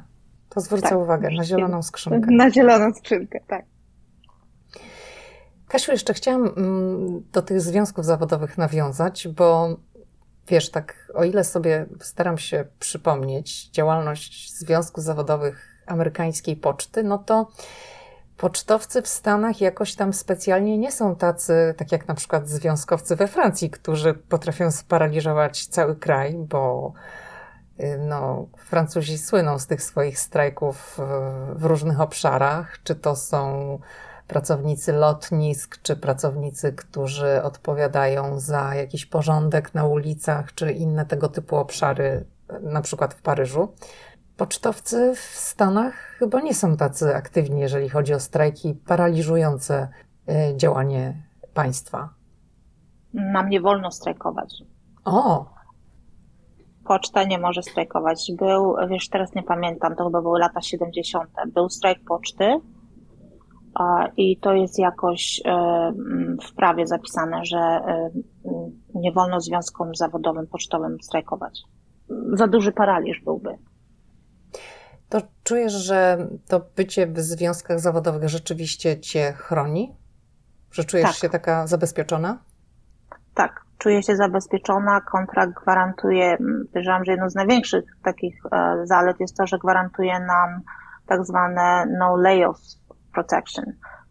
To 0.48 0.60
zwrócę 0.60 0.88
tak, 0.88 0.98
uwagę 0.98 1.30
na 1.30 1.44
zieloną 1.44 1.82
skrzynkę. 1.82 2.30
Na 2.30 2.50
zieloną 2.50 2.94
skrzynkę, 2.94 3.40
tak. 3.46 3.64
Kasiu, 5.68 5.92
jeszcze 5.92 6.14
chciałam 6.14 6.52
mm, 6.56 7.22
do 7.32 7.42
tych 7.42 7.60
związków 7.60 8.04
zawodowych 8.04 8.58
nawiązać, 8.58 9.28
bo 9.28 9.76
wiesz, 10.48 10.70
tak 10.70 11.12
o 11.14 11.24
ile 11.24 11.44
sobie 11.44 11.86
staram 12.00 12.38
się 12.38 12.64
przypomnieć 12.78 13.68
działalność 13.68 14.52
związków 14.58 15.04
zawodowych 15.04 15.71
amerykańskiej 15.86 16.56
poczty, 16.56 17.02
no 17.02 17.18
to 17.18 17.48
pocztowcy 18.36 19.02
w 19.02 19.08
Stanach 19.08 19.60
jakoś 19.60 19.94
tam 19.94 20.12
specjalnie 20.12 20.78
nie 20.78 20.92
są 20.92 21.16
tacy, 21.16 21.74
tak 21.76 21.92
jak 21.92 22.08
na 22.08 22.14
przykład 22.14 22.48
związkowcy 22.48 23.16
we 23.16 23.28
Francji, 23.28 23.70
którzy 23.70 24.14
potrafią 24.14 24.70
sparaliżować 24.70 25.66
cały 25.66 25.96
kraj, 25.96 26.34
bo 26.34 26.92
Y, 27.80 27.98
no, 27.98 28.46
Francuzi 28.56 29.18
słyną 29.18 29.58
z 29.58 29.66
tych 29.66 29.82
swoich 29.82 30.18
strajków 30.18 30.98
w 31.54 31.64
różnych 31.64 32.00
obszarach, 32.00 32.82
czy 32.82 32.94
to 32.94 33.16
są 33.16 33.78
pracownicy 34.28 34.92
lotnisk, 34.92 35.82
czy 35.82 35.96
pracownicy, 35.96 36.72
którzy 36.72 37.42
odpowiadają 37.42 38.40
za 38.40 38.74
jakiś 38.74 39.06
porządek 39.06 39.74
na 39.74 39.84
ulicach, 39.84 40.54
czy 40.54 40.72
inne 40.72 41.06
tego 41.06 41.28
typu 41.28 41.56
obszary, 41.56 42.24
na 42.62 42.80
przykład 42.80 43.14
w 43.14 43.22
Paryżu. 43.22 43.72
Pocztowcy 44.42 45.14
w 45.14 45.18
Stanach 45.18 45.94
chyba 45.94 46.40
nie 46.40 46.54
są 46.54 46.76
tacy 46.76 47.16
aktywni, 47.16 47.60
jeżeli 47.60 47.88
chodzi 47.88 48.14
o 48.14 48.20
strajki 48.20 48.74
paraliżujące 48.74 49.88
y, 50.52 50.56
działanie 50.56 51.22
państwa. 51.54 52.08
Nam 53.14 53.48
nie 53.48 53.60
wolno 53.60 53.90
strajkować. 53.90 54.54
O! 55.04 55.46
Poczta 56.84 57.24
nie 57.24 57.38
może 57.38 57.62
strajkować. 57.62 58.32
Był, 58.38 58.74
wiesz, 58.88 59.08
teraz 59.08 59.34
nie 59.34 59.42
pamiętam, 59.42 59.96
to 59.96 60.04
chyba 60.04 60.22
były 60.22 60.38
lata 60.38 60.60
70. 60.60 61.30
Był 61.54 61.68
strajk 61.68 61.98
poczty 62.04 62.60
i 64.16 64.36
to 64.36 64.52
jest 64.52 64.78
jakoś 64.78 65.42
e, 65.44 65.92
w 66.48 66.54
prawie 66.54 66.86
zapisane, 66.86 67.44
że 67.44 67.58
e, 67.58 68.10
nie 68.94 69.12
wolno 69.12 69.40
związkom 69.40 69.94
zawodowym 69.94 70.46
pocztowym 70.46 70.96
strajkować. 71.02 71.62
Za 72.32 72.46
duży 72.46 72.72
paraliż 72.72 73.20
byłby. 73.24 73.58
To 75.12 75.20
czujesz, 75.44 75.72
że 75.72 76.26
to 76.48 76.60
bycie 76.76 77.06
w 77.06 77.18
związkach 77.18 77.80
zawodowych 77.80 78.28
rzeczywiście 78.28 79.00
cię 79.00 79.32
chroni? 79.32 79.96
Że 80.70 80.84
czujesz 80.84 81.06
tak. 81.06 81.16
się 81.16 81.28
taka 81.28 81.66
zabezpieczona? 81.66 82.38
Tak, 83.34 83.60
czuję 83.78 84.02
się 84.02 84.16
zabezpieczona. 84.16 85.00
Kontrakt 85.00 85.52
gwarantuje, 85.62 86.36
podejrzewam, 86.66 87.04
że 87.04 87.12
jedną 87.12 87.30
z 87.30 87.34
największych 87.34 87.84
takich 88.04 88.34
e, 88.52 88.86
zalet 88.86 89.20
jest 89.20 89.36
to, 89.36 89.46
że 89.46 89.58
gwarantuje 89.58 90.20
nam 90.20 90.60
tak 91.06 91.24
zwane 91.24 91.86
no 91.98 92.16
layoff 92.16 92.60
protection, 93.14 93.64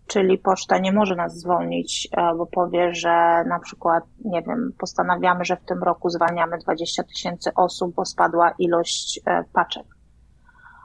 czyli 0.08 0.38
poczta 0.38 0.78
nie 0.78 0.93
może 0.93 1.16
nas 1.16 1.39
zwolnić, 1.39 2.10
e, 2.18 2.36
bo 2.36 2.45
powie, 2.45 2.93
że 2.93 3.43
na 3.47 3.60
przykład, 3.60 4.04
nie 4.26 4.41
wiem, 4.41 4.74
postanawiamy, 4.80 5.45
że 5.45 5.56
w 5.58 5.66
tym 5.66 5.84
roku 5.84 6.10
zwalniamy 6.10 6.58
20 6.58 7.04
tysięcy 7.04 7.54
osób, 7.56 7.95
bo 7.95 8.06
spadła 8.06 8.52
ilość 8.60 9.20
e, 9.26 9.43
paczek. 9.54 10.01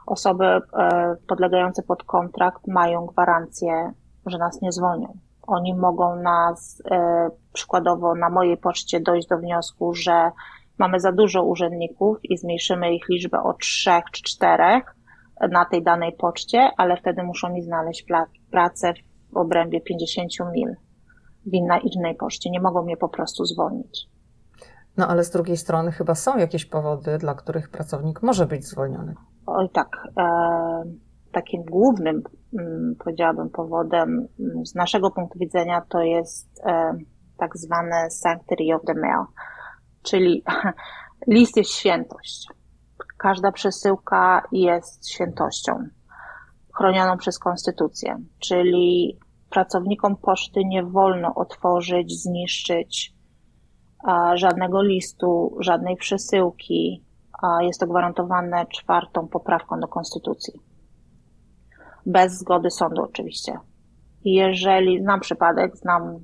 Osoby 0.07 0.45
podlegające 1.27 1.83
pod 1.83 2.03
kontrakt 2.03 2.67
mają 2.67 3.05
gwarancję, 3.05 3.91
że 4.25 4.37
nas 4.37 4.61
nie 4.61 4.71
zwolnią 4.71 5.17
oni 5.47 5.75
mogą 5.75 6.15
nas 6.15 6.81
e, 6.91 7.29
przykładowo 7.53 8.15
na 8.15 8.29
mojej 8.29 8.57
poczcie 8.57 8.99
dojść 8.99 9.27
do 9.27 9.37
wniosku, 9.37 9.93
że 9.93 10.31
mamy 10.77 10.99
za 10.99 11.11
dużo 11.11 11.43
urzędników 11.43 12.17
i 12.23 12.37
zmniejszymy 12.37 12.93
ich 12.93 13.09
liczbę 13.09 13.43
o 13.43 13.53
trzech 13.53 14.03
czy 14.11 14.23
czterech 14.23 14.95
na 15.51 15.65
tej 15.65 15.83
danej 15.83 16.15
poczcie, 16.17 16.69
ale 16.77 16.97
wtedy 16.97 17.23
muszą 17.23 17.49
mi 17.49 17.61
znaleźć 17.61 18.05
pracę 18.51 18.93
w 19.33 19.37
obrębie 19.37 19.81
50 19.81 20.31
mil 20.53 20.75
w 21.45 21.53
innej 21.83 22.15
poczcie. 22.15 22.49
Nie 22.49 22.61
mogą 22.61 22.83
mnie 22.83 22.97
po 22.97 23.09
prostu 23.09 23.45
zwolnić. 23.45 24.09
No 24.97 25.07
ale 25.07 25.23
z 25.23 25.29
drugiej 25.29 25.57
strony 25.57 25.91
chyba 25.91 26.15
są 26.15 26.37
jakieś 26.37 26.65
powody, 26.65 27.17
dla 27.17 27.33
których 27.33 27.69
pracownik 27.69 28.23
może 28.23 28.45
być 28.45 28.65
zwolniony. 28.65 29.15
Oj 29.47 29.69
tak. 29.69 30.07
E, 30.17 30.27
takim 31.31 31.63
głównym, 31.63 32.23
mm, 32.59 32.95
powiedziałabym, 33.03 33.49
powodem 33.49 34.27
mm, 34.39 34.65
z 34.65 34.75
naszego 34.75 35.11
punktu 35.11 35.39
widzenia 35.39 35.81
to 35.89 36.01
jest 36.01 36.61
e, 36.65 36.97
tak 37.37 37.57
zwane 37.57 38.11
sanctity 38.11 38.75
of 38.75 38.81
the 38.87 38.93
mail, 38.93 39.25
czyli 40.03 40.43
list 41.27 41.57
jest 41.57 41.71
świętość. 41.71 42.47
Każda 43.17 43.51
przesyłka 43.51 44.43
jest 44.51 45.09
świętością 45.09 45.87
chronioną 46.77 47.17
przez 47.17 47.39
konstytucję, 47.39 48.17
czyli 48.39 49.19
pracownikom 49.49 50.17
poczty 50.17 50.65
nie 50.65 50.83
wolno 50.83 51.35
otworzyć, 51.35 52.21
zniszczyć 52.21 53.13
żadnego 54.33 54.81
listu, 54.81 55.57
żadnej 55.59 55.95
przesyłki. 55.95 57.06
Jest 57.61 57.79
to 57.79 57.87
gwarantowane 57.87 58.65
czwartą 58.65 59.27
poprawką 59.27 59.79
do 59.79 59.87
konstytucji 59.87 60.61
bez 62.07 62.37
zgody 62.39 62.71
sądu 62.71 63.01
oczywiście. 63.01 63.59
Jeżeli 64.25 65.01
znam 65.01 65.19
przypadek, 65.19 65.77
znam 65.77 66.19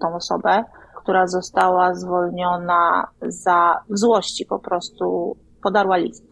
tą 0.00 0.14
osobę, 0.14 0.64
która 0.96 1.26
została 1.26 1.94
zwolniona 1.94 3.08
za 3.22 3.74
w 3.90 3.98
złości 3.98 4.46
po 4.46 4.58
prostu 4.58 5.36
podarła 5.62 5.96
list. 5.96 6.26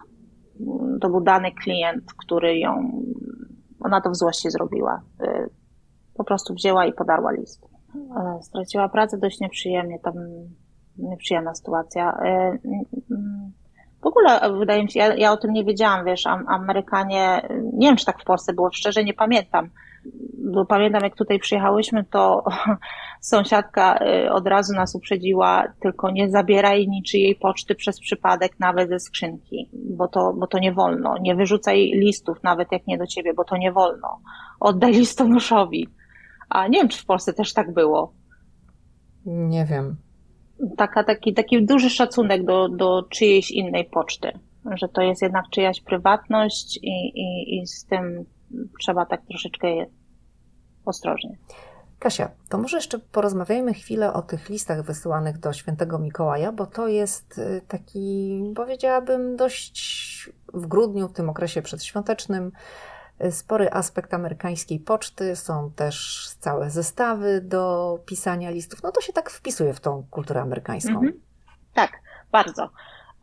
To 1.00 1.08
był 1.08 1.20
dany 1.20 1.52
klient, 1.52 2.04
który 2.24 2.58
ją, 2.58 3.02
ona 3.80 4.00
to 4.00 4.10
w 4.10 4.16
złości 4.16 4.50
zrobiła. 4.50 5.02
Y, 5.22 5.50
po 6.14 6.24
prostu 6.24 6.54
wzięła 6.54 6.86
i 6.86 6.92
podarła 6.92 7.32
list. 7.32 7.64
Y, 7.94 8.42
straciła 8.42 8.88
pracę 8.88 9.18
dość 9.18 9.40
nieprzyjemnie, 9.40 9.98
tam 9.98 10.14
nieprzyjemna 10.98 11.54
sytuacja. 11.54 12.18
W 14.03 14.07
ogóle 14.07 14.40
e, 14.40 14.53
wydaje 14.53 14.82
mi 14.82 14.90
się, 14.90 15.00
ja, 15.00 15.14
ja 15.14 15.32
o 15.32 15.36
tym 15.36 15.53
nie 15.53 15.64
wiedziałam, 15.64 16.05
wiesz, 16.05 16.26
Amerykanie, 16.26 17.48
nie 17.72 17.86
wiem 17.86 17.96
czy 17.96 18.05
tak 18.05 18.20
w 18.20 18.24
Polsce 18.24 18.53
było, 18.53 18.72
szczerze 18.72 19.05
nie 19.05 19.14
pamiętam. 19.14 19.70
Bo 20.53 20.66
pamiętam, 20.66 21.03
jak 21.03 21.16
tutaj 21.16 21.38
przyjechałyśmy, 21.38 22.05
to 22.05 22.44
sąsiadka 23.20 23.98
e, 23.98 24.32
od 24.32 24.46
razu 24.46 24.74
nas 24.74 24.94
uprzedziła, 24.94 25.64
tylko 25.80 26.11
nie 26.11 26.30
zabieraj 26.30 26.88
niczyjej 26.88 27.34
poczty 27.34 27.74
przez 27.74 28.00
przypadek, 28.00 28.53
nawet 28.61 28.88
ze 28.88 29.00
skrzynki, 29.00 29.68
bo 29.72 30.09
to, 30.09 30.32
bo 30.32 30.46
to 30.46 30.59
nie 30.59 30.72
wolno. 30.72 31.18
Nie 31.18 31.34
wyrzucaj 31.34 31.78
listów, 31.94 32.42
nawet 32.42 32.72
jak 32.72 32.86
nie 32.86 32.98
do 32.98 33.07
ciebie, 33.07 33.34
bo 33.34 33.44
to 33.44 33.57
nie 33.57 33.72
wolno. 33.72 34.20
Oddaj 34.61 34.92
listonoszowi. 34.92 35.88
A 36.48 36.68
nie 36.68 36.78
wiem, 36.78 36.88
czy 36.88 37.03
w 37.03 37.07
Polsce 37.07 37.32
też 37.32 37.53
tak 37.53 37.72
było. 37.72 38.12
Nie 39.26 39.64
wiem 39.64 39.96
taka, 40.76 41.04
taki, 41.04 41.34
taki 41.34 41.66
duży 41.66 41.90
szacunek 41.90 42.44
do, 42.44 42.68
do 42.68 43.02
czyjejś 43.10 43.50
innej 43.50 43.84
poczty, 43.84 44.32
że 44.74 44.88
to 44.88 45.02
jest 45.02 45.22
jednak 45.22 45.44
czyjaś 45.50 45.80
prywatność 45.80 46.78
i, 46.82 47.12
i, 47.14 47.58
i 47.58 47.66
z 47.66 47.84
tym 47.84 48.24
trzeba 48.80 49.06
tak 49.06 49.22
troszeczkę 49.26 49.68
ostrożnie. 50.84 51.36
Kasia, 51.98 52.30
to 52.48 52.58
może 52.58 52.76
jeszcze 52.76 52.98
porozmawiajmy 52.98 53.74
chwilę 53.74 54.12
o 54.12 54.22
tych 54.22 54.48
listach 54.48 54.82
wysyłanych 54.82 55.38
do 55.38 55.52
świętego 55.52 55.98
Mikołaja, 55.98 56.52
bo 56.52 56.66
to 56.66 56.88
jest 56.88 57.38
y, 57.38 57.62
taki, 57.68 58.42
powiedziałabym, 58.56 59.36
dość 59.36 60.30
w 60.54 60.66
grudniu, 60.66 61.08
w 61.08 61.12
tym 61.12 61.30
okresie 61.30 61.62
przedświątecznym, 61.62 62.52
spory 63.30 63.70
aspekt 63.70 64.14
amerykańskiej 64.14 64.80
poczty, 64.80 65.36
są 65.36 65.70
też 65.76 66.28
całe 66.40 66.70
zestawy 66.70 67.40
do 67.40 67.98
pisania 68.06 68.50
listów. 68.50 68.82
No 68.82 68.92
to 68.92 69.00
się 69.00 69.12
tak 69.12 69.30
wpisuje 69.30 69.74
w 69.74 69.80
tą 69.80 70.06
kulturę 70.10 70.40
amerykańską. 70.40 70.94
Mhm. 70.94 71.12
Tak, 71.74 71.92
bardzo. 72.32 72.70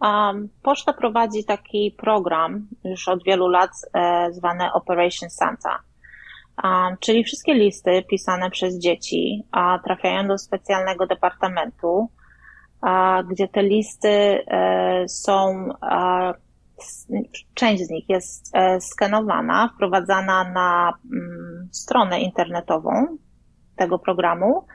Um, 0.02 0.50
Poczta 0.64 0.94
prowadzi 0.94 1.44
taki 1.44 1.96
program 1.98 2.68
już 2.84 3.08
od 3.08 3.24
wielu 3.24 3.48
lat 3.48 3.72
e, 3.94 4.28
zwany 4.32 4.74
Operation 4.74 5.30
Santa. 5.30 5.80
Um, 6.64 6.98
czyli 7.00 7.24
wszystkie 7.24 7.54
listy 7.54 8.04
pisane 8.10 8.50
przez 8.50 8.80
dzieci 8.80 9.44
a, 9.52 9.80
trafiają 9.80 10.28
do 10.28 10.38
specjalnego 10.38 11.08
departamentu, 11.08 12.10
a, 12.82 13.24
gdzie 13.24 13.48
te 13.48 13.64
listy 13.64 14.10
e, 14.10 15.04
są 15.08 15.70
a, 15.82 16.34
część 17.54 17.84
z 17.84 17.90
nich 17.90 18.10
jest 18.10 18.56
e, 18.56 18.82
skanowana, 18.82 19.70
wprowadzana 19.76 20.52
na 20.52 20.94
mm, 21.14 21.70
stronę 21.72 22.22
internetową 22.22 23.18
tego 23.76 24.00
programu. 24.00 24.66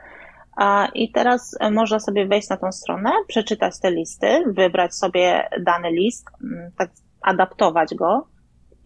I 0.95 1.13
teraz 1.13 1.57
e, 1.61 1.71
można 1.71 2.01
sobie 2.01 2.27
wejść 2.27 2.49
na 2.49 2.57
tą 2.57 2.73
stronę, 2.73 3.11
przeczytać 3.29 3.81
te 3.81 3.91
listy, 3.91 4.45
wybrać 4.47 4.95
sobie 4.95 5.49
dany 5.61 5.91
list, 5.91 6.27
mm, 6.43 6.71
tak 6.79 6.91
adaptować 7.23 7.95
go 7.95 8.27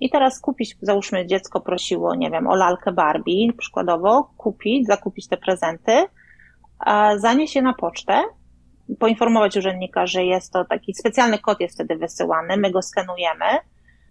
i 0.01 0.11
teraz 0.11 0.41
kupić, 0.41 0.77
załóżmy 0.83 1.27
dziecko 1.27 1.61
prosiło, 1.61 2.15
nie 2.15 2.31
wiem, 2.31 2.47
o 2.47 2.55
lalkę 2.55 2.93
Barbie 2.93 3.53
przykładowo, 3.53 4.31
kupić, 4.37 4.87
zakupić 4.87 5.29
te 5.29 5.37
prezenty, 5.37 6.07
zanieść 7.17 7.57
je 7.57 7.63
na 7.63 7.75
pocztę 7.75 8.23
poinformować 8.99 9.57
urzędnika, 9.57 10.07
że 10.07 10.25
jest 10.25 10.53
to 10.53 10.65
taki 10.65 10.95
specjalny 10.95 11.39
kod 11.39 11.61
jest 11.61 11.75
wtedy 11.75 11.97
wysyłany, 11.97 12.57
my 12.57 12.71
go 12.71 12.83
skenujemy. 12.83 13.45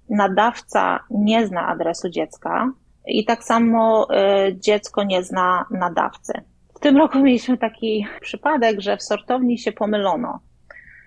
Nadawca 0.09 0.99
nie 1.09 1.47
zna 1.47 1.67
adresu 1.67 2.09
dziecka 2.09 2.71
i 3.05 3.25
tak 3.25 3.43
samo 3.43 4.07
y, 4.47 4.59
dziecko 4.59 5.03
nie 5.03 5.23
zna 5.23 5.65
nadawcy. 5.71 6.33
W 6.75 6.79
tym 6.79 6.97
roku 6.97 7.19
mieliśmy 7.19 7.57
taki 7.57 8.07
przypadek, 8.21 8.81
że 8.81 8.97
w 8.97 9.03
sortowni 9.03 9.57
się 9.57 9.71
pomylono. 9.71 10.39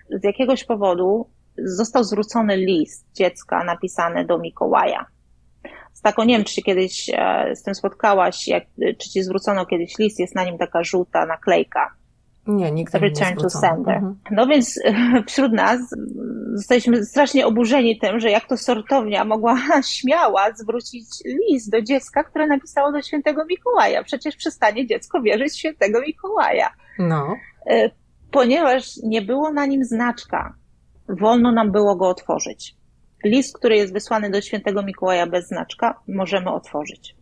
Z 0.09 0.23
jakiegoś 0.23 0.63
powodu 0.63 1.29
został 1.57 2.03
zwrócony 2.03 2.57
list 2.57 3.07
dziecka 3.13 3.63
napisany 3.63 4.25
do 4.25 4.37
Mikołaja. 4.37 5.05
Z 5.93 6.01
taką, 6.01 6.23
nie 6.23 6.35
wiem, 6.35 6.45
czy 6.45 6.53
się 6.53 6.61
kiedyś 6.61 7.09
e, 7.13 7.55
z 7.55 7.63
tym 7.63 7.75
spotkałaś, 7.75 8.47
jak, 8.47 8.63
czy 8.97 9.09
ci 9.09 9.23
zwrócono 9.23 9.65
kiedyś 9.65 9.97
list, 9.99 10.19
jest 10.19 10.35
na 10.35 10.43
nim 10.43 10.57
taka 10.57 10.83
żółta 10.83 11.25
naklejka 11.25 12.00
Nie, 12.47 12.71
nikt 12.71 12.93
Return 12.93 13.37
to 13.37 13.49
sender. 13.49 13.95
Mhm. 13.95 14.15
No 14.31 14.47
więc 14.47 14.79
wśród 15.27 15.53
nas 15.53 15.79
zostaliśmy 16.53 17.05
strasznie 17.05 17.47
oburzeni 17.47 17.99
tym, 17.99 18.19
że 18.19 18.31
jak 18.31 18.47
to 18.47 18.57
sortownia 18.57 19.25
mogła 19.25 19.57
śmiała 19.93 20.51
zwrócić 20.55 21.05
list 21.25 21.71
do 21.71 21.81
dziecka, 21.81 22.23
które 22.23 22.47
napisało 22.47 22.91
do 22.91 23.01
świętego 23.01 23.45
Mikołaja. 23.45 24.03
Przecież 24.03 24.35
przestanie 24.35 24.87
dziecko 24.87 25.21
wierzyć 25.21 25.53
w 25.53 25.57
świętego 25.57 26.01
Mikołaja. 26.01 26.69
No. 26.99 27.35
E, 27.69 27.89
ponieważ 28.31 28.97
nie 29.03 29.21
było 29.21 29.53
na 29.53 29.65
nim 29.65 29.83
znaczka, 29.83 30.55
wolno 31.09 31.51
nam 31.51 31.71
było 31.71 31.95
go 31.95 32.09
otworzyć. 32.09 32.75
List, 33.23 33.57
który 33.57 33.75
jest 33.75 33.93
wysłany 33.93 34.29
do 34.29 34.41
świętego 34.41 34.83
Mikołaja 34.83 35.27
bez 35.27 35.47
znaczka, 35.47 35.99
możemy 36.07 36.51
otworzyć. 36.51 37.15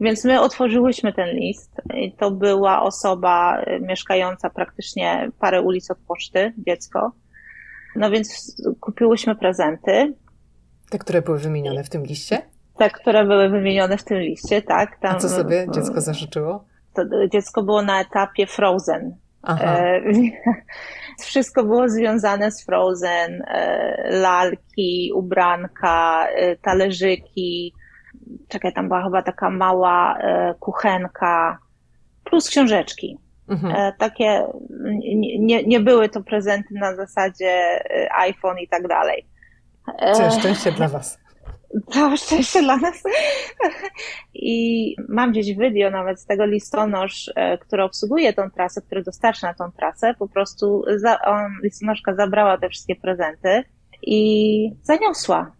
Więc 0.00 0.24
my 0.24 0.40
otworzyłyśmy 0.40 1.12
ten 1.12 1.28
list 1.28 1.70
i 1.94 2.12
to 2.12 2.30
była 2.30 2.82
osoba 2.82 3.60
e, 3.60 3.80
mieszkająca 3.80 4.50
praktycznie 4.50 5.30
parę 5.38 5.62
ulic 5.62 5.90
od 5.90 5.98
poczty, 5.98 6.52
dziecko. 6.58 7.12
No 7.96 8.10
więc 8.10 8.56
kupiłyśmy 8.80 9.36
prezenty. 9.36 10.14
Te, 10.90 10.98
które 10.98 11.22
były 11.22 11.38
wymienione 11.38 11.84
w 11.84 11.88
tym 11.88 12.04
liście? 12.04 12.42
Te, 12.78 12.90
które 12.90 13.24
były 13.24 13.48
wymienione 13.48 13.98
w 13.98 14.04
tym 14.04 14.18
liście, 14.18 14.62
tak. 14.62 14.98
Tam, 15.00 15.16
A 15.16 15.18
co 15.18 15.28
sobie 15.28 15.66
dziecko 15.74 16.00
zażyczyło? 16.00 16.64
To 16.94 17.02
dziecko 17.28 17.62
było 17.62 17.82
na 17.82 18.00
etapie 18.00 18.46
Frozen. 18.46 19.16
Aha. 19.42 19.64
E, 19.64 20.02
wszystko 21.24 21.64
było 21.64 21.88
związane 21.88 22.50
z 22.52 22.64
Frozen. 22.64 23.42
E, 23.42 24.08
lalki, 24.10 25.12
ubranka, 25.14 26.26
talerzyki, 26.62 27.74
czekaj, 28.48 28.72
tam 28.72 28.88
była 28.88 29.04
chyba 29.04 29.22
taka 29.22 29.50
mała 29.50 30.18
e, 30.18 30.54
kuchenka, 30.60 31.58
plus 32.24 32.48
książeczki. 32.48 33.18
Mhm. 33.48 33.74
E, 33.76 33.92
takie, 33.98 34.46
nie, 35.38 35.64
nie 35.64 35.80
były 35.80 36.08
to 36.08 36.22
prezenty 36.22 36.74
na 36.74 36.96
zasadzie 36.96 37.50
e, 37.50 38.12
iPhone 38.12 38.58
i 38.58 38.68
tak 38.68 38.88
dalej. 38.88 39.26
Całe 40.14 40.30
szczęście 40.30 40.72
dla 40.72 40.88
Was. 40.88 41.18
Całe 41.94 42.16
szczęście 42.16 42.62
dla 42.62 42.76
nas. 42.76 43.02
I 44.34 44.96
mam 45.08 45.30
gdzieś 45.30 45.56
video 45.56 45.90
nawet 45.90 46.20
z 46.20 46.26
tego 46.26 46.46
listonosz, 46.46 47.32
który 47.60 47.82
obsługuje 47.82 48.32
tą 48.32 48.50
trasę, 48.50 48.80
który 48.82 49.02
dostarcza 49.02 49.46
na 49.46 49.54
tą 49.54 49.72
trasę. 49.72 50.14
Po 50.18 50.28
prostu 50.28 50.84
za, 50.96 51.20
on, 51.20 51.52
listonoszka 51.62 52.14
zabrała 52.14 52.58
te 52.58 52.68
wszystkie 52.68 52.96
prezenty 52.96 53.64
i 54.02 54.70
zaniosła 54.82 55.52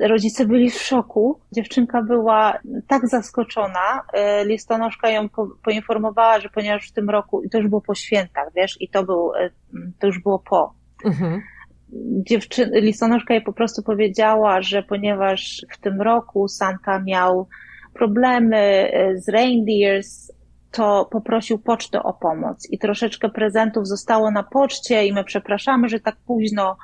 rodzice 0.00 0.46
byli 0.46 0.70
w 0.70 0.82
szoku. 0.82 1.40
Dziewczynka 1.52 2.02
była 2.02 2.58
tak 2.88 3.08
zaskoczona. 3.08 4.02
E, 4.12 4.44
listonoszka 4.44 5.10
ją 5.10 5.28
po, 5.28 5.48
poinformowała, 5.64 6.40
że 6.40 6.48
ponieważ 6.48 6.88
w 6.88 6.92
tym 6.92 7.10
roku, 7.10 7.42
i 7.42 7.50
to 7.50 7.58
już 7.58 7.68
było 7.68 7.80
po 7.80 7.94
świętach, 7.94 8.48
wiesz, 8.56 8.76
i 8.80 8.88
to, 8.88 9.04
był, 9.04 9.34
e, 9.34 9.50
to 9.98 10.06
już 10.06 10.18
było 10.22 10.38
po. 10.38 10.74
Mhm. 11.04 11.42
Dziewczyn, 12.28 12.70
listonoszka 12.72 13.34
jej 13.34 13.42
po 13.42 13.52
prostu 13.52 13.82
powiedziała, 13.82 14.62
że 14.62 14.82
ponieważ 14.82 15.66
w 15.72 15.80
tym 15.80 16.02
roku 16.02 16.48
Santa 16.48 17.02
miał 17.02 17.48
problemy 17.94 18.56
e, 18.56 19.16
z 19.16 19.28
reindeers, 19.28 20.32
to 20.70 21.08
poprosił 21.10 21.58
pocztę 21.58 22.02
o 22.02 22.12
pomoc 22.12 22.68
i 22.70 22.78
troszeczkę 22.78 23.28
prezentów 23.28 23.88
zostało 23.88 24.30
na 24.30 24.42
poczcie 24.42 25.06
i 25.06 25.12
my 25.12 25.24
przepraszamy, 25.24 25.88
że 25.88 26.00
tak 26.00 26.16
późno, 26.26 26.76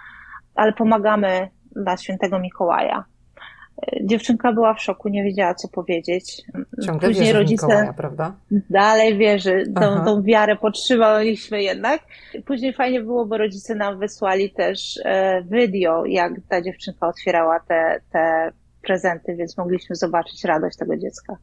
ale 0.54 0.72
pomagamy 0.72 1.48
dla 1.76 1.96
świętego 1.96 2.38
Mikołaja. 2.38 3.04
Dziewczynka 4.04 4.52
była 4.52 4.74
w 4.74 4.82
szoku, 4.82 5.08
nie 5.08 5.24
wiedziała 5.24 5.54
co 5.54 5.68
powiedzieć. 5.68 6.42
Ciągle 6.86 7.08
Później 7.08 7.32
rodzice 7.32 7.66
Mikołaja, 7.66 7.92
prawda? 7.92 8.34
Dalej 8.70 9.18
wierzy, 9.18 9.64
tą, 9.74 10.04
tą 10.04 10.22
wiarę 10.22 10.56
podtrzymaliśmy 10.56 11.62
jednak. 11.62 12.00
Później 12.44 12.72
fajnie 12.72 13.00
było, 13.00 13.26
bo 13.26 13.38
rodzice 13.38 13.74
nam 13.74 13.98
wysłali 13.98 14.50
też 14.50 15.00
e, 15.04 15.42
video, 15.42 16.04
jak 16.04 16.32
ta 16.48 16.62
dziewczynka 16.62 17.08
otwierała 17.08 17.60
te, 17.60 18.00
te 18.12 18.52
prezenty, 18.82 19.36
więc 19.36 19.58
mogliśmy 19.58 19.96
zobaczyć 19.96 20.44
radość 20.44 20.76
tego 20.76 20.96
dziecka. 20.96 21.36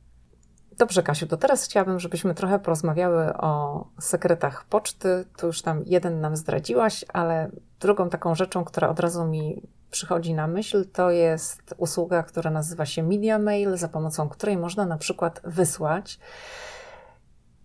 Dobrze, 0.77 1.03
Kasiu, 1.03 1.27
to 1.27 1.37
teraz 1.37 1.65
chciałabym, 1.65 1.99
żebyśmy 1.99 2.33
trochę 2.35 2.59
porozmawiały 2.59 3.33
o 3.33 3.85
sekretach 3.99 4.65
poczty. 4.65 5.25
Tu 5.37 5.47
już 5.47 5.61
tam 5.61 5.83
jeden 5.85 6.21
nam 6.21 6.35
zdradziłaś, 6.35 7.05
ale 7.13 7.49
drugą 7.79 8.09
taką 8.09 8.35
rzeczą, 8.35 8.63
która 8.63 8.89
od 8.89 8.99
razu 8.99 9.25
mi 9.25 9.61
przychodzi 9.91 10.33
na 10.33 10.47
myśl, 10.47 10.85
to 10.93 11.11
jest 11.11 11.75
usługa, 11.77 12.23
która 12.23 12.51
nazywa 12.51 12.85
się 12.85 13.03
Media 13.03 13.39
Mail, 13.39 13.77
za 13.77 13.87
pomocą 13.87 14.29
której 14.29 14.57
można 14.57 14.85
na 14.85 14.97
przykład 14.97 15.41
wysłać 15.43 16.19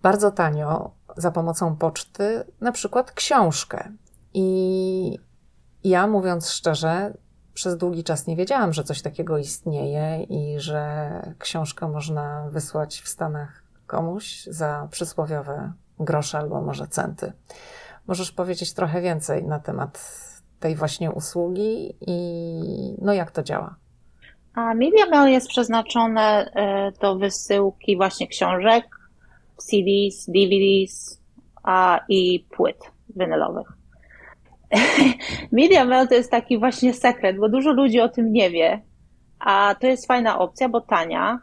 bardzo 0.03 0.31
tanio 0.31 0.91
za 1.17 1.31
pomocą 1.31 1.77
poczty 1.77 2.45
na 2.61 2.73
przykład 2.73 3.13
książkę. 3.13 3.89
I 4.35 5.19
ja, 5.85 6.07
mówiąc 6.07 6.51
szczerze, 6.51 7.15
przez 7.55 7.77
długi 7.77 8.05
czas 8.05 8.27
nie 8.27 8.37
wiedziałam, 8.37 8.73
że 8.73 8.85
coś 8.85 9.03
takiego 9.03 9.39
istnieje 9.39 10.23
i 10.23 10.61
że 10.61 11.11
książkę 11.39 11.89
można 11.89 12.49
wysłać 12.51 13.01
w 13.01 13.09
Stanach 13.09 13.63
komuś 13.87 14.45
za 14.45 14.89
przysłowiowe 14.91 15.73
grosze 16.01 16.39
albo 16.39 16.61
może 16.61 16.87
centy. 16.87 17.33
Możesz 18.07 18.33
powiedzieć 18.33 18.75
trochę 18.75 19.01
więcej 19.01 19.45
na 19.45 19.61
temat 19.61 19.99
tej 20.65 20.77
właśnie 20.77 21.11
usługi 21.11 21.95
i 22.07 22.17
no 23.03 23.13
jak 23.13 23.31
to 23.31 23.43
działa? 23.43 23.77
A 24.55 24.75
Media 24.75 25.07
Mail 25.11 25.33
jest 25.33 25.49
przeznaczone 25.49 26.51
e, 26.55 26.93
do 27.01 27.17
wysyłki 27.17 27.97
właśnie 27.97 28.27
książek, 28.27 28.85
CDs, 29.57 30.27
DVDs 30.29 31.21
a, 31.63 32.01
i 32.09 32.47
płyt 32.51 32.77
winylowych. 33.17 33.67
Media 35.53 35.85
Mail 35.85 36.09
to 36.09 36.15
jest 36.15 36.31
taki 36.31 36.59
właśnie 36.59 36.95
sekret, 36.95 37.37
bo 37.37 37.49
dużo 37.49 37.73
ludzi 37.73 38.01
o 38.01 38.09
tym 38.09 38.33
nie 38.33 38.51
wie, 38.51 38.83
a 39.39 39.75
to 39.81 39.87
jest 39.87 40.07
fajna 40.07 40.39
opcja, 40.39 40.69
bo 40.69 40.81
tania. 40.81 41.39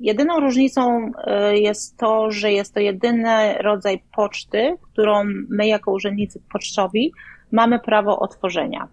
Jedyną 0.00 0.40
różnicą 0.40 1.10
e, 1.26 1.58
jest 1.58 1.96
to, 1.96 2.30
że 2.30 2.52
jest 2.52 2.74
to 2.74 2.80
jedyny 2.80 3.54
rodzaj 3.58 4.02
poczty, 4.16 4.76
którą 4.92 5.24
my 5.48 5.66
jako 5.66 5.92
urzędnicy 5.92 6.42
pocztowi 6.52 7.12
mamy 7.54 7.78
prawo 7.78 8.18
otworzenia. 8.18 8.88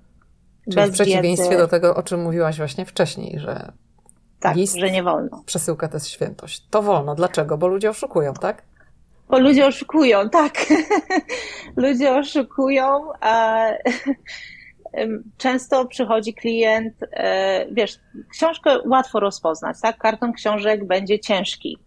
Czyli 0.72 0.92
w 0.92 0.94
przeciwieństwie 0.94 1.50
wiedzy. 1.50 1.64
do 1.64 1.68
tego, 1.68 1.96
o 1.96 2.04
czym 2.04 2.22
mówiłaś 2.22 2.58
właśnie 2.58 2.86
wcześniej, 2.86 3.40
że 3.40 3.72
tak, 4.40 4.56
list, 4.56 4.76
że 4.76 4.92
nie 4.92 5.04
wolno. 5.04 5.44
Przesyłka 5.46 5.88
to 5.88 5.94
jest 5.94 6.08
świętość. 6.08 6.68
To 6.70 6.82
wolno. 6.82 7.16
Dlaczego? 7.16 7.58
Bo 7.58 7.68
ludzie 7.68 7.90
oszukują, 7.90 8.34
tak? 8.34 8.64
Bo 9.30 9.40
ludzie 9.40 9.68
oszukują, 9.68 10.30
tak. 10.30 10.54
ludzie 11.78 12.16
oszukują. 12.16 13.10
A 13.22 13.66
często 15.38 15.86
przychodzi 15.86 16.34
klient, 16.34 16.94
e, 17.12 17.66
wiesz, 17.72 18.00
książkę 18.32 18.78
łatwo 18.86 19.20
rozpoznać, 19.20 19.78
tak? 19.82 19.98
Karton 19.98 20.34
książek 20.34 20.88
będzie 20.88 21.20
ciężki. 21.20 21.78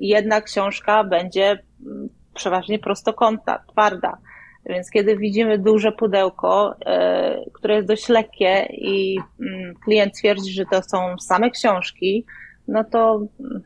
Jedna 0.00 0.40
książka 0.40 1.04
będzie 1.04 1.62
mm, 1.86 2.08
przeważnie 2.34 2.78
prostokątna, 2.78 3.58
twarda 3.68 4.18
więc 4.66 4.90
kiedy 4.90 5.16
widzimy 5.16 5.58
duże 5.58 5.92
pudełko, 5.92 6.74
e, 6.86 7.50
które 7.52 7.74
jest 7.74 7.88
dość 7.88 8.08
lekkie 8.08 8.66
i 8.70 9.18
mm, 9.40 9.74
klient 9.84 10.14
twierdzi, 10.14 10.52
że 10.52 10.64
to 10.70 10.82
są 10.82 11.18
same 11.18 11.50
książki, 11.50 12.26
no 12.68 12.84
to 12.84 13.26
mm, 13.40 13.62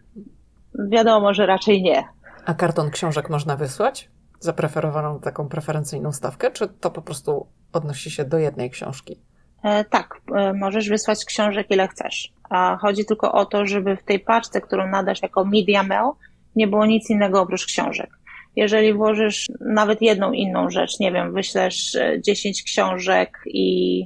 wiadomo, 0.91 1.35
że 1.35 1.47
raczej 1.47 1.83
nie. 1.83 2.05
A 2.45 2.55
karton 2.55 2.91
książek 2.91 3.31
można 3.31 3.57
wysłać? 3.57 4.09
Zapreferowaną 4.41 5.21
taką 5.21 5.49
preferencyjną 5.49 6.13
stawkę, 6.13 6.51
czy 6.51 6.69
to 6.69 6.91
po 6.91 7.03
prostu 7.03 7.47
odnosi 7.73 8.11
się 8.11 8.25
do 8.25 8.39
jednej 8.39 8.71
książki? 8.71 9.21
E, 9.63 9.85
tak, 9.85 10.21
e, 10.35 10.53
możesz 10.53 10.89
wysłać 10.89 11.25
książek 11.25 11.71
ile 11.71 11.89
chcesz. 11.89 12.33
A 12.51 12.77
chodzi 12.77 13.05
tylko 13.05 13.33
o 13.33 13.47
to, 13.47 13.67
żeby 13.67 13.97
w 13.97 14.03
tej 14.03 14.21
paczce, 14.21 14.61
którą 14.61 14.89
nadasz 14.89 15.23
jako 15.23 15.45
media 15.45 15.83
mail, 15.83 16.11
nie 16.57 16.67
było 16.67 16.87
nic 16.87 17.11
innego 17.11 17.41
oprócz 17.41 17.67
książek 17.67 18.16
jeżeli 18.57 18.95
włożysz 18.95 19.47
nawet 19.61 20.03
jedną 20.03 20.33
inną 20.33 20.71
rzecz, 20.71 21.01
nie 21.01 21.13
wiem, 21.13 21.33
wyślesz 21.33 21.97
10 22.21 22.61
e, 22.61 22.65
książek 22.65 23.39
i 23.47 24.03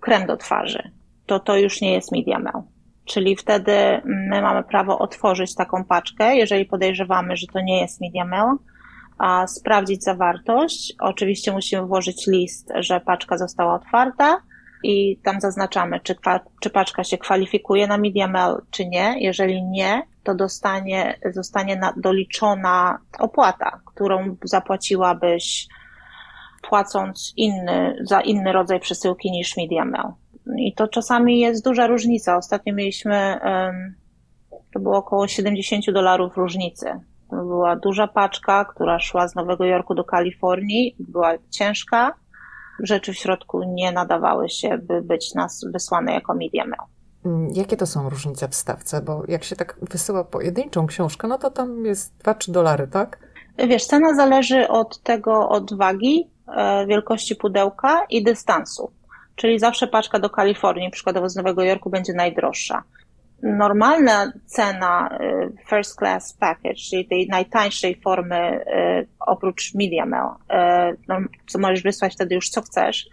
krem 0.00 0.26
do 0.26 0.36
twarzy, 0.36 0.90
to 1.26 1.40
to 1.40 1.56
już 1.56 1.80
nie 1.80 1.92
jest 1.94 2.12
media 2.12 2.38
mail. 2.38 2.64
Czyli 3.04 3.36
wtedy 3.36 3.72
my 4.04 4.42
mamy 4.42 4.62
prawo 4.62 4.98
otworzyć 4.98 5.54
taką 5.54 5.84
paczkę, 5.84 6.36
jeżeli 6.36 6.64
podejrzewamy, 6.64 7.36
że 7.36 7.46
to 7.46 7.60
nie 7.60 7.80
jest 7.80 8.00
media 8.00 8.24
mail, 8.24 8.56
a 9.18 9.46
sprawdzić 9.46 10.04
zawartość. 10.04 10.94
Oczywiście 11.00 11.52
musimy 11.52 11.86
włożyć 11.86 12.26
list, 12.26 12.72
że 12.78 13.00
paczka 13.00 13.38
została 13.38 13.74
otwarta 13.74 14.42
i 14.82 15.16
tam 15.24 15.40
zaznaczamy, 15.40 16.00
czy, 16.00 16.14
czy 16.60 16.70
paczka 16.70 17.04
się 17.04 17.18
kwalifikuje 17.18 17.86
na 17.86 17.98
media 17.98 18.28
mail, 18.28 18.54
czy 18.70 18.86
nie. 18.86 19.14
Jeżeli 19.18 19.62
nie, 19.62 20.02
to 20.22 20.34
dostanie, 20.34 21.18
zostanie 21.30 21.76
na, 21.76 21.92
doliczona 21.96 22.98
opłata, 23.18 23.80
którą 23.84 24.36
zapłaciłabyś 24.44 25.68
płacąc 26.62 27.32
inny, 27.36 27.96
za 28.00 28.20
inny 28.20 28.52
rodzaj 28.52 28.80
przesyłki 28.80 29.30
niż 29.30 29.56
Media 29.56 29.84
Mail. 29.84 30.12
I 30.56 30.74
to 30.74 30.88
czasami 30.88 31.40
jest 31.40 31.64
duża 31.64 31.86
różnica. 31.86 32.36
Ostatnio 32.36 32.74
mieliśmy, 32.74 33.40
to 34.74 34.80
było 34.80 34.96
około 34.96 35.28
70 35.28 35.90
dolarów 35.90 36.36
różnicy 36.36 37.00
była 37.32 37.76
duża 37.76 38.06
paczka, 38.06 38.64
która 38.64 38.98
szła 38.98 39.28
z 39.28 39.34
Nowego 39.34 39.64
Jorku 39.64 39.94
do 39.94 40.04
Kalifornii, 40.04 40.96
była 40.98 41.32
ciężka. 41.50 42.14
Rzeczy 42.82 43.12
w 43.12 43.16
środku 43.16 43.62
nie 43.62 43.92
nadawały 43.92 44.48
się, 44.48 44.78
by 44.78 45.02
być 45.02 45.34
nas 45.34 45.64
wysłane 45.72 46.12
jako 46.12 46.34
media 46.34 46.64
mail. 46.64 46.99
Mm, 47.24 47.48
jakie 47.54 47.76
to 47.76 47.86
są 47.86 48.08
różnice 48.08 48.48
w 48.48 48.54
stawce? 48.54 49.02
Bo 49.02 49.22
jak 49.28 49.44
się 49.44 49.56
tak 49.56 49.76
wysyła 49.82 50.24
pojedynczą 50.24 50.86
książkę, 50.86 51.28
no 51.28 51.38
to 51.38 51.50
tam 51.50 51.84
jest 51.84 52.22
2-3 52.24 52.50
dolary, 52.50 52.88
tak? 52.88 53.18
Wiesz, 53.58 53.86
cena 53.86 54.14
zależy 54.14 54.68
od 54.68 55.02
tego, 55.02 55.48
od 55.48 55.74
wagi, 55.74 56.30
e, 56.56 56.86
wielkości 56.86 57.36
pudełka 57.36 58.04
i 58.10 58.24
dystansu. 58.24 58.90
Czyli 59.36 59.58
zawsze 59.58 59.86
paczka 59.86 60.18
do 60.18 60.30
Kalifornii, 60.30 60.90
przykładowo 60.90 61.28
z 61.28 61.36
Nowego 61.36 61.62
Jorku, 61.62 61.90
będzie 61.90 62.12
najdroższa. 62.12 62.82
Normalna 63.42 64.32
cena 64.46 65.08
e, 65.08 65.48
first 65.68 65.98
class 65.98 66.32
package, 66.32 66.74
czyli 66.74 67.08
tej 67.08 67.28
najtańszej 67.28 68.00
formy 68.00 68.36
e, 68.36 69.04
oprócz 69.20 69.74
media 69.74 70.06
mail, 70.06 70.28
no, 71.08 71.16
co 71.46 71.58
możesz 71.58 71.82
wysłać 71.82 72.14
wtedy 72.14 72.34
już 72.34 72.50
co 72.50 72.62
chcesz, 72.62 73.08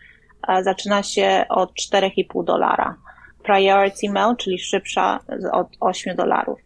zaczyna 0.62 1.04
się 1.04 1.46
od 1.50 1.72
4,5 1.94 2.44
dolara. 2.44 2.96
Priority 3.48 4.10
mail, 4.10 4.36
czyli 4.36 4.60
szybsza 4.60 5.20
od 5.52 5.68
8 5.80 6.16
dolarów. 6.16 6.60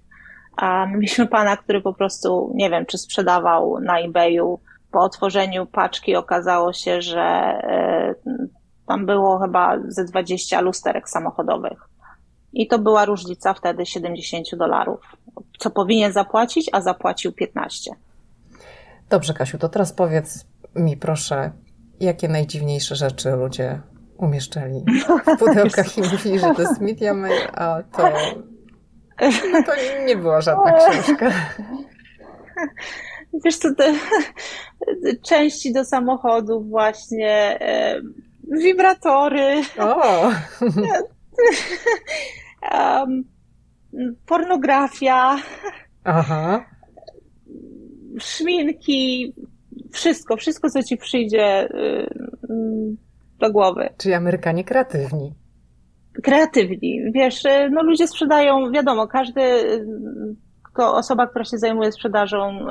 Mieliśmy 0.87 1.27
pana, 1.27 1.57
który 1.57 1.81
po 1.81 1.93
prostu, 1.93 2.51
nie 2.55 2.69
wiem, 2.69 2.85
czy 2.85 2.97
sprzedawał 2.97 3.79
na 3.79 3.99
eBayu. 3.99 4.59
Po 4.91 4.99
otworzeniu 4.99 5.65
paczki 5.65 6.15
okazało 6.15 6.73
się, 6.73 7.01
że 7.01 7.21
e, 7.21 8.15
tam 8.87 9.05
było 9.05 9.39
chyba 9.39 9.77
ze 9.87 10.05
20 10.05 10.61
lusterek 10.61 11.09
samochodowych. 11.09 11.79
I 12.53 12.67
to 12.67 12.79
była 12.79 13.05
różnica 13.05 13.53
wtedy 13.53 13.85
70 13.85 14.47
dolarów. 14.57 14.99
Co 15.59 15.69
powinien 15.69 16.11
zapłacić, 16.11 16.69
a 16.71 16.81
zapłacił 16.81 17.31
15. 17.31 17.91
Dobrze, 19.09 19.33
Kasiu, 19.33 19.57
to 19.57 19.69
teraz 19.69 19.93
powiedz 19.93 20.45
mi 20.75 20.97
proszę, 20.97 21.51
jakie 21.99 22.27
najdziwniejsze 22.27 22.95
rzeczy 22.95 23.31
ludzie 23.31 23.81
umieszczali 24.21 24.85
w 25.35 25.37
pudełkach 25.39 25.97
i 25.97 26.01
mówili, 26.01 26.39
że 26.39 26.55
to 26.55 26.61
jest 26.61 26.81
media 26.81 27.13
mail, 27.13 27.47
a 27.53 27.83
to 27.97 28.03
no 29.51 29.63
to 29.63 29.71
nie 30.05 30.15
była 30.15 30.41
żadna 30.41 30.73
książka. 30.73 31.31
Wiesz 33.45 33.57
co, 33.57 33.75
te 33.75 33.93
części 35.29 35.73
do 35.73 35.85
samochodów 35.85 36.69
właśnie, 36.69 37.59
e, 37.61 38.01
wibratory. 38.63 39.61
O! 39.79 40.21
um, 42.71 43.23
pornografia. 44.25 45.35
Aha. 46.03 46.65
Szminki. 48.19 49.33
Wszystko, 49.91 50.37
wszystko 50.37 50.69
co 50.69 50.83
ci 50.83 50.97
przyjdzie 50.97 51.69
y, 51.69 52.97
do 53.41 53.51
głowy. 53.51 53.89
Czyli 53.97 54.13
Amerykanie 54.13 54.63
kreatywni 54.63 55.33
kreatywni. 56.23 57.11
Wiesz, 57.13 57.45
y, 57.45 57.69
no 57.71 57.83
ludzie 57.83 58.07
sprzedają, 58.07 58.71
wiadomo, 58.71 59.07
każdy, 59.07 59.41
kto, 60.63 60.95
osoba, 60.95 61.27
która 61.27 61.45
się 61.45 61.57
zajmuje 61.57 61.91
sprzedażą 61.91 62.59
y, 62.59 62.65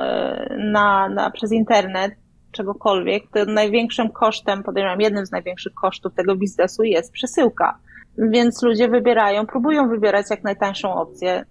na, 0.58 1.08
na, 1.08 1.30
przez 1.30 1.52
internet, 1.52 2.12
czegokolwiek, 2.52 3.22
to 3.34 3.44
największym 3.44 4.10
kosztem, 4.10 4.62
podejrzewam, 4.62 5.00
jednym 5.00 5.26
z 5.26 5.30
największych 5.30 5.74
kosztów 5.74 6.14
tego 6.14 6.36
biznesu 6.36 6.82
jest 6.82 7.12
przesyłka. 7.12 7.78
Więc 8.18 8.62
ludzie 8.62 8.88
wybierają, 8.88 9.46
próbują 9.46 9.88
wybierać 9.88 10.26
jak 10.30 10.44
najtańszą 10.44 10.94
opcję. 10.94 11.44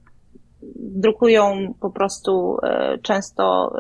Drukują 0.76 1.74
po 1.80 1.90
prostu 1.90 2.58
y, 2.58 2.98
często 3.02 3.74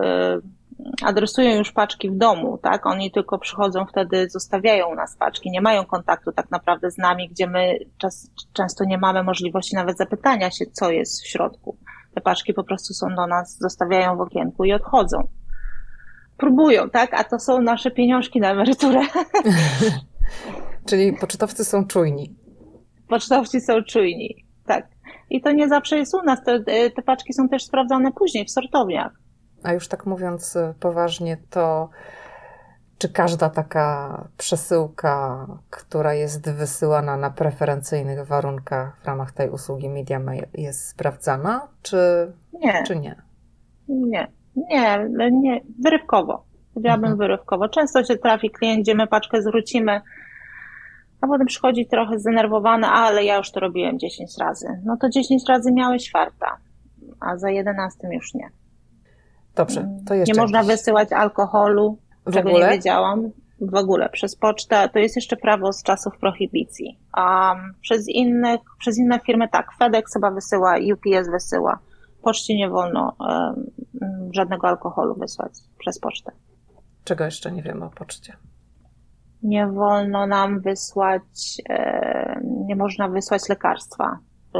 adresują 1.05 1.57
już 1.57 1.71
paczki 1.71 2.09
w 2.09 2.17
domu, 2.17 2.57
tak? 2.57 2.85
Oni 2.85 3.11
tylko 3.11 3.39
przychodzą 3.39 3.85
wtedy, 3.85 4.29
zostawiają 4.29 4.87
u 4.87 4.95
nas 4.95 5.15
paczki, 5.15 5.51
nie 5.51 5.61
mają 5.61 5.85
kontaktu 5.85 6.31
tak 6.31 6.51
naprawdę 6.51 6.91
z 6.91 6.97
nami, 6.97 7.29
gdzie 7.29 7.47
my 7.47 7.77
czas, 7.97 8.31
często 8.53 8.85
nie 8.85 8.97
mamy 8.97 9.23
możliwości 9.23 9.75
nawet 9.75 9.97
zapytania 9.97 10.51
się, 10.51 10.65
co 10.65 10.91
jest 10.91 11.23
w 11.23 11.27
środku. 11.27 11.77
Te 12.15 12.21
paczki 12.21 12.53
po 12.53 12.63
prostu 12.63 12.93
są 12.93 13.15
do 13.15 13.27
nas, 13.27 13.57
zostawiają 13.57 14.17
w 14.17 14.21
okienku 14.21 14.65
i 14.65 14.73
odchodzą. 14.73 15.27
Próbują, 16.37 16.89
tak? 16.89 17.13
A 17.13 17.23
to 17.23 17.39
są 17.39 17.61
nasze 17.61 17.91
pieniążki 17.91 18.39
na 18.39 18.51
emeryturę. 18.51 19.01
Czyli 20.89 21.13
pocztowcy 21.13 21.65
są 21.65 21.85
czujni. 21.87 22.35
Pocztowcy 23.07 23.61
są 23.61 23.83
czujni, 23.83 24.45
tak. 24.65 24.87
I 25.29 25.41
to 25.41 25.51
nie 25.51 25.67
zawsze 25.69 25.97
jest 25.97 26.13
u 26.13 26.23
nas. 26.23 26.43
Te, 26.43 26.59
te 26.95 27.01
paczki 27.01 27.33
są 27.33 27.49
też 27.49 27.63
sprawdzane 27.63 28.11
później 28.11 28.45
w 28.45 28.51
sortowniach. 28.51 29.11
A 29.63 29.73
już 29.73 29.87
tak 29.87 30.05
mówiąc 30.05 30.55
y, 30.55 30.73
poważnie, 30.79 31.37
to 31.49 31.89
czy 32.99 33.09
każda 33.09 33.49
taka 33.49 34.23
przesyłka, 34.37 35.47
która 35.69 36.13
jest 36.13 36.51
wysyłana 36.51 37.17
na 37.17 37.29
preferencyjnych 37.29 38.27
warunkach 38.27 38.97
w 39.01 39.05
ramach 39.05 39.31
tej 39.31 39.49
usługi 39.49 39.89
Media 39.89 40.19
jest 40.53 40.87
sprawdzana, 40.87 41.67
czy 41.81 41.97
nie? 42.53 42.83
Czy 42.87 42.95
nie? 42.95 43.15
Nie, 43.87 44.27
nie, 44.55 45.09
nie 45.31 45.61
wyrywkowo. 45.83 46.43
Powiedziałabym 46.73 47.11
mhm. 47.11 47.17
wyrywkowo. 47.17 47.69
Często 47.69 48.03
się 48.03 48.17
trafi 48.17 48.49
klient, 48.49 48.81
gdzie 48.81 48.95
my 48.95 49.07
paczkę 49.07 49.41
zwrócimy, 49.41 50.01
a 51.21 51.27
potem 51.27 51.47
przychodzi 51.47 51.87
trochę 51.87 52.19
zdenerwowany, 52.19 52.87
ale 52.87 53.23
ja 53.23 53.37
już 53.37 53.51
to 53.51 53.59
robiłem 53.59 53.99
10 53.99 54.37
razy. 54.39 54.67
No 54.85 54.97
to 54.97 55.09
10 55.09 55.43
razy 55.49 55.71
miałeś 55.71 56.11
farta, 56.11 56.57
a 57.19 57.37
za 57.37 57.49
11 57.49 58.07
już 58.11 58.33
nie. 58.33 58.49
Dobrze, 59.59 59.89
to 60.05 60.13
jeszcze. 60.13 60.33
Nie 60.33 60.41
można 60.41 60.63
wysyłać 60.63 61.13
alkoholu, 61.13 61.97
w 62.25 62.33
czego 62.33 62.49
ogóle? 62.49 62.65
nie 62.65 62.71
wiedziałam. 62.71 63.31
W 63.61 63.75
ogóle 63.75 64.09
przez 64.09 64.35
pocztę 64.35 64.89
to 64.93 64.99
jest 64.99 65.15
jeszcze 65.15 65.37
prawo 65.37 65.73
z 65.73 65.83
czasów 65.83 66.17
prohibicji. 66.17 66.99
Um, 67.17 67.73
przez, 67.81 68.07
innych, 68.07 68.59
przez 68.79 68.97
inne 68.97 69.19
firmy 69.19 69.47
tak, 69.47 69.67
FedEx 69.79 70.13
chyba 70.13 70.31
wysyła, 70.31 70.75
UPS 70.93 71.29
wysyła. 71.31 71.79
Poczcie 72.21 72.55
nie 72.55 72.69
wolno 72.69 73.15
um, 73.19 73.69
żadnego 74.33 74.67
alkoholu 74.67 75.15
wysłać 75.15 75.51
przez 75.79 75.99
pocztę. 75.99 76.31
Czego 77.03 77.25
jeszcze 77.25 77.51
nie 77.51 77.63
wiem 77.63 77.83
o 77.83 77.89
poczcie? 77.89 78.33
Nie 79.43 79.67
wolno 79.67 80.27
nam 80.27 80.59
wysłać, 80.59 81.23
e, 81.69 82.41
nie 82.65 82.75
można 82.75 83.09
wysłać 83.09 83.49
lekarstwa, 83.49 84.19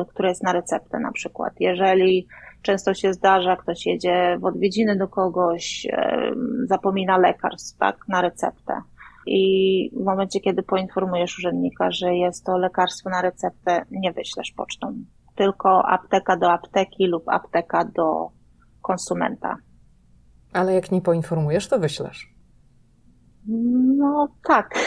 które 0.10 0.30
jest 0.30 0.44
na 0.44 0.54
receptę 0.54 1.00
na 1.00 1.12
przykład. 1.12 1.54
Jeżeli 1.60 2.28
Często 2.62 2.94
się 2.94 3.14
zdarza, 3.14 3.56
ktoś 3.56 3.86
jedzie 3.86 4.38
w 4.40 4.46
odwiedziny 4.46 4.98
do 4.98 5.08
kogoś, 5.08 5.88
zapomina 6.66 7.18
lekarstw, 7.18 7.78
tak, 7.78 7.98
na 8.08 8.22
receptę. 8.22 8.82
I 9.26 9.92
w 9.96 10.04
momencie, 10.04 10.40
kiedy 10.40 10.64
poinformujesz 10.64 11.38
urzędnika, 11.38 11.92
że 11.92 12.16
jest 12.16 12.46
to 12.46 12.58
lekarstwo 12.58 13.10
na 13.10 13.22
receptę, 13.22 13.86
nie 13.92 14.14
wyślesz 14.14 14.52
pocztą. 14.52 14.94
Tylko 15.36 15.86
apteka 15.86 16.38
do 16.38 16.52
apteki 16.52 17.08
lub 17.08 17.30
apteka 17.30 17.86
do 17.86 18.30
konsumenta. 18.82 19.58
Ale 20.54 20.74
jak 20.74 20.92
nie 20.92 21.02
poinformujesz, 21.02 21.68
to 21.68 21.80
wyślesz. 21.80 22.34
No 23.98 24.28
tak. 24.48 24.80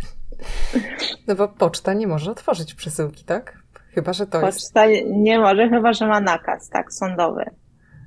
no 1.28 1.34
bo 1.34 1.48
poczta 1.48 1.94
nie 1.94 2.06
może 2.06 2.30
otworzyć 2.30 2.74
przesyłki, 2.74 3.24
tak? 3.24 3.59
Chyba, 3.94 4.12
że 4.12 4.26
to 4.26 4.40
Poczta 4.40 4.86
jest. 4.86 5.10
nie 5.10 5.38
może, 5.38 5.68
chyba, 5.68 5.92
że 5.92 6.06
ma 6.06 6.20
nakaz, 6.20 6.68
tak, 6.68 6.92
sądowy. 6.92 7.44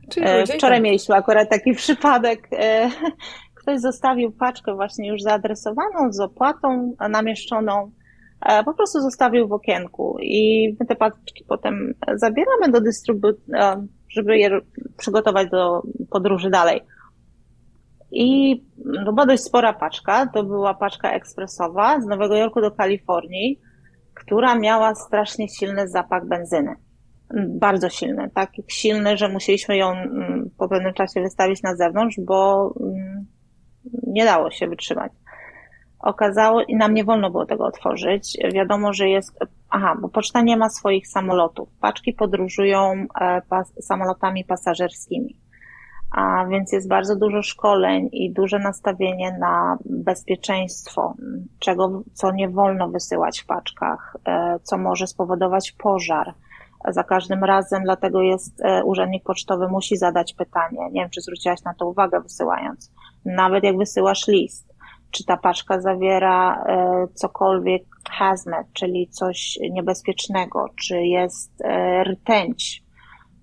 Czyli 0.10 0.26
e, 0.30 0.46
Wczoraj 0.46 0.78
tak. 0.78 0.84
mieliśmy 0.84 1.16
akurat 1.16 1.50
taki 1.50 1.74
przypadek. 1.84 2.48
E, 2.52 2.90
ktoś 3.62 3.80
zostawił 3.80 4.32
paczkę 4.32 4.76
właśnie 4.76 5.10
już 5.10 5.22
zaadresowaną, 5.22 6.14
z 6.14 6.20
opłatą 6.20 6.96
namieszczoną. 7.10 7.92
E, 8.42 8.64
po 8.64 8.74
prostu 8.74 9.02
zostawił 9.02 9.48
w 9.48 9.54
okienku 9.54 10.18
i 10.22 10.76
my 10.80 10.86
te 10.86 10.96
paczki 10.96 11.46
potem 11.48 11.94
zabieramy 12.16 12.72
do 12.72 12.82
dystrybucji, 12.82 13.54
żeby 14.10 14.38
je 14.38 14.60
przygotować 14.98 15.50
do 15.50 15.82
podróży 16.10 16.50
dalej. 16.50 16.82
I 18.12 18.62
to 19.06 19.14
była 19.14 19.26
dość 19.26 19.44
spora 19.44 19.74
paczka. 19.74 20.28
To 20.28 20.44
była 20.44 20.74
paczka 20.74 21.12
ekspresowa 21.12 22.02
z 22.02 22.06
Nowego 22.06 22.36
Jorku 22.36 22.62
do 22.62 22.72
Kalifornii 22.72 23.60
która 24.26 24.56
miała 24.56 24.96
strasznie 24.96 25.50
silny 25.50 25.88
zapach 25.88 26.28
benzyny. 26.28 26.76
Bardzo 27.48 27.90
silny, 27.90 28.30
tak 28.34 28.52
silny, 28.68 29.18
że 29.18 29.30
musieliśmy 29.30 29.78
ją 29.78 29.92
mm, 29.92 30.50
po 30.58 30.70
pewnym 30.70 30.94
czasie 30.94 31.22
wystawić 31.22 31.64
na 31.64 31.76
zewnątrz, 31.76 32.16
bo 32.20 32.74
mm, 32.82 33.26
nie 34.08 34.26
dało 34.26 34.52
się 34.52 34.68
wytrzymać. 34.68 35.12
Okazało, 36.00 36.62
i 36.62 36.76
nam 36.76 36.94
nie 36.94 37.04
wolno 37.04 37.32
było 37.32 37.46
tego 37.46 37.66
otworzyć. 37.66 38.38
Wiadomo, 38.54 38.94
że 38.94 39.10
jest, 39.10 39.40
aha, 39.70 39.98
bo 40.02 40.10
poczta 40.10 40.42
nie 40.42 40.58
ma 40.58 40.70
swoich 40.70 41.08
samolotów. 41.08 41.70
Paczki 41.82 42.14
podróżują 42.14 43.06
e, 43.22 43.42
pas, 43.50 43.74
samolotami 43.82 44.46
pasażerskimi 44.46 45.43
a 46.14 46.46
więc 46.46 46.72
jest 46.72 46.88
bardzo 46.88 47.16
dużo 47.16 47.42
szkoleń 47.42 48.10
i 48.12 48.34
duże 48.34 48.60
nastawienie 48.60 49.38
na 49.40 49.78
bezpieczeństwo, 49.86 51.14
czego, 51.60 52.04
co 52.14 52.32
nie 52.32 52.50
wolno 52.50 52.90
wysyłać 52.90 53.40
w 53.40 53.46
paczkach, 53.46 54.18
e, 54.28 54.60
co 54.64 54.78
może 54.78 55.08
spowodować 55.08 55.72
pożar, 55.72 56.34
za 56.88 57.04
każdym 57.04 57.44
razem, 57.44 57.84
dlatego 57.84 58.22
jest 58.22 58.62
e, 58.62 58.84
urzędnik 58.84 59.24
pocztowy 59.24 59.68
musi 59.68 59.98
zadać 59.98 60.34
pytanie. 60.34 60.90
Nie 60.92 61.02
wiem, 61.02 61.10
czy 61.10 61.22
zwróciłaś 61.22 61.64
na 61.64 61.74
to 61.74 61.88
uwagę 61.88 62.22
wysyłając. 62.22 62.92
Nawet 63.26 63.64
jak 63.64 63.78
wysyłasz 63.78 64.28
list, 64.28 64.74
czy 65.12 65.26
ta 65.26 65.38
paczka 65.38 65.82
zawiera 65.82 66.64
e, 66.64 67.08
cokolwiek 67.14 67.84
hazmat, 68.10 68.68
czyli 68.74 69.08
coś 69.08 69.60
niebezpiecznego, 69.72 70.66
czy 70.76 71.02
jest 71.02 71.64
rtęć, 72.04 72.84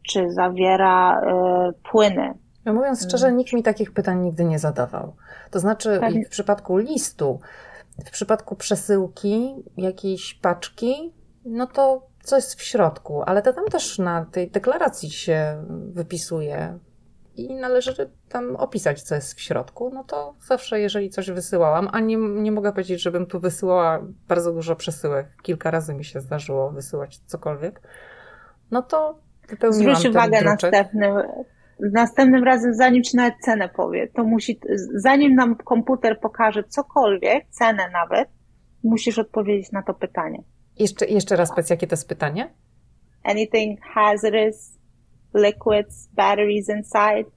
czy 0.08 0.30
zawiera 0.30 1.22
płyny. 1.90 2.34
No 2.64 2.72
mówiąc 2.72 3.02
szczerze, 3.02 3.26
hmm. 3.26 3.38
nikt 3.38 3.52
mi 3.52 3.62
takich 3.62 3.92
pytań 3.92 4.20
nigdy 4.20 4.44
nie 4.44 4.58
zadawał. 4.58 5.16
To 5.50 5.60
znaczy, 5.60 6.00
w 6.26 6.28
przypadku 6.28 6.76
listu, 6.76 7.40
w 8.06 8.10
przypadku 8.10 8.56
przesyłki 8.56 9.54
jakiejś 9.76 10.34
paczki, 10.34 11.14
no 11.44 11.66
to 11.66 12.06
co 12.22 12.36
jest 12.36 12.54
w 12.54 12.62
środku, 12.62 13.22
ale 13.22 13.42
to 13.42 13.52
tam 13.52 13.64
też 13.64 13.98
na 13.98 14.24
tej 14.24 14.50
deklaracji 14.50 15.10
się 15.10 15.64
wypisuje 15.68 16.78
i 17.36 17.54
należy 17.54 18.10
tam 18.28 18.56
opisać, 18.56 19.02
co 19.02 19.14
jest 19.14 19.34
w 19.34 19.40
środku, 19.40 19.90
no 19.94 20.04
to 20.04 20.34
zawsze, 20.46 20.80
jeżeli 20.80 21.10
coś 21.10 21.30
wysyłałam, 21.30 21.88
a 21.92 22.00
nie, 22.00 22.16
nie 22.16 22.52
mogę 22.52 22.72
powiedzieć, 22.72 23.02
żebym 23.02 23.26
tu 23.26 23.40
wysyłała 23.40 24.02
bardzo 24.28 24.52
dużo 24.52 24.76
przesyłek, 24.76 25.26
kilka 25.42 25.70
razy 25.70 25.94
mi 25.94 26.04
się 26.04 26.20
zdarzyło 26.20 26.70
wysyłać 26.70 27.18
cokolwiek, 27.26 27.80
no 28.70 28.82
to 28.82 29.18
wypełniłam 29.48 29.96
Zwróć 29.96 30.10
uwagę 30.10 30.42
następnym, 30.42 31.14
następnym 31.92 32.44
razem, 32.44 32.74
zanim 32.74 33.02
ci 33.02 33.16
nawet 33.16 33.34
cenę 33.40 33.68
powie, 33.68 34.08
to 34.08 34.24
musi, 34.24 34.60
zanim 34.94 35.34
nam 35.34 35.56
komputer 35.56 36.20
pokaże 36.20 36.64
cokolwiek, 36.64 37.46
cenę 37.50 37.90
nawet, 37.92 38.28
musisz 38.84 39.18
odpowiedzieć 39.18 39.72
na 39.72 39.82
to 39.82 39.94
pytanie. 39.94 40.42
Jeszcze, 40.78 41.06
jeszcze 41.06 41.36
raz 41.36 41.50
powiedz, 41.50 41.70
jakie 41.70 41.86
to 41.86 41.92
jest 41.92 42.08
pytanie? 42.08 42.54
Anything 43.24 43.80
hazardous, 43.80 44.78
liquids, 45.34 46.08
batteries 46.14 46.68
inside. 46.68 47.30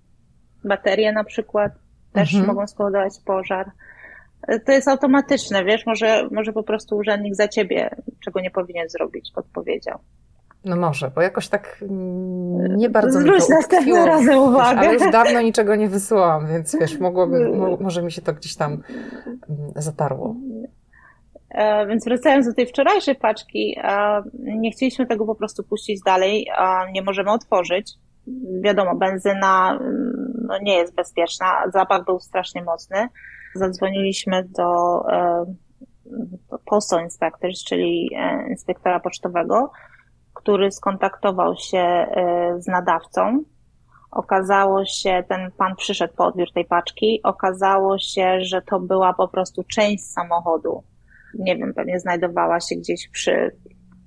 Baterie 0.64 1.12
na 1.12 1.24
przykład 1.24 1.72
też 2.14 2.34
mhm. 2.34 2.48
mogą 2.48 2.68
spowodować 2.68 3.14
pożar. 3.26 3.72
To 4.66 4.72
jest 4.72 4.88
automatyczne, 4.88 5.66
wiesz, 5.66 5.86
może, 5.86 6.30
może 6.32 6.54
po 6.54 6.64
prostu 6.64 6.98
urzędnik 6.98 7.36
za 7.36 7.48
ciebie, 7.48 7.96
czego 8.24 8.42
nie 8.42 8.52
powinien 8.52 8.90
zrobić, 8.90 9.32
podpowiedział. 9.36 10.00
No 10.66 10.76
może, 10.76 11.12
bo 11.16 11.22
jakoś 11.22 11.48
tak 11.48 11.84
nie 12.70 12.90
bardzo 12.90 13.20
Zwróć 13.20 13.50
mi 13.50 13.56
następnym 13.56 14.06
razem 14.06 14.38
uwagę. 14.38 14.80
Ale 14.80 14.94
już 14.94 15.12
dawno 15.12 15.42
niczego 15.42 15.76
nie 15.76 15.90
wysyłam, 15.90 16.48
więc 16.48 16.76
wiesz, 16.80 17.00
mogłoby, 17.00 17.52
może 17.80 18.04
mi 18.04 18.12
się 18.12 18.22
to 18.22 18.34
gdzieś 18.34 18.56
tam 18.56 18.72
mm, 18.72 19.72
zatarło. 19.76 20.36
E, 21.50 21.88
więc 21.88 22.06
wracając 22.06 22.48
do 22.48 22.54
tej 22.54 22.68
wczorajszej 22.68 23.16
paczki, 23.16 23.76
e, 23.84 24.24
nie 24.34 24.72
chcieliśmy 24.72 25.08
tego 25.08 25.26
po 25.26 25.36
prostu 25.36 25.64
puścić 25.64 26.02
dalej, 26.06 26.48
nie 26.94 27.02
możemy 27.02 27.32
otworzyć. 27.32 27.94
Wiadomo, 28.62 28.96
benzyna 28.96 29.78
mm, 29.82 30.34
no, 30.48 30.58
nie 30.62 30.78
jest 30.78 30.96
bezpieczna, 30.96 31.46
zapach 31.74 32.06
był 32.06 32.20
strasznie 32.20 32.64
mocny. 32.64 33.08
Zadzwoniliśmy 33.56 34.44
do, 34.44 35.02
e, 35.12 35.46
do 36.50 36.60
Postal 36.66 37.04
Inspectors, 37.04 37.64
czyli 37.64 38.10
inspektora 38.50 39.00
pocztowego, 39.00 39.72
który 40.44 40.72
skontaktował 40.72 41.56
się 41.56 42.08
z 42.58 42.68
nadawcą. 42.68 43.44
Okazało 44.12 44.86
się, 44.86 45.24
ten 45.30 45.52
pan 45.58 45.76
przyszedł 45.76 46.14
po 46.14 46.26
odbiór 46.26 46.52
tej 46.54 46.66
paczki, 46.66 47.20
okazało 47.24 48.00
się, 48.00 48.42
że 48.42 48.62
to 48.62 48.80
była 48.80 49.14
po 49.14 49.28
prostu 49.28 49.64
część 49.64 50.12
samochodu 50.12 50.84
nie 51.40 51.58
wiem, 51.58 51.74
pewnie 51.74 52.00
znajdowała 52.00 52.60
się 52.60 52.76
gdzieś 52.76 53.08
przy, 53.08 53.56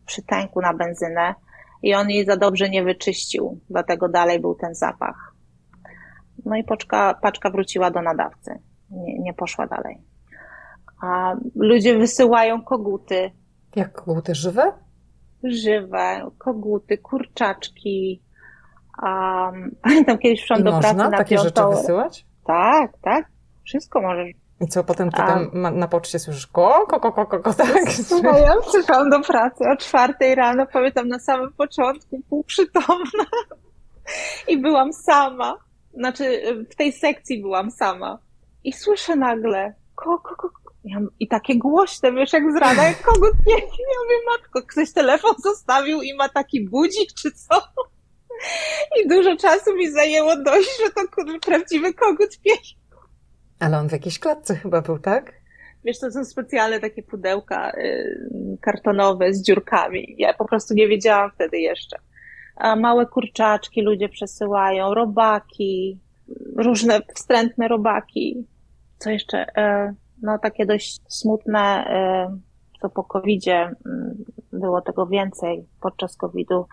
przy 0.07 0.23
tanku 0.23 0.61
na 0.61 0.75
benzynę 0.75 1.35
i 1.83 1.95
on 1.95 2.11
jej 2.11 2.27
za 2.27 2.37
dobrze 2.37 2.71
nie 2.71 2.85
wyczyścił, 2.85 3.61
dlatego 3.71 4.09
dalej 4.09 4.41
był 4.41 4.55
ten 4.55 4.75
zapach. 4.75 5.35
No 6.45 6.57
i 6.57 6.65
paczka, 6.65 7.15
paczka 7.23 7.51
wróciła 7.51 7.91
do 7.91 8.03
nadawcy, 8.03 8.59
nie, 8.91 9.19
nie 9.19 9.35
poszła 9.35 9.67
dalej. 9.67 9.99
A 11.03 11.37
ludzie 11.55 11.99
wysyłają 11.99 12.63
koguty. 12.63 13.31
Jak 13.77 13.93
koguty 13.93 14.35
żywe? 14.35 14.73
Żywe, 15.45 16.31
koguty, 16.39 16.99
kurczaczki. 16.99 18.23
Um, 19.03 19.77
pamiętam 19.83 20.19
kiedyś 20.19 20.43
wszedłem 20.43 20.75
do 20.75 20.81
pracy 20.81 20.97
na 20.97 21.11
takie 21.11 21.37
piątą. 21.37 21.49
rzeczy 21.49 21.81
wysyłać? 21.81 22.27
Tak, 22.47 22.93
tak. 23.03 23.29
Wszystko 23.65 24.03
możesz 24.03 24.29
i 24.61 24.67
co 24.67 24.85
potem 24.85 25.11
ty 25.11 25.17
tam 25.17 25.51
A... 25.65 25.71
na 25.71 25.89
poczcie 25.89 26.19
słyszysz 26.19 26.47
ko, 26.47 26.87
ko, 26.89 27.01
ko, 27.01 27.13
ko, 27.13 27.27
ko, 27.27 27.39
ko 27.39 27.55
tak? 27.55 27.91
Słuchaj, 27.91 28.43
ja 28.49 28.55
przyszłam 28.69 29.11
do 29.11 29.21
pracy 29.21 29.65
o 29.73 29.77
czwartej 29.77 30.35
rano, 30.35 30.67
pamiętam 30.73 31.09
na 31.09 31.19
samym 31.19 31.53
początku, 31.53 32.21
półprzytomna 32.29 33.25
i 34.49 34.59
byłam 34.59 34.93
sama. 34.93 35.55
Znaczy 35.95 36.43
w 36.71 36.75
tej 36.75 36.93
sekcji 36.93 37.43
byłam 37.43 37.71
sama. 37.71 38.19
I 38.65 38.73
słyszę 38.73 39.17
nagle 39.17 39.75
ko, 39.95 40.19
ko, 40.19 40.37
ko, 40.37 40.49
i 41.21 41.29
takie 41.29 41.59
głośne, 41.59 42.13
wiesz, 42.13 42.33
jak 42.33 42.53
z 42.53 42.57
rana, 42.57 42.89
jak 42.89 43.03
kogut 43.03 43.35
nie, 43.47 43.55
ja 43.55 43.61
mówię, 44.05 44.17
matko, 44.31 44.63
ktoś 44.63 44.93
telefon 44.93 45.35
zostawił 45.45 46.03
i 46.03 46.15
ma 46.15 46.29
taki 46.29 46.69
budzik, 46.69 47.13
czy 47.13 47.33
co? 47.33 47.63
I 49.03 49.09
dużo 49.09 49.37
czasu 49.37 49.77
mi 49.77 49.91
zajęło 49.91 50.37
dojść, 50.37 50.71
że 50.85 50.91
to 50.91 51.03
prawdziwy 51.47 51.95
kogut 51.95 52.41
piękny. 52.45 52.87
Ale 53.61 53.79
on 53.79 53.89
w 53.89 53.93
jakiejś 53.93 54.19
klatce 54.19 54.55
chyba 54.55 54.81
był, 54.81 54.99
tak? 54.99 55.33
Wiesz, 55.85 55.99
to 55.99 56.11
są 56.11 56.25
specjalne 56.25 56.81
takie 56.81 57.03
pudełka 57.03 57.71
y, 57.71 58.59
kartonowe 58.61 59.35
z 59.35 59.43
dziurkami. 59.43 60.15
Ja 60.19 60.35
po 60.35 60.45
prostu 60.45 60.75
nie 60.75 60.89
wiedziałam 60.89 61.31
wtedy 61.31 61.59
jeszcze. 61.59 61.99
A 62.57 62.77
małe 62.77 63.07
kurczaczki 63.07 63.83
ludzie 63.83 64.09
przesyłają, 64.09 64.95
robaki, 64.95 66.01
różne 66.57 67.01
wstrętne 67.15 67.69
robaki. 67.69 68.47
Co 68.99 69.11
jeszcze? 69.11 69.47
Y, 69.49 70.06
no 70.23 70.39
takie 70.39 70.67
dość 70.67 71.01
smutne, 71.09 71.85
y, 72.35 72.81
co 72.81 72.89
po 72.89 73.05
covidzie 73.05 73.75
było 74.53 74.81
tego 74.81 75.07
więcej 75.07 75.67
podczas 75.81 76.17
covidu. 76.17 76.67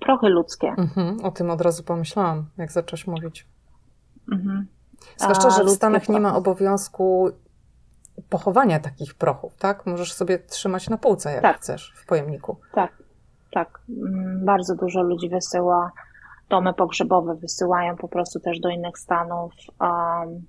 Prochy 0.00 0.28
ludzkie. 0.28 0.68
Mhm, 0.78 1.24
o 1.24 1.30
tym 1.30 1.50
od 1.50 1.60
razu 1.60 1.82
pomyślałam, 1.82 2.46
jak 2.58 2.72
zacząłeś 2.72 3.06
mówić. 3.06 3.46
Mhm. 4.32 4.66
Zwłaszcza, 5.16 5.50
że 5.50 5.64
w 5.64 5.70
Stanach 5.70 6.08
nie 6.08 6.20
ma 6.20 6.36
obowiązku 6.36 7.30
pochowania 8.30 8.80
takich 8.80 9.14
prochów, 9.14 9.56
tak? 9.56 9.86
Możesz 9.86 10.12
sobie 10.12 10.38
trzymać 10.38 10.88
na 10.88 10.98
półce, 10.98 11.32
jak 11.32 11.42
tak. 11.42 11.56
chcesz, 11.56 11.94
w 11.96 12.06
pojemniku. 12.06 12.56
Tak, 12.72 13.02
tak. 13.52 13.80
Mm, 13.88 14.44
bardzo 14.44 14.74
dużo 14.74 15.02
ludzi 15.02 15.28
wysyła, 15.28 15.90
domy 16.48 16.74
pogrzebowe 16.74 17.34
wysyłają 17.34 17.96
po 17.96 18.08
prostu 18.08 18.40
też 18.40 18.60
do 18.60 18.68
innych 18.68 18.98
stanów. 18.98 19.52
Um, 19.80 20.46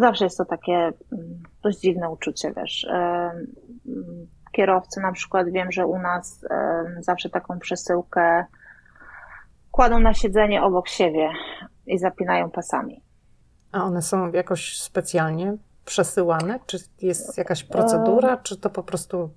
zawsze 0.00 0.24
jest 0.24 0.38
to 0.38 0.44
takie 0.44 0.72
mm, 0.72 1.42
dość 1.62 1.80
dziwne 1.80 2.10
uczucie, 2.10 2.52
wiesz. 2.56 2.86
Um, 2.90 3.46
kierowcy 4.52 5.00
na 5.00 5.12
przykład 5.12 5.48
wiem, 5.48 5.72
że 5.72 5.86
u 5.86 5.98
nas 5.98 6.44
um, 6.50 7.02
zawsze 7.02 7.30
taką 7.30 7.58
przesyłkę 7.58 8.44
kładą 9.70 10.00
na 10.00 10.14
siedzenie 10.14 10.62
obok 10.62 10.88
siebie 10.88 11.30
i 11.86 11.98
zapinają 11.98 12.50
pasami. 12.50 13.02
A 13.72 13.84
one 13.84 14.02
są 14.02 14.32
jakoś 14.32 14.80
specjalnie 14.80 15.56
przesyłane? 15.84 16.60
Czy 16.66 16.78
jest 17.02 17.38
jakaś 17.38 17.64
procedura, 17.64 18.36
czy 18.36 18.56
to 18.56 18.70
po 18.70 18.82
prostu. 18.82 19.30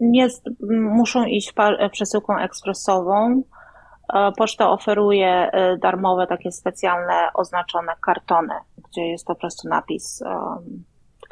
Jest, 0.00 0.44
muszą 0.70 1.24
iść 1.24 1.54
przesyłką 1.92 2.38
ekspresową. 2.38 3.42
E, 4.12 4.32
poczta 4.32 4.70
oferuje 4.70 5.28
e, 5.28 5.76
darmowe 5.76 6.26
takie 6.26 6.52
specjalne 6.52 7.14
oznaczone 7.34 7.92
kartony, 8.00 8.54
gdzie 8.88 9.06
jest 9.06 9.26
po 9.26 9.34
prostu 9.34 9.68
napis 9.68 10.22
um, 10.26 10.84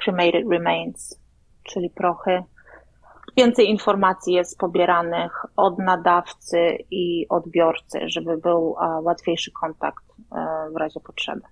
cremated 0.05 0.49
remains, 0.51 1.21
czyli 1.63 1.91
prochy. 1.91 2.43
Więcej 3.37 3.71
informacji 3.71 4.35
jest 4.35 4.59
pobieranych 4.59 5.47
od 5.57 5.79
nadawcy 5.79 6.79
i 6.91 7.27
odbiorcy, 7.29 7.99
żeby 8.07 8.37
był 8.39 8.77
łatwiejszy 9.03 9.51
kontakt 9.53 10.05
w 10.75 10.77
razie 10.77 11.01
potrzeby. 11.01 11.43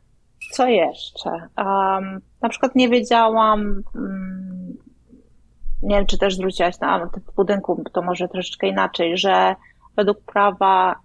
Co 0.53 0.67
jeszcze? 0.67 1.31
Um, 1.31 2.21
na 2.43 2.49
przykład 2.49 2.75
nie 2.75 2.89
wiedziałam, 2.89 3.83
um, 3.95 4.77
nie 5.83 5.97
wiem, 5.97 6.07
czy 6.07 6.19
też 6.19 6.37
zwróciłaś 6.37 6.81
na 6.81 7.07
w 7.07 7.35
budynku, 7.35 7.85
to 7.93 8.03
może 8.03 8.29
troszeczkę 8.29 8.67
inaczej, 8.67 9.19
że 9.19 9.57
według 9.97 10.21
prawa 10.25 10.97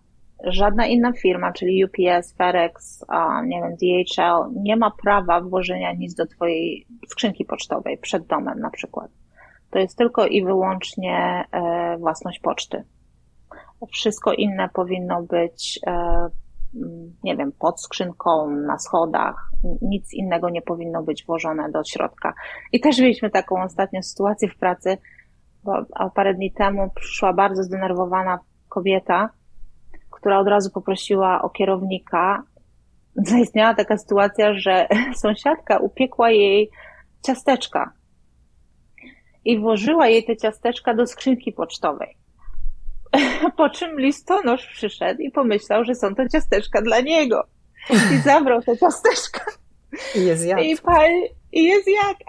żadna 0.44 0.86
inna 0.88 1.14
firma, 1.14 1.54
czyli 1.54 1.86
UPS, 1.86 2.34
FedEx, 2.38 3.06
nie 3.46 3.62
wiem, 3.62 3.76
DHL, 3.76 4.62
nie 4.64 4.76
ma 4.78 4.92
prawa 5.04 5.42
włożenia 5.42 5.94
nic 5.94 6.16
do 6.16 6.26
Twojej 6.26 6.88
skrzynki 7.08 7.46
pocztowej 7.46 7.98
przed 7.98 8.26
domem 8.26 8.60
na 8.60 8.70
przykład. 8.70 9.12
To 9.70 9.80
jest 9.80 9.98
tylko 9.98 10.28
i 10.28 10.44
wyłącznie 10.44 11.44
e, 11.52 11.98
własność 11.98 12.40
poczty. 12.40 12.84
Wszystko 13.92 14.34
inne 14.34 14.70
powinno 14.70 15.24
być 15.24 15.80
e, 15.88 16.28
nie 17.24 17.38
wiem, 17.38 17.52
pod 17.52 17.82
skrzynką, 17.82 18.50
na 18.50 18.80
schodach. 18.80 19.52
Nic 19.82 20.14
innego 20.14 20.50
nie 20.50 20.62
powinno 20.62 21.04
być 21.04 21.26
włożone 21.26 21.72
do 21.72 21.84
środka. 21.84 22.34
I 22.72 22.80
też 22.80 23.00
mieliśmy 23.00 23.30
taką 23.30 23.64
ostatnią 23.64 24.02
sytuację 24.02 24.48
w 24.50 24.58
pracy, 24.58 24.98
bo 25.64 25.74
parę 26.16 26.34
dni 26.34 26.52
temu 26.52 26.90
przyszła 26.96 27.34
bardzo 27.34 27.64
zdenerwowana 27.64 28.40
kobieta, 28.70 29.30
która 30.24 30.40
od 30.40 30.48
razu 30.48 30.70
poprosiła 30.70 31.42
o 31.42 31.50
kierownika. 31.50 32.44
Zaistniała 33.30 33.74
taka 33.74 33.98
sytuacja, 33.98 34.54
że 34.54 34.88
sąsiadka 35.22 35.78
upiekła 35.78 36.32
jej 36.32 36.70
ciasteczka 37.26 37.94
i 39.46 39.60
włożyła 39.60 40.08
jej 40.08 40.26
te 40.26 40.38
ciasteczka 40.38 40.94
do 40.94 41.08
skrzynki 41.08 41.52
pocztowej. 41.52 42.18
Po 43.58 43.70
czym 43.70 44.00
listonosz 44.00 44.68
przyszedł 44.68 45.22
i 45.22 45.32
pomyślał, 45.32 45.84
że 45.84 45.96
są 45.96 46.16
to 46.16 46.30
ciasteczka 46.30 46.82
dla 46.82 47.00
niego. 47.00 47.44
I 47.90 48.18
zabrał 48.18 48.62
te 48.62 48.78
ciasteczka. 48.78 49.46
I 50.16 50.26
jest 50.26 50.46
jak. 50.46 50.64
I, 50.64 50.78
pani, 50.78 51.24
I. 51.52 51.72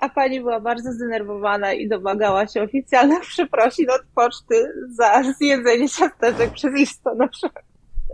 A 0.00 0.08
pani 0.08 0.40
była 0.40 0.60
bardzo 0.60 0.92
zdenerwowana 0.92 1.72
i 1.72 1.88
domagała 1.88 2.46
się 2.46 2.62
oficjalnych 2.62 3.20
przeprosin 3.20 3.90
od 3.90 4.02
poczty 4.14 4.72
za 4.90 5.22
zjedzenie 5.38 5.88
ciasteczek 5.88 6.50
przez 6.50 6.74
listonosza. 6.74 7.50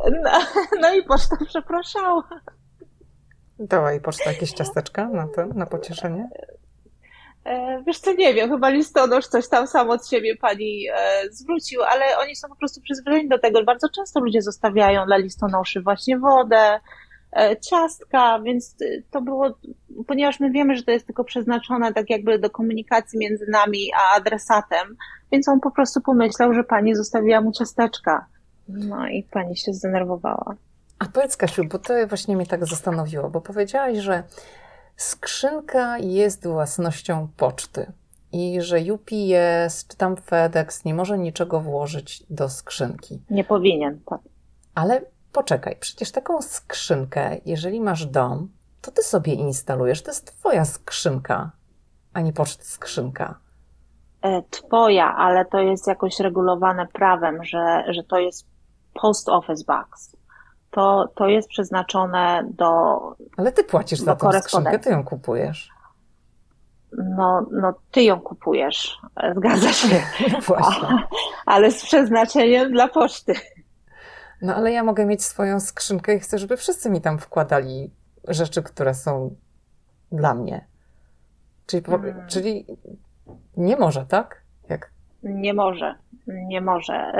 No, 0.04 0.30
no 0.80 0.94
i 0.94 1.02
poczta 1.02 1.36
przepraszała. 1.46 2.22
Dała 3.58 3.92
jej 3.92 4.00
poczta 4.00 4.32
jakieś 4.32 4.52
ciasteczka 4.52 5.08
na 5.08 5.28
to, 5.28 5.46
na 5.46 5.66
pocieszenie? 5.66 6.28
E, 7.44 7.82
wiesz 7.86 7.98
co, 7.98 8.12
nie 8.12 8.34
wiem, 8.34 8.50
chyba 8.50 8.68
listonosz 8.70 9.26
coś 9.26 9.48
tam 9.48 9.66
sam 9.66 9.90
od 9.90 10.08
siebie 10.08 10.36
pani 10.36 10.88
e, 10.88 11.22
zwrócił, 11.30 11.82
ale 11.82 12.18
oni 12.18 12.36
są 12.36 12.48
po 12.48 12.56
prostu 12.56 12.80
przyzwyczajeni 12.80 13.28
do 13.28 13.38
tego. 13.38 13.64
Bardzo 13.64 13.88
często 13.88 14.20
ludzie 14.20 14.42
zostawiają 14.42 15.06
dla 15.06 15.16
listonoszy 15.16 15.80
właśnie 15.80 16.18
wodę, 16.18 16.80
e, 17.36 17.56
ciastka, 17.60 18.40
więc 18.40 18.76
to 19.10 19.22
było, 19.22 19.58
ponieważ 20.06 20.40
my 20.40 20.50
wiemy, 20.50 20.76
że 20.76 20.82
to 20.82 20.90
jest 20.90 21.06
tylko 21.06 21.24
przeznaczone 21.24 21.92
tak 21.92 22.10
jakby 22.10 22.38
do 22.38 22.50
komunikacji 22.50 23.18
między 23.18 23.46
nami 23.50 23.90
a 23.96 24.16
adresatem, 24.16 24.96
więc 25.32 25.48
on 25.48 25.60
po 25.60 25.70
prostu 25.70 26.00
pomyślał, 26.00 26.54
że 26.54 26.64
pani 26.64 26.94
zostawiła 26.94 27.40
mu 27.40 27.52
ciasteczka. 27.52 28.26
No 28.68 29.08
i 29.08 29.22
pani 29.22 29.56
się 29.56 29.72
zdenerwowała. 29.72 30.54
A 30.98 31.04
powiedz 31.04 31.36
Kasiu, 31.36 31.64
bo 31.64 31.78
to 31.78 31.94
właśnie 32.08 32.36
mnie 32.36 32.46
tak 32.46 32.66
zastanowiło, 32.66 33.30
bo 33.30 33.40
powiedziałaś, 33.40 33.98
że 33.98 34.22
skrzynka 34.96 35.98
jest 35.98 36.46
własnością 36.46 37.28
poczty 37.36 37.92
i 38.32 38.60
że 38.60 38.78
UPS 38.78 39.86
czy 39.88 39.96
tam 39.96 40.16
FedEx 40.16 40.84
nie 40.84 40.94
może 40.94 41.18
niczego 41.18 41.60
włożyć 41.60 42.22
do 42.30 42.48
skrzynki. 42.48 43.22
Nie 43.30 43.44
powinien, 43.44 44.00
tak. 44.06 44.20
Ale 44.74 45.02
poczekaj, 45.32 45.76
przecież 45.80 46.12
taką 46.12 46.42
skrzynkę, 46.42 47.36
jeżeli 47.46 47.80
masz 47.80 48.06
dom, 48.06 48.48
to 48.80 48.90
ty 48.90 49.02
sobie 49.02 49.32
instalujesz. 49.32 50.02
To 50.02 50.10
jest 50.10 50.38
twoja 50.38 50.64
skrzynka, 50.64 51.50
a 52.12 52.20
nie 52.20 52.32
poczty 52.32 52.64
skrzynka. 52.64 53.38
E, 54.22 54.42
twoja, 54.50 55.16
ale 55.16 55.44
to 55.44 55.58
jest 55.58 55.86
jakoś 55.86 56.20
regulowane 56.20 56.86
prawem, 56.86 57.44
że, 57.44 57.84
że 57.88 58.02
to 58.02 58.18
jest 58.18 58.49
post 59.00 59.28
office 59.28 59.64
box 59.64 60.16
to, 60.70 61.12
to 61.14 61.26
jest 61.26 61.48
przeznaczone 61.48 62.48
do. 62.54 62.98
Ale 63.36 63.52
ty 63.52 63.64
płacisz 63.64 63.98
za 63.98 64.16
tę 64.16 64.42
skrzynkę, 64.42 64.78
ty 64.78 64.90
ją 64.90 65.04
kupujesz. 65.04 65.70
No, 66.92 67.46
no, 67.52 67.74
ty 67.90 68.02
ją 68.02 68.20
kupujesz, 68.20 68.98
zgadza 69.36 69.72
się. 69.72 69.88
No 70.32 70.40
właśnie. 70.40 70.88
ale 71.46 71.70
z 71.70 71.82
przeznaczeniem 71.82 72.72
dla 72.72 72.88
poczty. 72.88 73.34
No 74.42 74.54
ale 74.54 74.72
ja 74.72 74.84
mogę 74.84 75.06
mieć 75.06 75.24
swoją 75.24 75.60
skrzynkę 75.60 76.14
i 76.14 76.20
chcę, 76.20 76.38
żeby 76.38 76.56
wszyscy 76.56 76.90
mi 76.90 77.00
tam 77.00 77.18
wkładali 77.18 77.90
rzeczy, 78.28 78.62
które 78.62 78.94
są 78.94 79.36
dla 80.12 80.34
mnie. 80.34 80.66
Czyli, 81.66 81.82
hmm. 81.84 82.26
czyli 82.28 82.66
nie 83.56 83.76
może, 83.76 84.06
tak? 84.06 84.42
Jak? 84.68 84.90
Nie 85.22 85.54
może, 85.54 85.94
nie 86.26 86.60
może. 86.60 87.12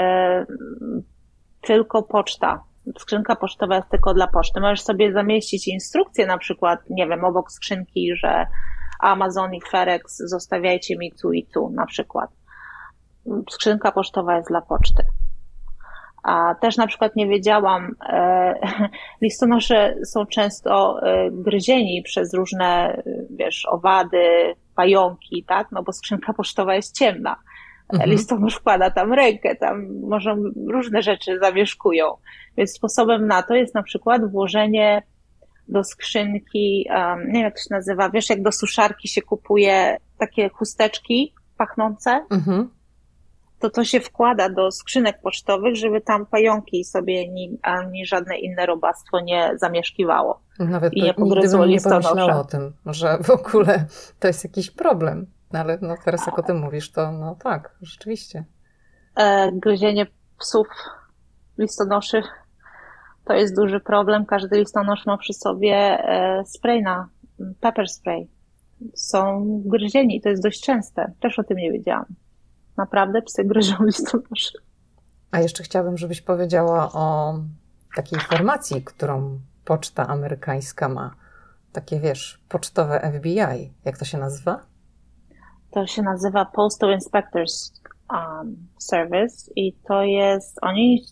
Tylko 1.60 2.02
poczta 2.02 2.64
skrzynka 2.98 3.36
pocztowa 3.36 3.76
jest 3.76 3.88
tylko 3.88 4.14
dla 4.14 4.26
poczty. 4.26 4.60
Możesz 4.60 4.82
sobie 4.82 5.12
zamieścić 5.12 5.68
instrukcję 5.68 6.26
na 6.26 6.38
przykład, 6.38 6.80
nie 6.90 7.06
wiem, 7.06 7.24
obok 7.24 7.52
skrzynki, 7.52 8.16
że 8.16 8.46
Amazon 9.00 9.54
i 9.54 9.60
FedEx 9.70 10.16
zostawiajcie 10.16 10.98
mi 10.98 11.12
tu 11.22 11.32
i 11.32 11.46
tu 11.46 11.70
na 11.70 11.86
przykład. 11.86 12.30
Skrzynka 13.50 13.92
pocztowa 13.92 14.36
jest 14.36 14.48
dla 14.48 14.60
poczty. 14.60 15.02
A 16.22 16.54
też 16.54 16.76
na 16.76 16.86
przykład 16.86 17.16
nie 17.16 17.26
wiedziałam, 17.26 17.94
e, 18.08 18.54
listonosze 19.22 19.94
są 20.04 20.26
często 20.26 21.00
e, 21.02 21.30
gryzieni 21.30 22.02
przez 22.02 22.34
różne, 22.34 23.02
wiesz, 23.30 23.66
owady, 23.66 24.54
pająki, 24.76 25.44
tak? 25.48 25.68
No 25.72 25.82
bo 25.82 25.92
skrzynka 25.92 26.32
pocztowa 26.32 26.74
jest 26.74 26.98
ciemna. 26.98 27.36
Mhm. 27.92 28.10
Listonosz 28.10 28.54
wkłada 28.54 28.90
tam 28.90 29.12
rękę, 29.12 29.56
tam 29.56 30.00
może 30.00 30.36
różne 30.66 31.02
rzeczy 31.02 31.38
zamieszkują. 31.38 32.04
Więc 32.56 32.72
sposobem 32.72 33.26
na 33.26 33.42
to 33.42 33.54
jest 33.54 33.74
na 33.74 33.82
przykład 33.82 34.30
włożenie 34.30 35.02
do 35.68 35.84
skrzynki, 35.84 36.86
um, 36.90 37.26
nie 37.26 37.32
wiem 37.32 37.42
jak 37.42 37.54
to 37.54 37.60
się 37.60 37.66
nazywa, 37.70 38.10
wiesz, 38.10 38.30
jak 38.30 38.42
do 38.42 38.52
suszarki 38.52 39.08
się 39.08 39.22
kupuje 39.22 39.96
takie 40.18 40.48
chusteczki 40.48 41.34
pachnące, 41.56 42.26
mhm. 42.30 42.70
to 43.58 43.70
to 43.70 43.84
się 43.84 44.00
wkłada 44.00 44.48
do 44.48 44.70
skrzynek 44.70 45.20
pocztowych, 45.22 45.76
żeby 45.76 46.00
tam 46.00 46.26
pająki 46.26 46.84
sobie 46.84 47.20
ani, 47.20 47.58
ani 47.62 48.06
żadne 48.06 48.38
inne 48.38 48.66
robactwo 48.66 49.20
nie 49.20 49.52
zamieszkiwało. 49.56 50.40
Nawet 50.58 50.94
I 50.94 51.02
nie 51.02 51.14
nigdy 51.18 51.48
bym 51.48 51.68
nie 51.68 51.80
pomyślała 51.80 52.40
o 52.40 52.44
tym, 52.44 52.72
że 52.86 53.18
w 53.22 53.30
ogóle 53.30 53.84
to 54.20 54.28
jest 54.28 54.44
jakiś 54.44 54.70
problem. 54.70 55.26
No 55.52 55.58
ale 55.58 55.78
no 55.82 55.94
teraz 56.04 56.26
jak 56.26 56.38
o 56.38 56.42
tym 56.42 56.58
mówisz, 56.58 56.92
to 56.92 57.12
no 57.12 57.34
tak, 57.34 57.74
rzeczywiście. 57.82 58.44
E, 59.16 59.52
gryzienie 59.52 60.06
psów 60.38 60.66
listonoszy 61.58 62.22
to 63.30 63.34
jest 63.34 63.56
duży 63.56 63.80
problem. 63.80 64.26
Każdy 64.26 64.58
listonosz 64.58 65.06
ma 65.06 65.18
przy 65.18 65.32
sobie 65.32 65.74
e, 65.74 66.44
spray 66.46 66.82
na 66.82 67.08
pepper 67.60 67.88
spray. 67.88 68.28
Są 68.94 69.44
gryzieni, 69.64 70.20
to 70.20 70.28
jest 70.28 70.42
dość 70.42 70.62
częste. 70.62 71.12
Też 71.20 71.38
o 71.38 71.44
tym 71.44 71.56
nie 71.56 71.72
wiedziałam. 71.72 72.06
Naprawdę 72.76 73.22
psy 73.22 73.44
gryżą 73.44 73.74
listonoszy. 73.86 74.58
A 75.30 75.40
jeszcze 75.40 75.62
chciałabym, 75.62 75.98
żebyś 75.98 76.20
powiedziała 76.20 76.92
o 76.92 77.38
takiej 77.96 78.20
formacji, 78.20 78.84
którą 78.84 79.40
poczta 79.64 80.06
amerykańska 80.06 80.88
ma. 80.88 81.14
Takie, 81.72 82.00
wiesz, 82.00 82.44
pocztowe 82.48 83.12
FBI. 83.18 83.72
Jak 83.84 83.98
to 83.98 84.04
się 84.04 84.18
nazywa? 84.18 84.60
To 85.70 85.86
się 85.86 86.02
nazywa 86.02 86.44
Postal 86.44 86.92
Inspectors 86.92 87.82
um, 88.12 88.56
Service 88.78 89.50
i 89.56 89.72
to 89.72 90.02
jest, 90.02 90.58
oni 90.62 91.02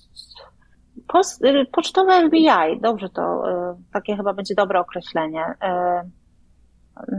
Post, 1.06 1.44
y, 1.44 1.66
pocztowe 1.72 2.26
FBI, 2.26 2.80
dobrze 2.80 3.08
to, 3.08 3.50
y, 3.50 3.74
takie 3.92 4.16
chyba 4.16 4.32
będzie 4.32 4.54
dobre 4.54 4.80
określenie. 4.80 5.44
Y, 5.44 6.10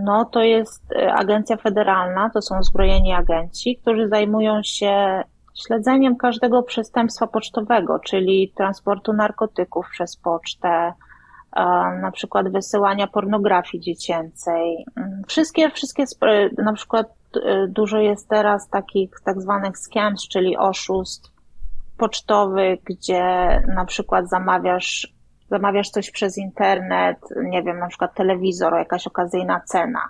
no, 0.04 0.26
to 0.26 0.42
jest 0.42 0.84
agencja 1.16 1.58
federalna, 1.58 2.30
to 2.30 2.42
są 2.42 2.64
zbrojeni 2.64 3.14
agenci, 3.14 3.78
którzy 3.82 4.08
zajmują 4.08 4.64
się 4.64 5.24
śledzeniem 5.66 6.18
każdego 6.18 6.64
przestępstwa 6.64 7.28
pocztowego, 7.28 8.00
czyli 8.00 8.54
transportu 8.58 9.14
narkotyków 9.14 9.86
przez 9.92 10.18
pocztę, 10.18 10.94
na 12.02 12.12
przykład 12.14 12.52
wysyłania 12.52 13.08
pornografii 13.08 13.84
dziecięcej. 13.84 14.86
Mm, 14.96 15.22
wszystkie, 15.28 15.70
wszystkie, 15.70 16.04
na 16.58 16.74
przykład 16.74 17.08
dużo 17.68 17.98
jest 17.98 18.30
teraz 18.30 18.70
takich 18.70 19.10
tak 19.26 19.42
zwanych 19.42 19.78
scams, 19.78 20.28
czyli 20.28 20.58
oszustw, 20.58 21.32
pocztowy, 21.98 22.78
gdzie 22.86 23.24
na 23.76 23.86
przykład 23.86 24.30
zamawiasz, 24.30 25.14
zamawiasz 25.50 25.90
coś 25.90 26.12
przez 26.12 26.38
internet, 26.38 27.18
nie 27.44 27.64
wiem, 27.64 27.80
na 27.80 27.88
przykład 27.88 28.16
telewizor, 28.16 28.74
jakaś 28.74 29.08
okazyjna 29.08 29.62
cena. 29.66 30.02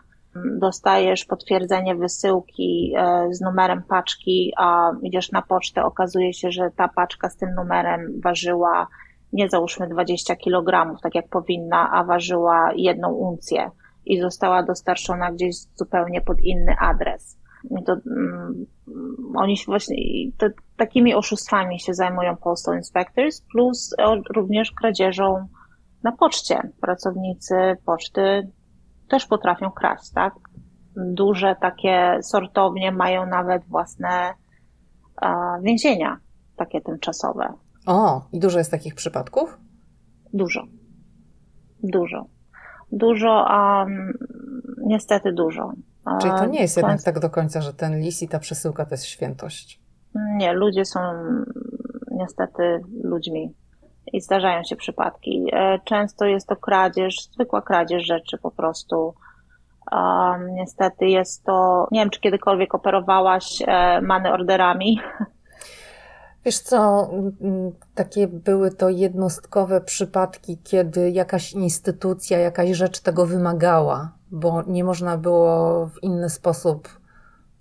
Dostajesz 0.59 1.25
potwierdzenie 1.25 1.95
wysyłki 1.95 2.93
e, 2.97 3.27
z 3.31 3.41
numerem 3.41 3.83
paczki, 3.83 4.53
a 4.57 4.91
idziesz 5.01 5.31
na 5.31 5.41
pocztę, 5.41 5.83
okazuje 5.83 6.33
się, 6.33 6.51
że 6.51 6.71
ta 6.75 6.87
paczka 6.87 7.29
z 7.29 7.37
tym 7.37 7.49
numerem 7.55 8.21
ważyła 8.23 8.87
nie 9.33 9.49
załóżmy 9.49 9.87
20 9.87 10.35
kg, 10.35 10.95
tak 11.03 11.15
jak 11.15 11.27
powinna, 11.27 11.89
a 11.91 12.03
ważyła 12.03 12.71
jedną 12.75 13.13
uncję 13.13 13.71
i 14.05 14.21
została 14.21 14.63
dostarczona 14.63 15.31
gdzieś 15.31 15.55
zupełnie 15.75 16.21
pod 16.21 16.41
inny 16.41 16.75
adres. 16.79 17.39
I 17.79 17.83
to, 17.83 17.93
um, 18.05 18.65
oni 19.35 19.57
się 19.57 19.65
właśnie 19.65 19.95
to, 20.37 20.45
takimi 20.77 21.15
oszustwami 21.15 21.79
się 21.79 21.93
zajmują 21.93 22.35
Postal 22.35 22.75
Inspectors, 22.75 23.41
plus 23.51 23.95
również 24.35 24.71
kradzieżą 24.71 25.47
na 26.03 26.11
poczcie. 26.11 26.71
Pracownicy 26.81 27.55
poczty 27.85 28.51
też 29.09 29.25
potrafią 29.25 29.71
kraść, 29.71 30.11
tak? 30.11 30.33
Duże 30.95 31.55
takie 31.61 32.19
sortownie 32.21 32.91
mają 32.91 33.25
nawet 33.25 33.65
własne 33.65 34.33
uh, 35.21 35.63
więzienia, 35.63 36.19
takie 36.55 36.81
tymczasowe. 36.81 37.53
O, 37.85 38.21
i 38.31 38.39
dużo 38.39 38.57
jest 38.57 38.71
takich 38.71 38.95
przypadków? 38.95 39.57
Dużo. 40.33 40.63
Dużo. 41.83 42.25
Dużo, 42.91 43.45
um, 43.49 44.13
niestety 44.77 45.33
dużo. 45.33 45.73
Czyli 46.21 46.33
to 46.33 46.45
nie 46.45 46.61
jest 46.61 46.77
jednak 46.77 47.03
tak 47.03 47.19
do 47.19 47.29
końca, 47.29 47.61
że 47.61 47.73
ten 47.73 47.99
list 47.99 48.21
i 48.21 48.27
ta 48.27 48.39
przesyłka 48.39 48.85
to 48.85 48.91
jest 48.91 49.05
świętość. 49.05 49.81
Nie, 50.15 50.53
ludzie 50.53 50.85
są 50.85 50.99
niestety 52.11 52.81
ludźmi 53.03 53.53
i 54.13 54.21
zdarzają 54.21 54.63
się 54.63 54.75
przypadki. 54.75 55.45
E, 55.53 55.79
często 55.85 56.25
jest 56.25 56.47
to 56.47 56.55
kradzież, 56.55 57.15
zwykła 57.33 57.61
kradzież 57.61 58.05
rzeczy 58.05 58.37
po 58.37 58.51
prostu. 58.51 59.13
Um, 59.91 60.55
niestety 60.55 61.07
jest 61.07 61.43
to, 61.43 61.87
nie 61.91 61.99
wiem, 61.99 62.09
czy 62.09 62.19
kiedykolwiek 62.19 62.75
operowałaś 62.75 63.63
e, 63.67 64.01
many 64.01 64.31
orderami. 64.31 64.99
Wiesz 66.45 66.59
co, 66.59 67.09
takie 67.95 68.27
były 68.27 68.71
to 68.71 68.89
jednostkowe 68.89 69.81
przypadki, 69.81 70.57
kiedy 70.63 71.11
jakaś 71.11 71.53
instytucja, 71.53 72.39
jakaś 72.39 72.69
rzecz 72.69 72.99
tego 72.99 73.25
wymagała, 73.25 74.11
bo 74.31 74.63
nie 74.67 74.83
można 74.83 75.17
było 75.17 75.85
w 75.87 76.03
inny 76.03 76.29
sposób 76.29 76.99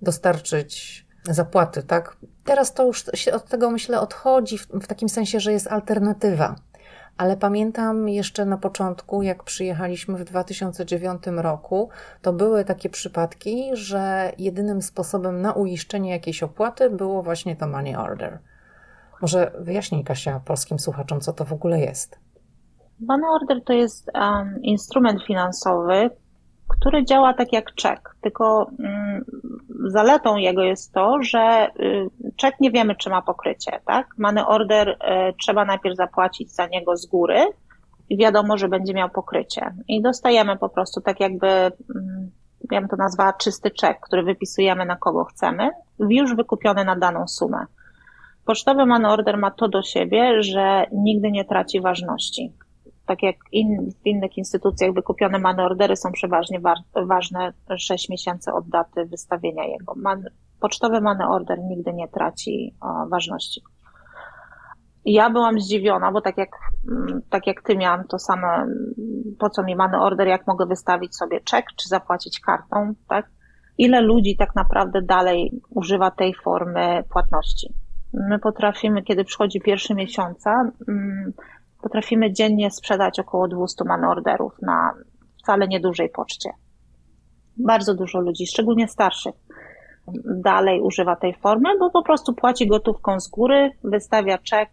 dostarczyć 0.03 1.07
zapłaty, 1.29 1.83
tak? 1.83 2.17
Teraz 2.45 2.75
to 2.75 2.87
już 2.87 3.05
się 3.15 3.33
od 3.33 3.45
tego, 3.45 3.71
myślę, 3.71 4.01
odchodzi 4.01 4.59
w, 4.59 4.67
w 4.67 4.87
takim 4.87 5.09
sensie, 5.09 5.41
że 5.41 5.53
jest 5.53 5.67
alternatywa. 5.67 6.57
Ale 7.17 7.37
pamiętam 7.37 8.09
jeszcze 8.09 8.45
na 8.47 8.59
początku, 8.59 9.23
jak 9.23 9.43
przyjechaliśmy 9.45 10.19
w 10.19 10.25
2009 10.25 11.23
roku, 11.27 11.89
to 12.23 12.33
były 12.33 12.65
takie 12.65 12.91
przypadki, 12.91 13.71
że 13.73 14.33
jedynym 14.39 14.83
sposobem 14.83 15.41
na 15.41 15.53
uiszczenie 15.53 16.11
jakiejś 16.11 16.43
opłaty 16.43 16.91
było 16.91 17.23
właśnie 17.23 17.57
to 17.57 17.67
money 17.67 17.97
order. 17.97 18.39
Może 19.23 19.53
wyjaśnij, 19.59 20.05
Kasia, 20.05 20.41
polskim 20.41 20.79
słuchaczom, 20.79 21.21
co 21.21 21.33
to 21.33 21.45
w 21.45 21.53
ogóle 21.53 21.81
jest. 21.81 22.19
Money 23.01 23.31
order 23.31 23.65
to 23.65 23.73
jest 23.73 24.11
um, 24.15 24.63
instrument 24.63 25.23
finansowy, 25.23 26.11
który 26.69 27.05
działa 27.05 27.35
tak 27.35 27.53
jak 27.53 27.75
czek, 27.75 28.15
tylko 28.21 28.71
um, 28.79 29.25
zaletą 29.87 30.37
jego 30.37 30.63
jest 30.63 30.93
to, 30.93 31.23
że 31.23 31.69
y, 31.81 32.09
czek 32.37 32.55
nie 32.61 32.71
wiemy, 32.71 32.95
czy 32.97 33.11
ma 33.11 33.23
pokrycie, 33.23 33.81
tak? 33.87 34.07
Money 34.19 34.45
order 34.47 34.89
y, 34.89 34.97
trzeba 35.41 35.65
najpierw 35.65 35.97
zapłacić 35.97 36.55
za 36.55 36.67
niego 36.67 36.97
z 36.97 37.07
góry 37.07 37.47
i 38.09 38.17
wiadomo, 38.17 38.57
że 38.57 38.69
będzie 38.69 38.95
miał 38.95 39.11
pokrycie. 39.11 39.75
I 39.89 40.03
dostajemy 40.03 40.57
po 40.57 40.69
prostu 40.69 41.01
tak 41.01 41.21
jakby, 41.21 41.49
mm, 41.49 42.31
ja 42.71 42.81
bym 42.81 42.89
to 42.89 42.97
nazwała 42.97 43.33
czysty 43.33 43.71
czek, 43.71 44.01
który 44.01 44.23
wypisujemy 44.23 44.85
na 44.85 44.97
kogo 44.97 45.25
chcemy, 45.25 45.71
już 45.99 46.35
wykupiony 46.35 46.85
na 46.85 46.97
daną 46.97 47.29
sumę. 47.29 47.67
Pocztowy 48.49 48.87
money 48.87 49.11
order 49.11 49.39
ma 49.39 49.51
to 49.51 49.69
do 49.69 49.83
siebie, 49.83 50.43
że 50.43 50.87
nigdy 50.93 51.31
nie 51.31 51.45
traci 51.45 51.81
ważności. 51.81 52.53
Tak 53.07 53.23
jak 53.23 53.37
in, 53.53 53.91
w 54.03 54.07
innych 54.07 54.39
instytucjach 54.39 54.95
wykupione 54.95 55.39
money 55.39 55.65
ordery 55.65 55.97
są 55.97 56.13
przeważnie 56.13 56.61
wa 56.61 56.75
ważne 57.07 57.53
6 57.79 58.09
miesięcy 58.09 58.53
od 58.53 58.69
daty 58.69 59.07
wystawienia 59.07 59.65
jego. 59.65 59.95
Man, 59.97 60.25
pocztowy 60.61 61.01
money 61.01 61.27
order 61.29 61.59
nigdy 61.59 61.93
nie 61.93 62.09
traci 62.09 62.75
o, 62.81 63.09
ważności. 63.09 63.63
Ja 65.05 65.31
byłam 65.31 65.61
zdziwiona, 65.61 66.13
bo 66.13 66.21
tak 66.21 66.39
jak, 66.39 66.51
mm, 66.91 67.21
tak 67.31 67.47
jak 67.47 67.63
ty 67.63 67.77
miałam 67.77 68.05
to 68.07 68.19
samo, 68.19 68.47
po 69.39 69.51
co 69.51 69.63
mi 69.63 69.77
money 69.77 70.01
order, 70.01 70.29
jak 70.29 70.47
mogę 70.47 70.67
wystawić 70.67 71.17
sobie 71.17 71.41
czek, 71.41 71.65
czy 71.77 71.89
zapłacić 71.89 72.41
kartą, 72.41 72.95
tak? 73.09 73.31
Ile 73.79 74.01
ludzi 74.01 74.37
tak 74.37 74.55
naprawdę 74.55 75.03
dalej 75.03 75.61
używa 75.71 76.11
tej 76.11 76.35
formy 76.35 77.05
płatności? 77.11 77.75
My 78.13 78.39
potrafimy, 78.39 79.03
kiedy 79.03 79.25
przychodzi 79.25 79.61
pierwszy 79.61 79.95
miesiąca, 79.95 80.71
mm, 80.89 81.33
potrafimy 81.83 82.33
dziennie 82.33 82.71
sprzedać 82.71 83.21
około 83.21 83.49
200 83.49 83.85
man 83.85 84.05
orderów 84.05 84.53
na 84.63 84.95
wcale 85.43 85.69
niedużej 85.69 86.09
poczcie. 86.11 86.51
Bardzo 87.57 87.95
dużo 87.95 88.21
ludzi, 88.21 88.47
szczególnie 88.47 88.89
starszych, 88.89 89.35
dalej 90.25 90.81
używa 90.81 91.17
tej 91.17 91.35
formy, 91.35 91.79
bo 91.79 91.91
po 91.91 92.03
prostu 92.03 92.35
płaci 92.35 92.67
gotówką 92.67 93.21
z 93.21 93.29
góry, 93.29 93.71
wystawia 93.85 94.39
czek, 94.39 94.71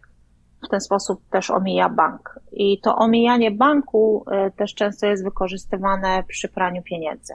w 0.66 0.68
ten 0.68 0.80
sposób 0.80 1.20
też 1.30 1.50
omija 1.50 1.88
bank. 1.88 2.40
I 2.52 2.80
to 2.80 2.96
omijanie 2.96 3.50
banku 3.50 4.24
y, 4.48 4.50
też 4.50 4.74
często 4.74 5.06
jest 5.06 5.24
wykorzystywane 5.24 6.24
przy 6.28 6.48
praniu 6.48 6.82
pieniędzy. 6.82 7.34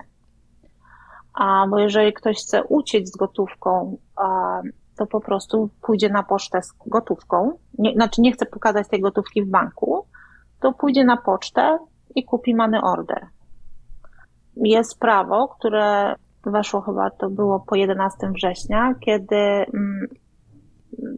A 1.34 1.66
bo 1.70 1.80
jeżeli 1.80 2.14
ktoś 2.14 2.38
chce 2.38 2.64
uciec 2.64 3.10
z 3.10 3.18
gotówką, 3.18 3.98
to 5.02 5.08
po 5.08 5.22
prostu 5.22 5.70
pójdzie 5.82 6.10
na 6.10 6.24
pocztę 6.24 6.62
z 6.62 6.74
gotówką, 6.88 7.58
nie, 7.80 7.94
znaczy 7.94 8.22
nie 8.22 8.32
chce 8.32 8.46
pokazać 8.46 8.88
tej 8.88 9.02
gotówki 9.02 9.44
w 9.44 9.50
banku, 9.50 10.06
to 10.60 10.74
pójdzie 10.74 11.04
na 11.04 11.18
pocztę 11.18 11.78
i 12.16 12.26
kupi 12.26 12.56
money 12.56 12.82
order. 12.84 13.28
Jest 14.56 15.00
prawo, 15.00 15.48
które 15.48 16.16
weszło 16.46 16.82
chyba, 16.82 17.10
to 17.10 17.30
było 17.30 17.60
po 17.60 17.76
11 17.76 18.32
września, 18.36 18.94
kiedy 19.00 19.36
mm, 19.36 20.08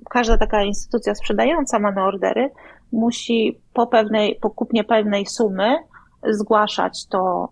każda 0.10 0.38
taka 0.38 0.64
instytucja 0.64 1.16
sprzedająca 1.16 1.80
money 1.80 2.04
ordery 2.04 2.50
musi 2.92 3.62
po 3.74 3.88
pewnej, 3.88 4.40
po 4.42 4.50
kupnie 4.50 4.84
pewnej 4.84 5.26
sumy 5.26 5.76
zgłaszać 6.30 7.08
to, 7.08 7.50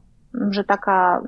że 0.50 0.64
taka 0.64 1.22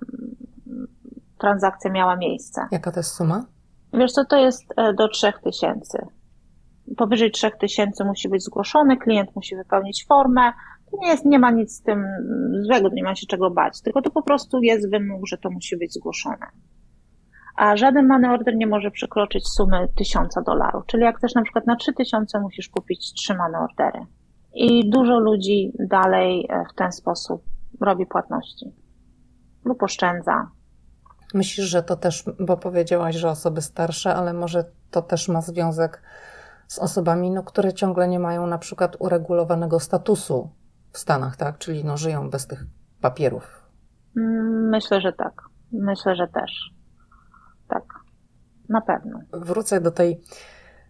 transakcja 1.38 1.92
miała 1.92 2.16
miejsce. 2.16 2.68
Jaka 2.72 2.92
to 2.92 3.00
jest 3.00 3.16
suma? 3.16 3.46
Wiesz 3.94 4.12
co, 4.12 4.26
to 4.26 4.38
jest 4.38 4.74
e, 4.78 4.94
do 4.94 5.08
3000. 5.08 6.08
Powyżej 6.98 7.32
3000 7.32 8.06
musi 8.06 8.30
być 8.30 8.44
zgłoszony, 8.44 8.98
klient 8.98 9.36
musi 9.36 9.56
wypełnić 9.56 10.06
formę. 10.08 10.52
To 10.92 10.98
nie, 11.02 11.08
jest, 11.08 11.26
nie 11.26 11.40
ma 11.40 11.52
nic 11.52 11.76
z 11.76 11.82
tym 11.82 12.06
złego, 12.62 12.90
nie 12.94 13.04
ma 13.04 13.16
się 13.16 13.28
czego 13.28 13.52
bać, 13.52 13.82
tylko 13.82 14.02
to 14.02 14.10
po 14.10 14.24
prostu 14.24 14.62
jest 14.62 14.92
wymóg, 14.92 15.28
że 15.28 15.38
to 15.38 15.50
musi 15.50 15.78
być 15.78 15.94
zgłoszone. 15.94 16.48
A 17.56 17.78
żaden 17.78 18.08
money 18.08 18.32
order 18.32 18.56
nie 18.56 18.68
może 18.68 18.92
przekroczyć 18.92 19.48
sumy 19.48 19.88
1000 19.96 20.36
dolarów. 20.46 20.86
Czyli 20.86 21.04
jak 21.04 21.18
chcesz 21.18 21.36
na 21.36 21.42
przykład 21.42 21.68
na 21.68 21.76
3000 21.76 22.40
musisz 22.40 22.70
kupić 22.70 23.14
3 23.14 23.36
money 23.36 23.62
ordery. 23.62 24.06
I 24.54 24.90
dużo 24.90 25.20
ludzi 25.20 25.72
dalej 25.80 26.48
e, 26.50 26.64
w 26.72 26.76
ten 26.76 26.92
sposób 26.92 27.44
robi 27.82 28.06
płatności 28.06 28.66
lub 29.66 29.84
oszczędza, 29.84 30.48
Myślisz, 31.34 31.68
że 31.68 31.84
to 31.84 31.96
też, 31.96 32.24
bo 32.40 32.58
powiedziałaś, 32.58 33.16
że 33.16 33.30
osoby 33.30 33.62
starsze, 33.62 34.16
ale 34.16 34.34
może 34.34 34.66
to 34.92 35.02
też 35.02 35.28
ma 35.28 35.42
związek 35.42 36.02
z 36.68 36.80
osobami, 36.80 37.32
no, 37.32 37.44
które 37.44 37.74
ciągle 37.74 38.08
nie 38.08 38.20
mają 38.20 38.48
na 38.48 38.58
przykład 38.58 38.96
uregulowanego 39.00 39.80
statusu 39.80 40.50
w 40.92 40.98
Stanach, 40.98 41.38
tak? 41.38 41.58
Czyli 41.58 41.86
no, 41.86 41.98
żyją 41.98 42.30
bez 42.30 42.48
tych 42.48 42.66
papierów. 43.02 43.64
Myślę, 44.72 45.02
że 45.02 45.14
tak. 45.14 45.42
Myślę, 45.72 46.16
że 46.16 46.28
też. 46.28 46.74
Tak. 47.68 47.84
Na 48.70 48.82
pewno. 48.82 49.20
Wrócę 49.34 49.82
do 49.82 49.92
tej 49.92 50.22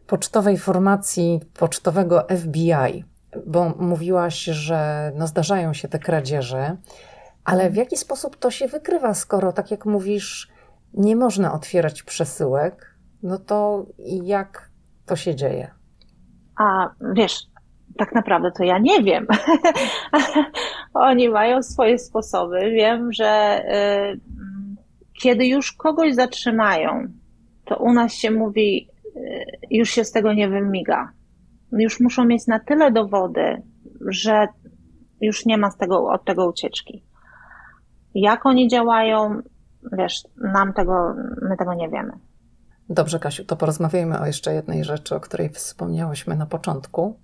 pocztowej 0.08 0.58
formacji 0.58 1.40
pocztowego 1.60 2.28
FBI, 2.38 3.06
bo 3.46 3.70
mówiłaś, 3.70 4.44
że 4.44 5.12
no, 5.16 5.28
zdarzają 5.28 5.74
się 5.74 5.88
te 5.88 6.00
kradzieże. 6.00 6.78
Ale 7.46 7.70
w 7.70 7.76
jaki 7.76 7.98
sposób 7.98 8.38
to 8.38 8.52
się 8.52 8.68
wykrywa, 8.68 9.14
skoro, 9.14 9.54
tak 9.54 9.72
jak 9.72 9.86
mówisz, 9.86 10.48
nie 10.94 11.16
można 11.16 11.54
otwierać 11.54 12.04
przesyłek, 12.04 12.96
no 13.24 13.38
to 13.38 13.86
jak 14.24 14.70
to 15.06 15.16
się 15.16 15.36
dzieje? 15.36 15.72
A 16.60 16.90
wiesz, 17.14 17.48
tak 17.98 18.16
naprawdę 18.16 18.52
to 18.52 18.64
ja 18.64 18.80
nie 18.80 19.04
wiem. 19.04 19.28
Oni 20.94 21.30
mają 21.30 21.64
swoje 21.64 22.00
sposoby. 22.00 22.72
Wiem, 22.72 23.14
że 23.14 23.62
y, 24.16 24.20
kiedy 25.22 25.48
już 25.48 25.74
kogoś 25.74 26.16
zatrzymają, 26.16 27.08
to 27.66 27.78
u 27.78 27.94
nas 27.94 28.14
się 28.14 28.32
mówi, 28.32 28.90
y, 29.16 29.46
już 29.72 29.90
się 29.90 30.04
z 30.04 30.12
tego 30.12 30.34
nie 30.34 30.50
wymiga. 30.50 31.12
Już 31.72 32.00
muszą 32.00 32.26
mieć 32.26 32.48
na 32.48 32.60
tyle 32.60 32.92
dowody, 32.92 33.62
że 34.08 34.48
już 35.22 35.46
nie 35.46 35.58
ma 35.58 35.72
z 35.72 35.78
tego, 35.78 36.08
od 36.10 36.26
tego 36.26 36.50
ucieczki. 36.50 37.04
Jak 38.16 38.46
oni 38.46 38.68
działają, 38.68 39.42
wiesz, 39.92 40.24
nam 40.36 40.74
tego, 40.74 41.16
my 41.42 41.58
tego 41.58 41.74
nie 41.74 41.90
wiemy. 41.90 42.14
Dobrze, 42.90 43.20
Kasiu, 43.20 43.46
to 43.46 43.56
porozmawiajmy 43.56 44.20
o 44.20 44.26
jeszcze 44.26 44.54
jednej 44.54 44.84
rzeczy, 44.84 45.16
o 45.16 45.20
której 45.20 45.50
wspomniałyśmy 45.50 46.36
na 46.36 46.46
początku. 46.46 47.20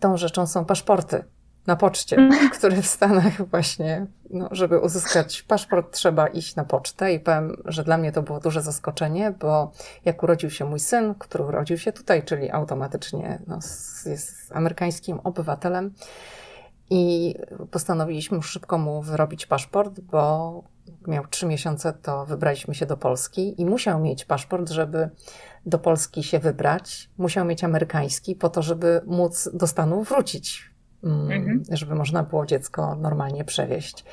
Tą 0.00 0.16
rzeczą 0.16 0.46
są 0.46 0.64
paszporty 0.64 1.24
na 1.66 1.76
poczcie, 1.76 2.28
które 2.58 2.82
w 2.82 2.86
Stanach 2.86 3.48
właśnie, 3.48 4.06
no, 4.30 4.48
żeby 4.50 4.78
uzyskać 4.78 5.42
paszport, 5.42 5.94
trzeba 5.94 6.26
iść 6.26 6.56
na 6.56 6.64
pocztę 6.64 7.12
i 7.12 7.20
powiem, 7.20 7.56
że 7.64 7.84
dla 7.84 7.98
mnie 7.98 8.12
to 8.12 8.22
było 8.22 8.40
duże 8.40 8.62
zaskoczenie, 8.62 9.34
bo 9.40 9.72
jak 10.04 10.22
urodził 10.22 10.50
się 10.50 10.64
mój 10.64 10.80
syn, 10.80 11.14
który 11.14 11.44
urodził 11.44 11.78
się 11.78 11.92
tutaj, 11.92 12.22
czyli 12.22 12.50
automatycznie 12.50 13.42
no, 13.46 13.58
jest 14.06 14.52
amerykańskim 14.52 15.20
obywatelem, 15.24 15.94
i 16.92 17.34
postanowiliśmy 17.70 18.42
szybko 18.42 18.78
mu 18.78 19.02
wyrobić 19.02 19.46
paszport, 19.46 20.00
bo 20.00 20.62
miał 21.06 21.26
trzy 21.26 21.46
miesiące, 21.46 21.92
to 21.92 22.26
wybraliśmy 22.26 22.74
się 22.74 22.86
do 22.86 22.96
Polski 22.96 23.60
i 23.60 23.66
musiał 23.66 24.00
mieć 24.00 24.24
paszport, 24.24 24.70
żeby 24.70 25.10
do 25.66 25.78
Polski 25.78 26.22
się 26.22 26.38
wybrać. 26.38 27.10
Musiał 27.18 27.44
mieć 27.44 27.64
amerykański 27.64 28.34
po 28.34 28.48
to, 28.50 28.62
żeby 28.62 29.00
móc 29.06 29.48
do 29.54 29.66
Stanów 29.66 30.08
wrócić, 30.08 30.70
mm, 31.04 31.30
mhm. 31.30 31.62
żeby 31.70 31.94
można 31.94 32.22
było 32.22 32.46
dziecko 32.46 32.96
normalnie 32.96 33.44
przewieźć 33.44 34.04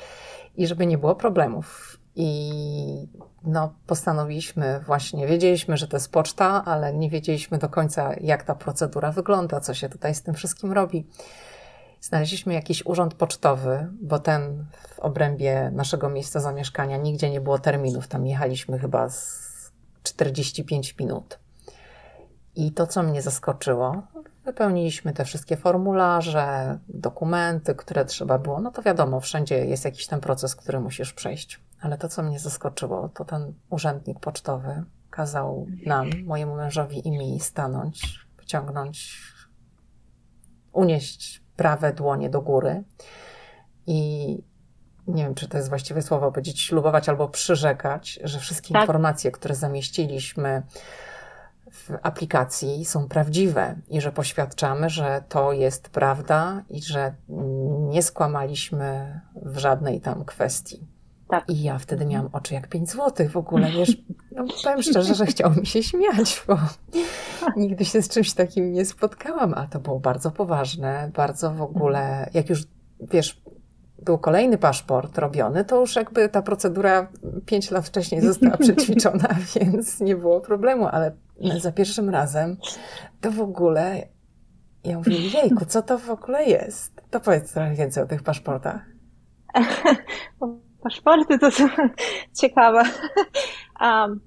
i 0.56 0.66
żeby 0.66 0.86
nie 0.86 0.98
było 0.98 1.14
problemów. 1.14 1.98
I 2.16 3.08
no, 3.44 3.74
postanowiliśmy 3.86 4.80
właśnie, 4.86 5.26
wiedzieliśmy, 5.26 5.76
że 5.76 5.88
to 5.88 5.96
jest 5.96 6.12
poczta, 6.12 6.64
ale 6.64 6.94
nie 6.94 7.10
wiedzieliśmy 7.10 7.58
do 7.58 7.68
końca, 7.68 8.14
jak 8.20 8.42
ta 8.42 8.54
procedura 8.54 9.12
wygląda, 9.12 9.60
co 9.60 9.74
się 9.74 9.88
tutaj 9.88 10.14
z 10.14 10.22
tym 10.22 10.34
wszystkim 10.34 10.72
robi. 10.72 11.06
Znaleźliśmy 12.00 12.54
jakiś 12.54 12.86
urząd 12.86 13.14
pocztowy, 13.14 13.88
bo 14.02 14.18
ten 14.18 14.66
w 14.88 14.98
obrębie 14.98 15.70
naszego 15.74 16.08
miejsca 16.08 16.40
zamieszkania 16.40 16.96
nigdzie 16.96 17.30
nie 17.30 17.40
było 17.40 17.58
terminów. 17.58 18.08
Tam 18.08 18.26
jechaliśmy 18.26 18.78
chyba 18.78 19.08
z 19.08 19.72
45 20.02 20.96
minut. 20.98 21.38
I 22.56 22.72
to, 22.72 22.86
co 22.86 23.02
mnie 23.02 23.22
zaskoczyło, 23.22 24.02
wypełniliśmy 24.44 25.12
te 25.12 25.24
wszystkie 25.24 25.56
formularze, 25.56 26.78
dokumenty, 26.88 27.74
które 27.74 28.04
trzeba 28.04 28.38
było. 28.38 28.60
No 28.60 28.70
to 28.70 28.82
wiadomo, 28.82 29.20
wszędzie 29.20 29.64
jest 29.64 29.84
jakiś 29.84 30.06
ten 30.06 30.20
proces, 30.20 30.56
który 30.56 30.80
musisz 30.80 31.12
przejść. 31.12 31.60
Ale 31.80 31.98
to, 31.98 32.08
co 32.08 32.22
mnie 32.22 32.38
zaskoczyło, 32.38 33.08
to 33.08 33.24
ten 33.24 33.54
urzędnik 33.70 34.20
pocztowy 34.20 34.84
kazał 35.10 35.66
nam, 35.86 36.10
mojemu 36.24 36.56
mężowi 36.56 37.08
i 37.08 37.10
mi 37.10 37.40
stanąć, 37.40 38.26
wyciągnąć, 38.38 39.22
unieść 40.72 41.42
prawe 41.60 41.92
dłonie 41.92 42.30
do 42.30 42.40
góry 42.42 42.84
i 43.86 44.38
nie 45.06 45.24
wiem, 45.24 45.34
czy 45.34 45.48
to 45.48 45.56
jest 45.56 45.68
właściwe 45.68 46.02
słowo, 46.02 46.32
powiedzieć 46.32 46.60
ślubować 46.60 47.08
albo 47.08 47.28
przyrzekać, 47.28 48.20
że 48.24 48.38
wszystkie 48.38 48.72
tak. 48.74 48.82
informacje, 48.82 49.30
które 49.30 49.54
zamieściliśmy 49.54 50.62
w 51.72 51.90
aplikacji 52.02 52.84
są 52.84 53.08
prawdziwe 53.08 53.76
i 53.88 54.00
że 54.00 54.12
poświadczamy, 54.12 54.90
że 54.90 55.22
to 55.28 55.52
jest 55.52 55.88
prawda 55.88 56.62
i 56.70 56.82
że 56.82 57.14
nie 57.88 58.02
skłamaliśmy 58.02 59.20
w 59.34 59.58
żadnej 59.58 60.00
tam 60.00 60.24
kwestii. 60.24 60.86
Tak. 61.30 61.44
I 61.48 61.62
ja 61.62 61.78
wtedy 61.78 62.06
miałam 62.06 62.28
oczy 62.32 62.54
jak 62.54 62.68
5 62.68 62.90
złotych 62.90 63.30
w 63.30 63.36
ogóle, 63.36 63.70
wiesz, 63.70 63.96
no 64.32 64.44
powiem 64.64 64.82
szczerze, 64.82 65.14
że 65.14 65.26
chciało 65.26 65.54
mi 65.54 65.66
się 65.66 65.82
śmiać, 65.82 66.44
bo 66.46 66.58
nigdy 67.56 67.84
się 67.84 68.02
z 68.02 68.08
czymś 68.08 68.32
takim 68.32 68.72
nie 68.72 68.84
spotkałam, 68.84 69.54
a 69.54 69.66
to 69.66 69.80
było 69.80 70.00
bardzo 70.00 70.30
poważne, 70.30 71.10
bardzo 71.14 71.54
w 71.54 71.62
ogóle, 71.62 72.30
jak 72.34 72.48
już, 72.50 72.64
wiesz, 73.00 73.42
był 74.02 74.18
kolejny 74.18 74.58
paszport 74.58 75.18
robiony, 75.18 75.64
to 75.64 75.80
już 75.80 75.96
jakby 75.96 76.28
ta 76.28 76.42
procedura 76.42 77.08
5 77.46 77.70
lat 77.70 77.86
wcześniej 77.86 78.20
została 78.20 78.56
przećwiczona, 78.56 79.28
więc 79.54 80.00
nie 80.00 80.16
było 80.16 80.40
problemu, 80.40 80.86
ale 80.86 81.12
za 81.58 81.72
pierwszym 81.72 82.10
razem 82.10 82.56
to 83.20 83.30
w 83.30 83.40
ogóle, 83.40 84.08
ja 84.84 84.98
mówię, 84.98 85.16
jejku, 85.18 85.64
co 85.64 85.82
to 85.82 85.98
w 85.98 86.10
ogóle 86.10 86.44
jest? 86.44 87.02
To 87.10 87.20
powiedz 87.20 87.52
trochę 87.52 87.74
więcej 87.74 88.02
o 88.02 88.06
tych 88.06 88.22
paszportach. 88.22 88.80
Paszporty 90.82 91.38
to 91.38 91.50
są 91.50 91.68
ciekawe. 92.40 92.82
Um, 93.80 94.20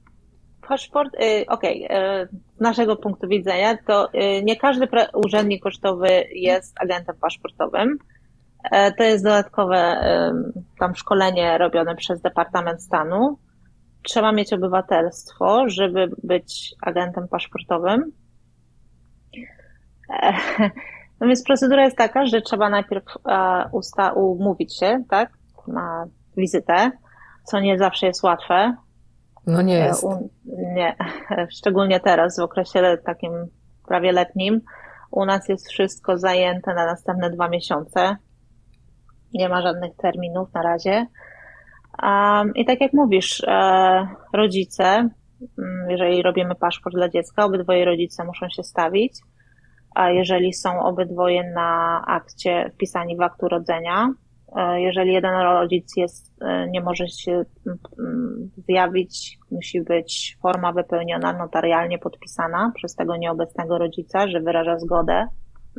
paszport, 0.67 1.13
y, 1.13 1.45
okej, 1.47 1.85
okay, 1.85 2.27
z 2.57 2.61
naszego 2.61 2.95
punktu 2.95 3.27
widzenia, 3.27 3.77
to 3.87 4.09
y, 4.13 4.43
nie 4.43 4.55
każdy 4.55 4.87
urzędnik 5.13 5.63
kosztowy 5.63 6.07
jest 6.31 6.75
agentem 6.79 7.15
paszportowym. 7.21 7.97
E, 8.71 8.91
to 8.91 9.03
jest 9.03 9.23
dodatkowe 9.23 10.01
tam 10.79 10.95
szkolenie 10.95 11.57
robione 11.57 11.95
przez 11.95 12.21
Departament 12.21 12.83
Stanu. 12.83 13.37
Trzeba 14.03 14.31
mieć 14.31 14.53
obywatelstwo, 14.53 15.63
żeby 15.69 16.09
być 16.23 16.75
agentem 16.81 17.27
paszportowym. 17.27 18.11
E, 20.09 20.33
no 21.19 21.27
więc 21.27 21.43
procedura 21.43 21.83
jest 21.83 21.97
taka, 21.97 22.25
że 22.25 22.41
trzeba 22.41 22.69
najpierw 22.69 23.05
e, 23.27 23.69
usta 23.71 24.13
umówić 24.13 24.79
się, 24.79 25.03
tak, 25.09 25.31
na 25.67 26.05
wizytę, 26.37 26.91
co 27.43 27.59
nie 27.59 27.77
zawsze 27.77 28.07
jest 28.07 28.23
łatwe. 28.23 28.75
No 29.47 29.61
nie 29.61 29.73
jest. 29.73 30.05
nie, 30.45 30.95
szczególnie 31.57 31.99
teraz, 31.99 32.39
w 32.39 32.43
okresie 32.43 32.97
takim 33.05 33.31
prawie 33.87 34.11
letnim. 34.11 34.61
U 35.11 35.25
nas 35.25 35.49
jest 35.49 35.69
wszystko 35.69 36.17
zajęte 36.17 36.73
na 36.73 36.85
następne 36.85 37.29
dwa 37.29 37.49
miesiące. 37.49 38.17
Nie 39.33 39.49
ma 39.49 39.61
żadnych 39.61 39.95
terminów 39.95 40.53
na 40.53 40.61
razie. 40.61 41.07
Um, 42.03 42.53
I 42.55 42.65
tak 42.65 42.81
jak 42.81 42.93
mówisz, 42.93 43.43
e, 43.47 44.07
rodzice, 44.33 44.85
mm, 44.85 45.89
jeżeli 45.89 46.21
robimy 46.21 46.55
paszport 46.55 46.95
dla 46.95 47.09
dziecka, 47.09 47.45
obydwoje 47.45 47.85
rodzice 47.85 48.23
muszą 48.23 48.49
się 48.49 48.63
stawić, 48.63 49.13
a 49.95 50.09
jeżeli 50.09 50.53
są 50.53 50.79
obydwoje 50.79 51.51
na 51.51 52.01
akcie 52.07 52.71
wpisani 52.73 53.17
w 53.17 53.21
akt 53.21 53.43
urodzenia, 53.43 54.09
E, 54.09 54.32
jeżeli 54.75 55.13
jeden 55.13 55.33
rodzic 55.35 55.97
jest, 55.97 56.33
e, 56.41 56.67
nie 56.69 56.81
może 56.81 57.07
się 57.07 57.45
zjawić, 58.69 59.37
musi 59.51 59.81
być 59.81 60.37
forma 60.41 60.71
wypełniona, 60.71 61.33
notarialnie 61.33 61.99
podpisana 61.99 62.71
przez 62.75 62.95
tego 62.95 63.17
nieobecnego 63.17 63.77
rodzica, 63.77 64.27
że 64.27 64.39
wyraża 64.39 64.79
zgodę 64.79 65.27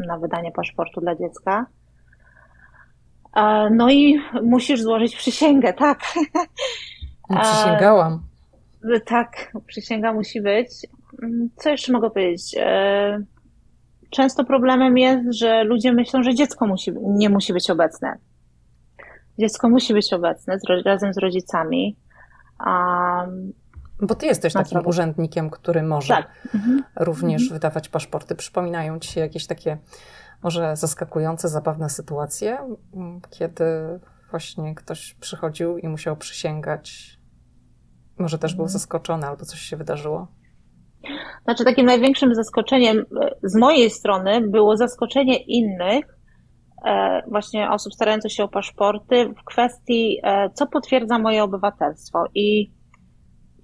na 0.07 0.19
wydanie 0.19 0.53
paszportu 0.53 1.01
dla 1.01 1.17
dziecka. 1.17 1.67
E, 3.37 3.71
no 3.71 3.91
i 3.91 4.21
musisz 4.43 4.83
złożyć 4.83 5.17
przysięgę, 5.17 5.73
tak. 5.73 5.99
Przysięgałam. 7.43 8.23
Tak, 9.07 9.53
przysięga 9.67 10.13
musi 10.13 10.41
być. 10.41 10.69
Co 11.57 11.71
jeszcze 11.71 11.93
mogę 11.93 12.11
powiedzieć? 12.11 12.55
Często 14.11 14.45
problemem 14.45 14.99
jest, 14.99 15.39
że 15.39 15.65
ludzie 15.65 15.93
myślą, 15.93 16.23
że 16.23 16.35
dziecko 16.35 16.67
musi, 16.67 16.93
nie 17.03 17.29
musi 17.29 17.53
być 17.53 17.71
obecne. 17.71 18.19
Dziecko 19.39 19.69
musi 19.69 19.93
być 19.93 20.13
obecne 20.13 20.59
z, 20.59 20.87
razem 20.87 21.15
z 21.15 21.19
rodzicami. 21.19 21.97
Um, 22.67 23.53
bo 24.01 24.15
ty 24.15 24.27
jesteś 24.27 24.53
takim 24.53 24.87
urzędnikiem, 24.87 25.51
który 25.51 25.83
może 25.83 26.15
tak. 26.15 26.31
mhm. 26.55 26.85
również 26.97 27.43
mhm. 27.43 27.59
wydawać 27.59 27.89
paszporty. 27.89 28.35
Przypominają 28.35 28.99
ci 28.99 29.13
się 29.13 29.21
jakieś 29.21 29.47
takie 29.47 29.79
może 30.43 30.77
zaskakujące, 30.77 31.49
zabawne 31.49 31.91
sytuacje, 31.91 32.59
kiedy 33.31 33.65
właśnie 34.31 34.75
ktoś 34.75 35.15
przychodził 35.15 35.79
i 35.79 35.89
musiał 35.89 36.17
przysięgać. 36.17 37.19
Może 38.19 38.39
też 38.39 38.55
był 38.55 38.65
mhm. 38.65 38.73
zaskoczony 38.73 39.27
albo 39.27 39.45
coś 39.45 39.61
się 39.61 39.77
wydarzyło? 39.77 40.29
Znaczy, 41.45 41.65
takim 41.65 41.87
największym 41.87 42.35
zaskoczeniem 42.35 42.99
e, 42.99 43.31
z 43.43 43.57
mojej 43.57 43.91
strony 43.91 44.49
było 44.49 44.77
zaskoczenie 44.77 45.37
innych, 45.37 46.05
właśnie 47.29 47.71
osób 47.71 47.95
starających 47.95 48.33
się 48.33 48.45
o 48.45 48.49
paszporty 48.49 49.29
w 49.29 49.45
kwestii, 49.45 50.19
e, 50.23 50.51
co 50.51 50.67
potwierdza 50.67 51.19
moje 51.19 51.45
obywatelstwo. 51.45 52.25
I 52.35 52.73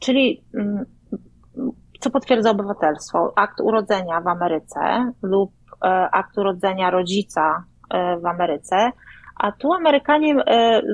czyli 0.01 0.44
mm, 0.55 0.84
co 2.01 2.10
potwierdza 2.10 2.51
obywatelstwo? 2.51 3.32
Akt 3.36 3.60
urodzenia 3.60 4.20
w 4.20 4.26
Ameryce 4.26 5.12
lub 5.22 5.52
e, 5.84 5.86
akt 6.12 6.38
urodzenia 6.38 6.90
rodzica 6.90 7.64
w 8.22 8.26
Ameryce. 8.26 8.92
A 9.36 9.52
tu 9.52 9.72
Amerykanie 9.72 10.34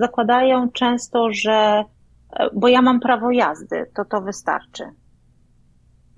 zakładają 0.01 0.71
często, 0.71 1.29
że 1.33 1.85
bo 2.55 2.69
ja 2.69 2.83
mam 2.83 3.01
prawo 3.01 3.31
jazdy, 3.31 3.91
to 3.97 4.05
to 4.05 4.21
wystarczy. 4.21 4.85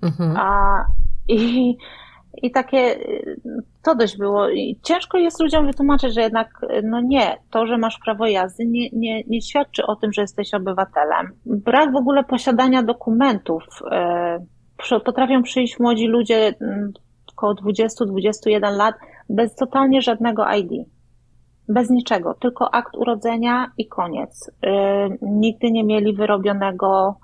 Mhm. 0.01 0.37
A, 0.37 0.85
I 1.27 1.77
i 2.33 2.51
takie, 2.51 2.99
to 3.83 3.95
dość 3.95 4.17
było. 4.17 4.49
I 4.49 4.79
ciężko 4.83 5.17
jest 5.17 5.41
ludziom 5.41 5.65
wytłumaczyć, 5.65 6.13
że 6.13 6.21
jednak, 6.21 6.49
no 6.83 7.01
nie, 7.01 7.37
to, 7.49 7.67
że 7.67 7.77
masz 7.77 7.99
prawo 8.05 8.27
jazdy, 8.27 8.65
nie, 8.65 8.89
nie, 8.93 9.23
nie 9.23 9.41
świadczy 9.41 9.85
o 9.85 9.95
tym, 9.95 10.13
że 10.13 10.21
jesteś 10.21 10.53
obywatelem. 10.53 11.27
Brak 11.45 11.91
w 11.91 11.95
ogóle 11.95 12.23
posiadania 12.23 12.83
dokumentów. 12.83 13.63
E, 13.91 14.99
potrafią 15.05 15.43
przyjść 15.43 15.79
młodzi 15.79 16.07
ludzie 16.07 16.53
mm, 16.61 16.93
około 17.31 17.53
20-21 17.53 18.77
lat 18.77 18.95
bez 19.29 19.55
totalnie 19.55 20.01
żadnego 20.01 20.45
ID. 20.53 20.71
Bez 21.69 21.89
niczego, 21.89 22.33
tylko 22.33 22.73
akt 22.73 22.95
urodzenia 22.95 23.71
i 23.77 23.87
koniec. 23.87 24.51
Nigdy 25.21 25.71
nie 25.71 25.83
mieli 25.83 26.13
wyrobionego 26.13 27.15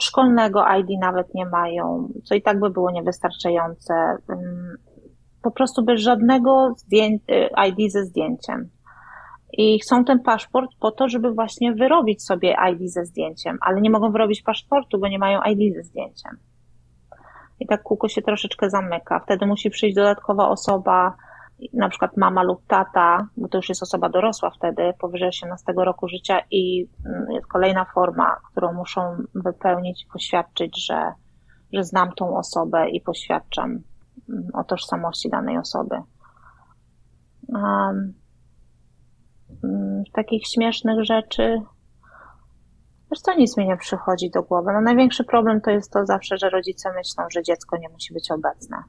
szkolnego 0.00 0.64
ID 0.78 1.00
nawet 1.00 1.34
nie 1.34 1.46
mają, 1.46 2.08
co 2.24 2.34
i 2.34 2.42
tak 2.42 2.60
by 2.60 2.70
było 2.70 2.90
niewystarczające. 2.90 3.94
Po 5.42 5.50
prostu 5.50 5.84
bez 5.84 6.00
żadnego 6.00 6.74
ID 7.68 7.92
ze 7.92 8.04
zdjęciem. 8.04 8.68
I 9.52 9.78
chcą 9.78 10.04
ten 10.04 10.20
paszport 10.20 10.70
po 10.80 10.90
to, 10.90 11.08
żeby 11.08 11.32
właśnie 11.32 11.72
wyrobić 11.72 12.24
sobie 12.24 12.56
ID 12.72 12.92
ze 12.92 13.04
zdjęciem, 13.04 13.58
ale 13.60 13.80
nie 13.80 13.90
mogą 13.90 14.12
wyrobić 14.12 14.42
paszportu, 14.42 14.98
bo 14.98 15.08
nie 15.08 15.18
mają 15.18 15.40
ID 15.42 15.74
ze 15.74 15.82
zdjęciem. 15.82 16.36
I 17.60 17.66
tak 17.66 17.82
kółko 17.82 18.08
się 18.08 18.22
troszeczkę 18.22 18.70
zamyka. 18.70 19.20
Wtedy 19.20 19.46
musi 19.46 19.70
przyjść 19.70 19.96
dodatkowa 19.96 20.48
osoba, 20.48 21.14
na 21.72 21.88
przykład 21.88 22.16
mama 22.16 22.42
lub 22.42 22.66
tata, 22.66 23.28
bo 23.36 23.48
to 23.48 23.58
już 23.58 23.68
jest 23.68 23.82
osoba 23.82 24.08
dorosła 24.08 24.50
wtedy, 24.50 24.92
powyżej 24.98 25.28
18 25.28 25.72
roku 25.76 26.08
życia 26.08 26.40
i 26.50 26.88
mm, 27.06 27.30
jest 27.30 27.46
kolejna 27.46 27.84
forma, 27.84 28.36
którą 28.50 28.72
muszą 28.72 29.16
wypełnić 29.34 30.06
poświadczyć, 30.12 30.86
że, 30.86 31.12
że 31.72 31.84
znam 31.84 32.12
tą 32.12 32.36
osobę 32.36 32.88
i 32.88 33.00
poświadczam 33.00 33.70
mm, 34.28 34.48
o 34.54 34.64
tożsamości 34.64 35.30
danej 35.30 35.58
osoby. 35.58 35.96
Um, 37.48 38.14
takich 40.12 40.46
śmiesznych 40.46 41.04
rzeczy 41.04 41.62
Wiesz 43.10 43.20
co, 43.20 43.34
nic 43.34 43.56
mi 43.56 43.66
nie 43.66 43.76
przychodzi 43.76 44.30
do 44.30 44.42
głowy. 44.42 44.70
No 44.72 44.80
największy 44.80 45.24
problem 45.24 45.60
to 45.60 45.70
jest 45.70 45.92
to 45.92 46.06
zawsze, 46.06 46.38
że 46.38 46.50
rodzice 46.50 46.92
myślą, 46.92 47.24
że 47.30 47.42
dziecko 47.42 47.76
nie 47.76 47.88
musi 47.88 48.14
być 48.14 48.30
obecne. 48.30 48.82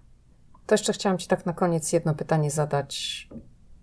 To 0.67 0.73
jeszcze 0.73 0.93
chciałam 0.93 1.17
Ci 1.17 1.27
tak 1.27 1.45
na 1.45 1.53
koniec 1.53 1.93
jedno 1.93 2.15
pytanie 2.15 2.51
zadać. 2.51 3.27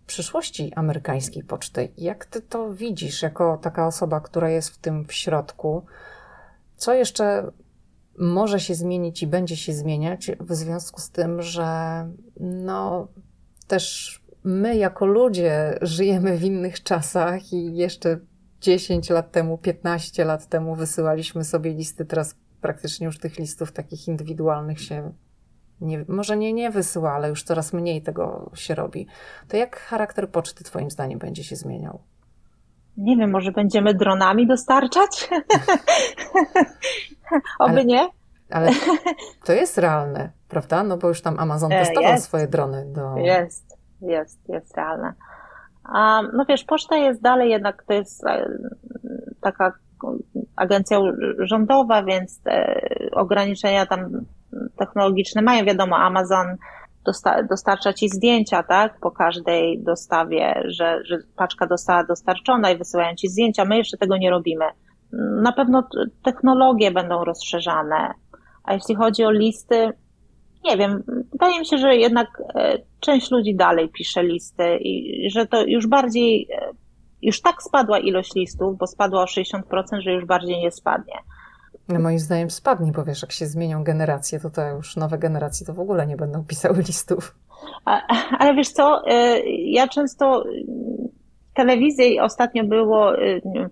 Przyszłości 0.06 0.72
amerykańskiej 0.74 1.44
poczty. 1.44 1.88
Jak 1.96 2.26
Ty 2.26 2.42
to 2.42 2.74
widzisz 2.74 3.22
jako 3.22 3.58
taka 3.58 3.86
osoba, 3.86 4.20
która 4.20 4.50
jest 4.50 4.70
w 4.70 4.78
tym 4.78 5.04
w 5.04 5.12
środku? 5.12 5.82
Co 6.76 6.94
jeszcze 6.94 7.50
może 8.18 8.60
się 8.60 8.74
zmienić 8.74 9.22
i 9.22 9.26
będzie 9.26 9.56
się 9.56 9.72
zmieniać 9.72 10.30
w 10.40 10.54
związku 10.54 11.00
z 11.00 11.10
tym, 11.10 11.42
że 11.42 11.68
no 12.40 13.08
też 13.66 14.20
my 14.44 14.76
jako 14.76 15.06
ludzie 15.06 15.78
żyjemy 15.82 16.38
w 16.38 16.44
innych 16.44 16.82
czasach 16.82 17.52
i 17.52 17.76
jeszcze 17.76 18.18
10 18.60 19.10
lat 19.10 19.32
temu, 19.32 19.58
15 19.58 20.24
lat 20.24 20.46
temu 20.48 20.74
wysyłaliśmy 20.74 21.44
sobie 21.44 21.72
listy, 21.72 22.04
teraz 22.04 22.36
praktycznie 22.60 23.06
już 23.06 23.18
tych 23.18 23.38
listów 23.38 23.72
takich 23.72 24.08
indywidualnych 24.08 24.80
się 24.80 25.12
nie, 25.80 26.04
może 26.08 26.36
nie, 26.36 26.52
nie 26.52 26.70
wysyła, 26.70 27.12
ale 27.12 27.28
już 27.28 27.42
coraz 27.42 27.72
mniej 27.72 28.02
tego 28.02 28.50
się 28.54 28.74
robi. 28.74 29.06
To 29.48 29.56
jak 29.56 29.76
charakter 29.76 30.30
poczty 30.30 30.64
Twoim 30.64 30.90
zdaniem 30.90 31.18
będzie 31.18 31.44
się 31.44 31.56
zmieniał? 31.56 32.00
Nie 32.96 33.16
wiem, 33.16 33.30
może 33.30 33.52
będziemy 33.52 33.94
dronami 33.94 34.46
dostarczać? 34.46 35.28
Oby 37.58 37.70
ale, 37.70 37.84
nie. 37.84 38.08
Ale 38.50 38.70
to 39.46 39.52
jest 39.52 39.78
realne, 39.78 40.30
prawda? 40.48 40.82
No 40.82 40.96
bo 40.96 41.08
już 41.08 41.22
tam 41.22 41.38
Amazon 41.38 41.72
e, 41.72 41.78
testował 41.78 42.12
jest. 42.12 42.24
swoje 42.24 42.48
drony 42.48 42.86
do. 42.92 43.16
Jest, 43.16 43.78
jest, 44.00 44.48
jest 44.48 44.76
realne. 44.76 45.12
Um, 45.94 46.30
no 46.34 46.44
wiesz, 46.48 46.64
poczta 46.64 46.96
jest 46.96 47.22
dalej 47.22 47.50
jednak, 47.50 47.82
to 47.82 47.92
jest 47.92 48.26
e, 48.26 48.48
taka 49.40 49.72
agencja 50.56 50.98
rządowa, 51.38 52.02
więc 52.02 52.40
ograniczenia 53.12 53.86
tam 53.86 54.24
technologiczne 54.78 55.42
mają. 55.42 55.64
Wiadomo, 55.64 55.96
Amazon 55.96 56.46
dostarcza 57.50 57.92
ci 57.92 58.08
zdjęcia, 58.08 58.62
tak, 58.62 59.00
po 59.00 59.10
każdej 59.10 59.82
dostawie, 59.82 60.62
że, 60.64 61.00
że 61.04 61.18
paczka 61.36 61.66
została 61.68 62.04
dostarczona 62.04 62.70
i 62.70 62.78
wysyłają 62.78 63.14
ci 63.14 63.28
zdjęcia. 63.28 63.64
My 63.64 63.76
jeszcze 63.76 63.96
tego 63.96 64.16
nie 64.16 64.30
robimy. 64.30 64.64
Na 65.42 65.52
pewno 65.52 65.88
technologie 66.22 66.90
będą 66.90 67.24
rozszerzane. 67.24 68.14
A 68.64 68.74
jeśli 68.74 68.94
chodzi 68.94 69.24
o 69.24 69.30
listy, 69.30 69.92
nie 70.64 70.76
wiem, 70.76 71.02
wydaje 71.32 71.58
mi 71.58 71.66
się, 71.66 71.78
że 71.78 71.96
jednak 71.96 72.28
e, 72.54 72.78
część 73.00 73.30
ludzi 73.30 73.56
dalej 73.56 73.88
pisze 73.88 74.22
listy 74.22 74.76
i 74.76 75.30
że 75.30 75.46
to 75.46 75.64
już 75.66 75.86
bardziej, 75.86 76.48
e, 76.52 76.70
już 77.22 77.40
tak 77.40 77.62
spadła 77.62 77.98
ilość 77.98 78.34
listów, 78.34 78.78
bo 78.78 78.86
spadła 78.86 79.22
o 79.22 79.26
60%, 79.26 80.00
że 80.00 80.12
już 80.12 80.24
bardziej 80.24 80.60
nie 80.60 80.70
spadnie. 80.70 81.14
No 81.88 82.00
moim 82.00 82.18
zdaniem 82.18 82.50
spadnie, 82.50 82.92
bo 82.92 83.04
wiesz, 83.04 83.22
jak 83.22 83.32
się 83.32 83.46
zmienią 83.46 83.84
generacje, 83.84 84.40
to 84.40 84.68
już 84.68 84.96
nowe 84.96 85.18
generacje 85.18 85.66
to 85.66 85.74
w 85.74 85.80
ogóle 85.80 86.06
nie 86.06 86.16
będą 86.16 86.44
pisały 86.44 86.78
listów. 86.78 87.34
A, 87.84 88.00
ale 88.38 88.54
wiesz 88.54 88.72
co, 88.72 89.02
e, 89.06 89.40
ja 89.50 89.88
często 89.88 90.44
w 91.50 91.54
telewizji 91.54 92.20
ostatnio 92.20 92.64
było, 92.64 93.12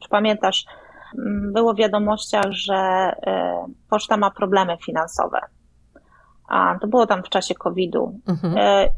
czy 0.03 0.09
pamiętasz, 0.09 0.65
było 1.53 1.75
w 1.75 1.77
wiadomościach, 1.77 2.51
że 2.51 3.11
poczta 3.91 4.17
ma 4.17 4.31
problemy 4.31 4.77
finansowe. 4.85 5.39
A 6.49 6.79
to 6.81 6.87
było 6.87 7.07
tam 7.07 7.23
w 7.23 7.29
czasie 7.29 7.55
COVID-u. 7.55 8.21
Mhm. 8.29 8.55
E, 8.59 8.89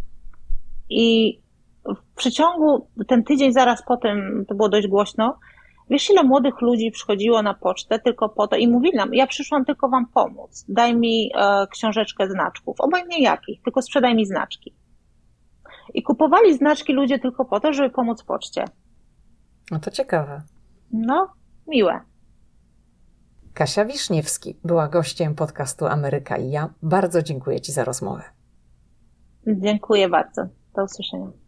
I 0.90 1.38
w 1.84 2.16
przeciągu, 2.16 2.88
ten 3.08 3.24
tydzień 3.24 3.52
zaraz 3.52 3.82
po 3.86 3.96
tym, 3.96 4.44
to 4.48 4.54
było 4.54 4.68
dość 4.68 4.88
głośno, 4.88 5.38
wiesz 5.94 6.10
ile 6.10 6.22
młodych 6.24 6.60
ludzi 6.60 6.90
przychodziło 6.90 7.42
na 7.42 7.54
pocztę 7.54 7.98
tylko 7.98 8.28
po 8.28 8.48
to 8.48 8.56
i 8.56 8.68
mówili 8.68 8.96
nam, 8.96 9.14
ja 9.14 9.26
przyszłam 9.26 9.64
tylko 9.64 9.88
wam 9.88 10.06
pomóc, 10.06 10.64
daj 10.68 10.96
mi 10.96 11.30
e, 11.34 11.66
książeczkę 11.70 12.28
znaczków, 12.28 12.80
obojętnie 12.80 13.22
jakich, 13.22 13.62
tylko 13.62 13.82
sprzedaj 13.82 14.14
mi 14.14 14.26
znaczki. 14.26 14.74
I 15.94 16.02
kupowali 16.02 16.54
znaczki 16.54 16.92
ludzie 16.92 17.18
tylko 17.18 17.44
po 17.44 17.60
to, 17.60 17.72
żeby 17.72 17.90
pomóc 17.90 18.22
poczcie. 18.22 18.64
No 19.70 19.78
to 19.80 19.90
ciekawe. 19.90 20.42
No, 20.92 21.32
miłe. 21.66 22.00
Kasia 23.54 23.84
Wiszniewski 23.84 24.58
była 24.64 24.88
gościem 24.88 25.34
podcastu 25.34 25.86
Ameryka 25.86 26.36
i 26.36 26.50
ja. 26.50 26.74
Bardzo 26.82 27.22
dziękuję 27.22 27.60
Ci 27.60 27.72
za 27.72 27.84
rozmowę. 27.84 28.22
Dziękuję 29.46 30.08
bardzo. 30.08 30.42
Do 30.76 30.84
usłyszenia. 30.84 31.43